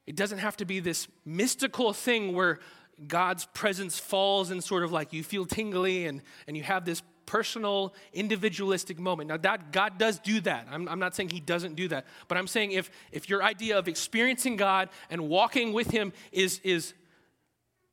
It 0.07 0.17
doesn't 0.17 0.39
have 0.39 0.57
to 0.59 0.65
be 0.65 0.81
this 0.81 1.09
mystical 1.27 1.93
thing 1.93 2.35
where 2.35 2.61
God's 3.07 3.45
presence 3.47 3.99
falls 3.99 4.51
and 4.51 4.65
sort 4.65 4.83
of 4.83 4.93
like 4.93 5.13
you 5.13 5.23
feel 5.23 5.45
tingly 5.45 6.07
and, 6.07 6.23
and 6.47 6.57
you 6.57 6.63
have 6.63 6.85
this 6.85 7.03
personal, 7.27 7.95
individualistic 8.13 8.99
moment. 8.99 9.29
Now, 9.29 9.37
that, 9.39 9.73
God 9.73 9.99
does 9.99 10.19
do 10.19 10.41
that. 10.41 10.67
I'm, 10.71 10.89
I'm 10.89 10.99
not 10.99 11.15
saying 11.15 11.31
He 11.31 11.41
doesn't 11.41 11.75
do 11.75 11.89
that. 11.89 12.07
But 12.29 12.39
I'm 12.39 12.47
saying 12.47 12.73
if, 12.73 12.91
if 13.13 13.29
your 13.29 13.43
idea 13.43 13.79
of 13.79 13.89
experiencing 13.89 14.57
God 14.57 14.89
and 15.11 15.29
walking 15.29 15.73
with 15.73 15.91
Him 15.91 16.13
is, 16.33 16.61
is, 16.65 16.95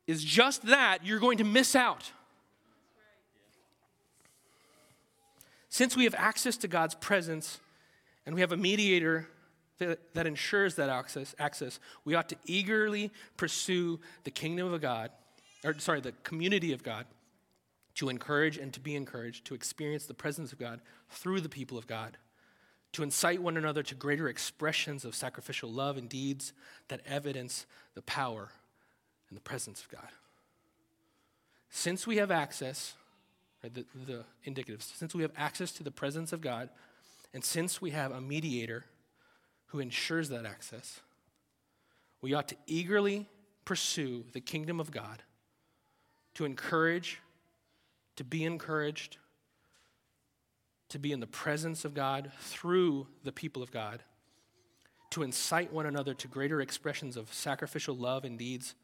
is 0.06 0.22
just 0.22 0.62
that, 0.66 0.98
you're 1.04 1.20
going 1.20 1.38
to 1.38 1.44
miss 1.44 1.74
out. 1.74 2.10
Since 5.68 5.96
we 5.96 6.04
have 6.04 6.14
access 6.16 6.56
to 6.58 6.68
God's 6.68 6.94
presence 6.94 7.58
and 8.26 8.34
we 8.34 8.42
have 8.42 8.52
a 8.52 8.56
mediator 8.56 9.26
that, 9.78 10.14
that 10.14 10.26
ensures 10.26 10.74
that 10.76 10.90
access, 10.90 11.34
access, 11.38 11.80
we 12.04 12.14
ought 12.14 12.28
to 12.28 12.36
eagerly 12.44 13.10
pursue 13.36 13.98
the 14.24 14.30
kingdom 14.30 14.72
of 14.72 14.80
God, 14.80 15.10
or 15.64 15.78
sorry, 15.78 16.00
the 16.00 16.12
community 16.24 16.72
of 16.72 16.82
God, 16.82 17.06
to 17.94 18.08
encourage 18.08 18.56
and 18.56 18.72
to 18.72 18.80
be 18.80 18.94
encouraged, 18.94 19.44
to 19.46 19.54
experience 19.54 20.06
the 20.06 20.14
presence 20.14 20.52
of 20.52 20.58
God 20.58 20.80
through 21.10 21.40
the 21.40 21.48
people 21.48 21.76
of 21.76 21.86
God, 21.86 22.16
to 22.92 23.02
incite 23.02 23.42
one 23.42 23.56
another 23.56 23.82
to 23.82 23.94
greater 23.94 24.28
expressions 24.28 25.04
of 25.04 25.14
sacrificial 25.14 25.70
love 25.70 25.96
and 25.96 26.08
deeds 26.08 26.52
that 26.88 27.00
evidence 27.06 27.66
the 27.94 28.02
power 28.02 28.50
and 29.28 29.36
the 29.36 29.42
presence 29.42 29.82
of 29.82 29.88
God. 29.88 30.08
Since 31.70 32.06
we 32.06 32.16
have 32.18 32.30
access, 32.30 32.94
right, 33.62 33.72
the, 33.72 33.86
the 34.06 34.24
indicatives, 34.46 34.94
since 34.94 35.14
we 35.14 35.22
have 35.22 35.32
access 35.36 35.72
to 35.72 35.82
the 35.82 35.90
presence 35.90 36.32
of 36.32 36.42
God, 36.42 36.68
and 37.32 37.42
since 37.42 37.80
we 37.80 37.90
have 37.90 38.12
a 38.12 38.20
mediator 38.20 38.84
who 39.68 39.80
ensures 39.80 40.28
that 40.28 40.44
access, 40.44 41.00
we 42.20 42.34
ought 42.34 42.48
to 42.48 42.56
eagerly 42.66 43.26
pursue 43.64 44.24
the 44.32 44.40
kingdom 44.40 44.80
of 44.80 44.90
God 44.90 45.22
to 46.34 46.44
encourage, 46.44 47.20
to 48.16 48.24
be 48.24 48.44
encouraged, 48.44 49.16
to 50.90 50.98
be 50.98 51.12
in 51.12 51.20
the 51.20 51.26
presence 51.26 51.84
of 51.84 51.94
God 51.94 52.30
through 52.40 53.06
the 53.24 53.32
people 53.32 53.62
of 53.62 53.70
God, 53.70 54.02
to 55.10 55.22
incite 55.22 55.72
one 55.72 55.86
another 55.86 56.14
to 56.14 56.28
greater 56.28 56.60
expressions 56.60 57.16
of 57.16 57.32
sacrificial 57.32 57.94
love 57.94 58.24
and 58.24 58.38
deeds 58.38 58.74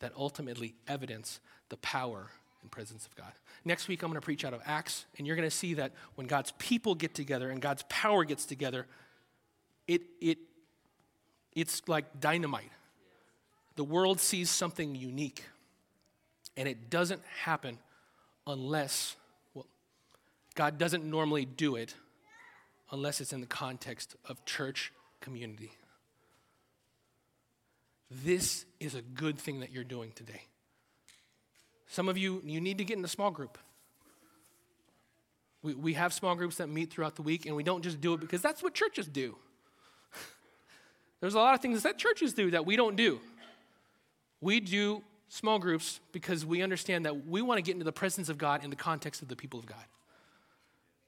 that 0.00 0.12
ultimately 0.16 0.74
evidence 0.88 1.40
the 1.68 1.76
power 1.78 2.30
and 2.62 2.70
presence 2.70 3.06
of 3.06 3.14
God. 3.14 3.32
Next 3.64 3.88
week, 3.88 4.02
I'm 4.02 4.10
going 4.10 4.20
to 4.20 4.24
preach 4.24 4.44
out 4.44 4.54
of 4.54 4.60
Acts, 4.66 5.06
and 5.16 5.26
you're 5.26 5.36
going 5.36 5.48
to 5.48 5.54
see 5.54 5.74
that 5.74 5.92
when 6.14 6.26
God's 6.26 6.52
people 6.52 6.94
get 6.94 7.14
together 7.14 7.50
and 7.50 7.60
God's 7.60 7.84
power 7.88 8.24
gets 8.24 8.44
together, 8.44 8.86
it, 9.86 10.02
it, 10.20 10.38
it's 11.54 11.82
like 11.88 12.20
dynamite. 12.20 12.70
The 13.76 13.84
world 13.84 14.20
sees 14.20 14.50
something 14.50 14.94
unique, 14.94 15.44
and 16.56 16.68
it 16.68 16.90
doesn't 16.90 17.22
happen 17.42 17.78
unless, 18.46 19.16
well, 19.54 19.66
God 20.54 20.78
doesn't 20.78 21.04
normally 21.04 21.44
do 21.44 21.76
it 21.76 21.94
unless 22.90 23.20
it's 23.20 23.32
in 23.32 23.40
the 23.40 23.46
context 23.46 24.16
of 24.28 24.44
church 24.44 24.92
community. 25.20 25.72
This 28.10 28.64
is 28.80 28.94
a 28.94 29.02
good 29.02 29.38
thing 29.38 29.60
that 29.60 29.70
you're 29.70 29.84
doing 29.84 30.12
today. 30.14 30.42
Some 31.86 32.08
of 32.08 32.18
you, 32.18 32.42
you 32.44 32.60
need 32.60 32.78
to 32.78 32.84
get 32.84 32.98
in 32.98 33.04
a 33.04 33.08
small 33.08 33.30
group. 33.30 33.58
We, 35.62 35.74
we 35.74 35.94
have 35.94 36.12
small 36.12 36.34
groups 36.34 36.56
that 36.56 36.68
meet 36.68 36.90
throughout 36.90 37.16
the 37.16 37.22
week, 37.22 37.46
and 37.46 37.54
we 37.54 37.62
don't 37.62 37.82
just 37.82 38.00
do 38.00 38.14
it 38.14 38.20
because 38.20 38.42
that's 38.42 38.62
what 38.62 38.74
churches 38.74 39.06
do. 39.06 39.36
There's 41.20 41.34
a 41.34 41.38
lot 41.38 41.54
of 41.54 41.60
things 41.60 41.82
that 41.82 41.98
churches 41.98 42.34
do 42.34 42.50
that 42.52 42.66
we 42.66 42.76
don't 42.76 42.96
do. 42.96 43.20
We 44.40 44.60
do 44.60 45.02
small 45.30 45.60
groups 45.60 46.00
because 46.10 46.44
we 46.44 46.60
understand 46.60 47.06
that 47.06 47.26
we 47.26 47.40
want 47.40 47.56
to 47.56 47.62
get 47.62 47.72
into 47.72 47.84
the 47.84 47.92
presence 47.92 48.28
of 48.28 48.36
God 48.36 48.64
in 48.64 48.68
the 48.68 48.76
context 48.76 49.22
of 49.22 49.28
the 49.28 49.36
people 49.36 49.60
of 49.60 49.64
God. 49.64 49.84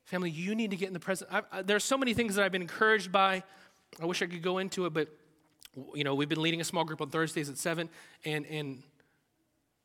Family, 0.04 0.30
you 0.30 0.54
need 0.54 0.70
to 0.70 0.76
get 0.76 0.86
in 0.86 0.94
the 0.94 1.00
presence. 1.00 1.30
there's 1.64 1.84
so 1.84 1.98
many 1.98 2.14
things 2.14 2.36
that 2.36 2.44
I've 2.44 2.52
been 2.52 2.62
encouraged 2.62 3.10
by. 3.10 3.42
I 4.00 4.06
wish 4.06 4.22
I 4.22 4.26
could 4.26 4.42
go 4.42 4.58
into 4.58 4.86
it, 4.86 4.94
but 4.94 5.08
you 5.94 6.04
know, 6.04 6.14
we've 6.14 6.28
been 6.28 6.40
leading 6.40 6.60
a 6.60 6.64
small 6.64 6.84
group 6.84 7.00
on 7.00 7.10
Thursdays 7.10 7.48
at 7.48 7.58
seven, 7.58 7.90
and 8.24 8.46
and 8.46 8.82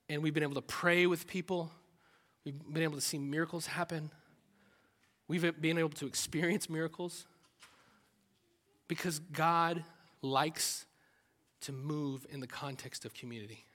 and 0.10 0.22
we've 0.22 0.34
been 0.34 0.44
able 0.44 0.56
to 0.56 0.62
pray 0.62 1.08
with 1.08 1.28
people. 1.28 1.72
We've 2.46 2.58
been 2.72 2.84
able 2.84 2.96
to 2.96 3.02
see 3.02 3.18
miracles 3.18 3.66
happen. 3.66 4.12
We've 5.28 5.60
been 5.60 5.78
able 5.78 5.90
to 5.90 6.06
experience 6.06 6.70
miracles 6.70 7.26
because 8.88 9.20
God 9.20 9.84
likes 10.22 10.86
to 11.62 11.72
move 11.72 12.26
in 12.30 12.40
the 12.40 12.48
context 12.48 13.04
of 13.04 13.14
community. 13.14 13.67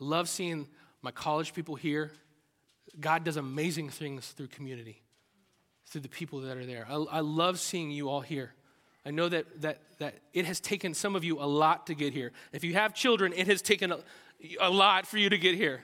I 0.00 0.04
love 0.04 0.28
seeing 0.28 0.68
my 1.02 1.10
college 1.10 1.54
people 1.54 1.74
here. 1.74 2.10
God 2.98 3.24
does 3.24 3.36
amazing 3.36 3.90
things 3.90 4.28
through 4.28 4.48
community, 4.48 5.02
through 5.86 6.02
the 6.02 6.08
people 6.08 6.40
that 6.40 6.56
are 6.56 6.66
there. 6.66 6.86
I, 6.88 6.94
I 6.94 7.20
love 7.20 7.58
seeing 7.60 7.90
you 7.90 8.08
all 8.08 8.20
here. 8.20 8.52
I 9.04 9.10
know 9.10 9.28
that, 9.28 9.62
that, 9.62 9.80
that 9.98 10.14
it 10.32 10.46
has 10.46 10.58
taken 10.58 10.92
some 10.92 11.14
of 11.14 11.22
you 11.22 11.38
a 11.38 11.46
lot 11.46 11.86
to 11.86 11.94
get 11.94 12.12
here. 12.12 12.32
If 12.52 12.64
you 12.64 12.74
have 12.74 12.92
children, 12.92 13.32
it 13.36 13.46
has 13.46 13.62
taken 13.62 13.92
a, 13.92 13.98
a 14.60 14.70
lot 14.70 15.06
for 15.06 15.18
you 15.18 15.30
to 15.30 15.38
get 15.38 15.54
here. 15.54 15.82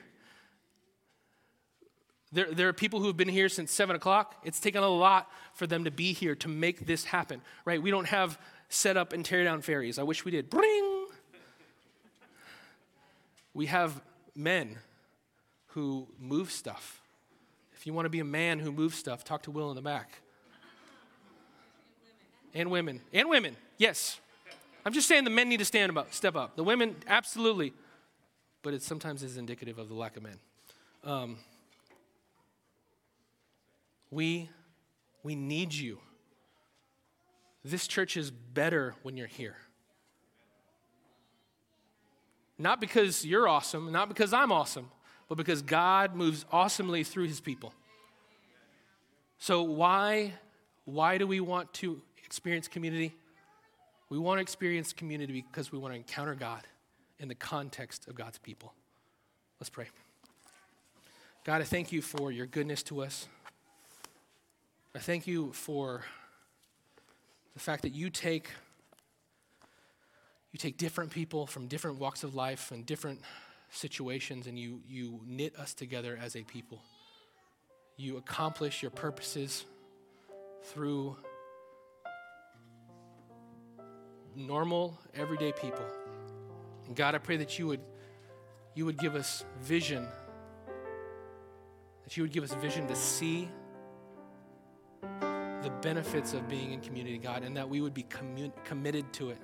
There, 2.33 2.51
there 2.51 2.67
are 2.67 2.73
people 2.73 2.99
who 2.99 3.07
have 3.07 3.15
been 3.15 3.29
here 3.29 3.47
since 3.47 3.71
7 3.71 3.95
o'clock. 3.95 4.35
It's 4.43 4.59
taken 4.59 4.83
a 4.83 4.89
lot 4.89 5.31
for 5.53 5.67
them 5.67 5.85
to 5.85 5.91
be 5.91 6.13
here 6.13 6.35
to 6.35 6.47
make 6.49 6.85
this 6.85 7.05
happen, 7.05 7.41
right? 7.63 7.81
We 7.81 7.91
don't 7.91 8.07
have 8.07 8.39
set 8.69 8.97
up 8.97 9.13
and 9.13 9.23
tear 9.23 9.43
down 9.43 9.61
ferries. 9.61 9.99
I 9.99 10.03
wish 10.03 10.25
we 10.25 10.31
did. 10.31 10.49
Bring! 10.49 10.92
We 13.53 13.67
have 13.67 14.01
men 14.35 14.77
who 15.67 16.07
move 16.19 16.51
stuff. 16.51 17.01
If 17.75 17.85
you 17.85 17.93
want 17.93 18.05
to 18.05 18.09
be 18.09 18.19
a 18.19 18.25
man 18.25 18.59
who 18.59 18.71
moves 18.71 18.95
stuff, 18.95 19.23
talk 19.23 19.43
to 19.43 19.51
Will 19.51 19.69
in 19.69 19.75
the 19.75 19.81
back. 19.81 20.19
And 22.53 22.69
women. 22.69 23.01
And 23.11 23.29
women, 23.29 23.55
yes. 23.77 24.19
I'm 24.85 24.93
just 24.93 25.07
saying 25.07 25.23
the 25.23 25.29
men 25.29 25.49
need 25.49 25.57
to 25.57 25.65
stand 25.65 25.95
up, 25.97 26.13
step 26.13 26.35
up. 26.35 26.55
The 26.55 26.63
women, 26.63 26.95
absolutely. 27.07 27.73
But 28.61 28.73
it 28.73 28.81
sometimes 28.81 29.23
is 29.23 29.37
indicative 29.37 29.77
of 29.79 29.89
the 29.89 29.95
lack 29.95 30.17
of 30.17 30.23
men. 30.23 30.39
Um, 31.03 31.37
we, 34.11 34.49
we 35.23 35.35
need 35.35 35.73
you. 35.73 35.99
This 37.65 37.87
church 37.87 38.17
is 38.17 38.29
better 38.29 38.95
when 39.03 39.17
you're 39.17 39.27
here. 39.27 39.55
Not 42.57 42.79
because 42.79 43.25
you're 43.25 43.47
awesome, 43.47 43.91
not 43.91 44.07
because 44.07 44.33
I'm 44.33 44.51
awesome, 44.51 44.91
but 45.27 45.35
because 45.35 45.61
God 45.61 46.15
moves 46.15 46.45
awesomely 46.51 47.03
through 47.03 47.27
his 47.27 47.39
people. 47.41 47.73
So 49.39 49.63
why 49.63 50.33
why 50.85 51.17
do 51.17 51.25
we 51.25 51.39
want 51.39 51.73
to 51.75 52.01
experience 52.25 52.67
community? 52.67 53.13
We 54.09 54.17
want 54.17 54.37
to 54.39 54.41
experience 54.41 54.91
community 54.91 55.45
because 55.49 55.71
we 55.71 55.79
want 55.79 55.93
to 55.93 55.97
encounter 55.97 56.35
God 56.35 56.67
in 57.19 57.29
the 57.29 57.35
context 57.35 58.07
of 58.07 58.15
God's 58.15 58.37
people. 58.37 58.73
Let's 59.59 59.69
pray. 59.69 59.87
God, 61.45 61.61
I 61.61 61.63
thank 61.63 61.91
you 61.91 62.01
for 62.01 62.31
your 62.31 62.45
goodness 62.45 62.83
to 62.83 63.01
us. 63.01 63.27
I 64.93 64.99
thank 64.99 65.25
you 65.25 65.53
for 65.53 66.03
the 67.53 67.59
fact 67.59 67.81
that 67.83 67.93
you 67.93 68.09
take 68.09 68.49
you 70.53 70.59
take 70.59 70.77
different 70.77 71.09
people 71.09 71.47
from 71.47 71.67
different 71.67 71.99
walks 71.99 72.23
of 72.23 72.35
life 72.35 72.71
and 72.71 72.85
different 72.85 73.19
situations 73.71 74.45
and 74.45 74.57
you, 74.57 74.81
you 74.87 75.19
knit 75.25 75.55
us 75.57 75.73
together 75.73 76.17
as 76.21 76.35
a 76.35 76.43
people. 76.43 76.79
You 77.97 78.17
accomplish 78.17 78.83
your 78.83 78.91
purposes 78.91 79.65
through 80.65 81.17
normal, 84.35 84.97
everyday 85.15 85.51
people. 85.53 85.85
And 86.85 86.95
God, 86.95 87.15
I 87.15 87.17
pray 87.17 87.37
that 87.37 87.57
you 87.57 87.65
would, 87.67 87.81
you 88.75 88.85
would 88.85 88.99
give 88.99 89.15
us 89.15 89.43
vision, 89.61 90.07
that 92.03 92.15
you 92.15 92.21
would 92.23 92.31
give 92.31 92.43
us 92.43 92.53
vision 92.55 92.87
to 92.87 92.95
see 92.95 93.49
the 95.01 95.71
benefits 95.81 96.33
of 96.33 96.47
being 96.47 96.73
in 96.73 96.79
community, 96.79 97.17
God, 97.17 97.41
and 97.41 97.57
that 97.57 97.67
we 97.67 97.81
would 97.81 97.93
be 97.93 98.05
committed 98.63 99.11
to 99.13 99.31
it. 99.31 99.37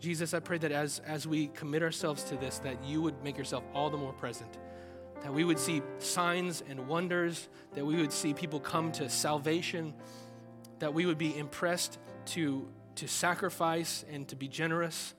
Jesus, 0.00 0.34
I 0.34 0.40
pray 0.40 0.58
that 0.58 0.72
as, 0.72 1.00
as 1.06 1.26
we 1.26 1.48
commit 1.48 1.82
ourselves 1.82 2.24
to 2.24 2.36
this, 2.36 2.58
that 2.58 2.84
you 2.84 3.00
would 3.02 3.22
make 3.22 3.38
yourself 3.38 3.64
all 3.72 3.90
the 3.90 3.96
more 3.96 4.12
present. 4.12 4.58
That 5.22 5.32
we 5.32 5.44
would 5.44 5.58
see 5.58 5.82
signs 5.98 6.62
and 6.68 6.86
wonders, 6.86 7.48
that 7.74 7.84
we 7.84 7.96
would 7.96 8.12
see 8.12 8.34
people 8.34 8.60
come 8.60 8.92
to 8.92 9.08
salvation, 9.08 9.94
that 10.80 10.92
we 10.92 11.06
would 11.06 11.16
be 11.16 11.36
impressed 11.36 11.98
to, 12.26 12.68
to 12.96 13.08
sacrifice 13.08 14.04
and 14.12 14.28
to 14.28 14.36
be 14.36 14.48
generous. 14.48 15.14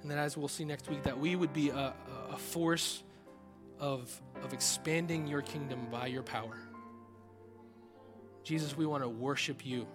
And 0.00 0.10
that 0.10 0.18
as 0.18 0.36
we'll 0.36 0.48
see 0.48 0.64
next 0.64 0.90
week, 0.90 1.04
that 1.04 1.18
we 1.18 1.36
would 1.36 1.52
be 1.52 1.68
a, 1.70 1.94
a 2.30 2.36
force 2.36 3.04
of, 3.78 4.20
of 4.42 4.52
expanding 4.52 5.28
your 5.28 5.42
kingdom 5.42 5.86
by 5.90 6.06
your 6.06 6.22
power. 6.22 6.56
Jesus, 8.42 8.76
we 8.76 8.86
want 8.86 9.04
to 9.04 9.08
worship 9.08 9.64
you. 9.64 9.86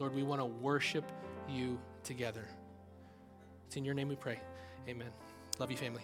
Lord, 0.00 0.14
we 0.14 0.24
want 0.24 0.40
to 0.40 0.46
worship 0.46 1.04
you 1.48 1.78
together. 2.04 2.46
It's 3.66 3.76
in 3.76 3.84
your 3.84 3.94
name 3.94 4.08
we 4.08 4.16
pray. 4.16 4.38
Amen. 4.88 5.10
Love 5.58 5.70
you, 5.70 5.76
family. 5.76 6.02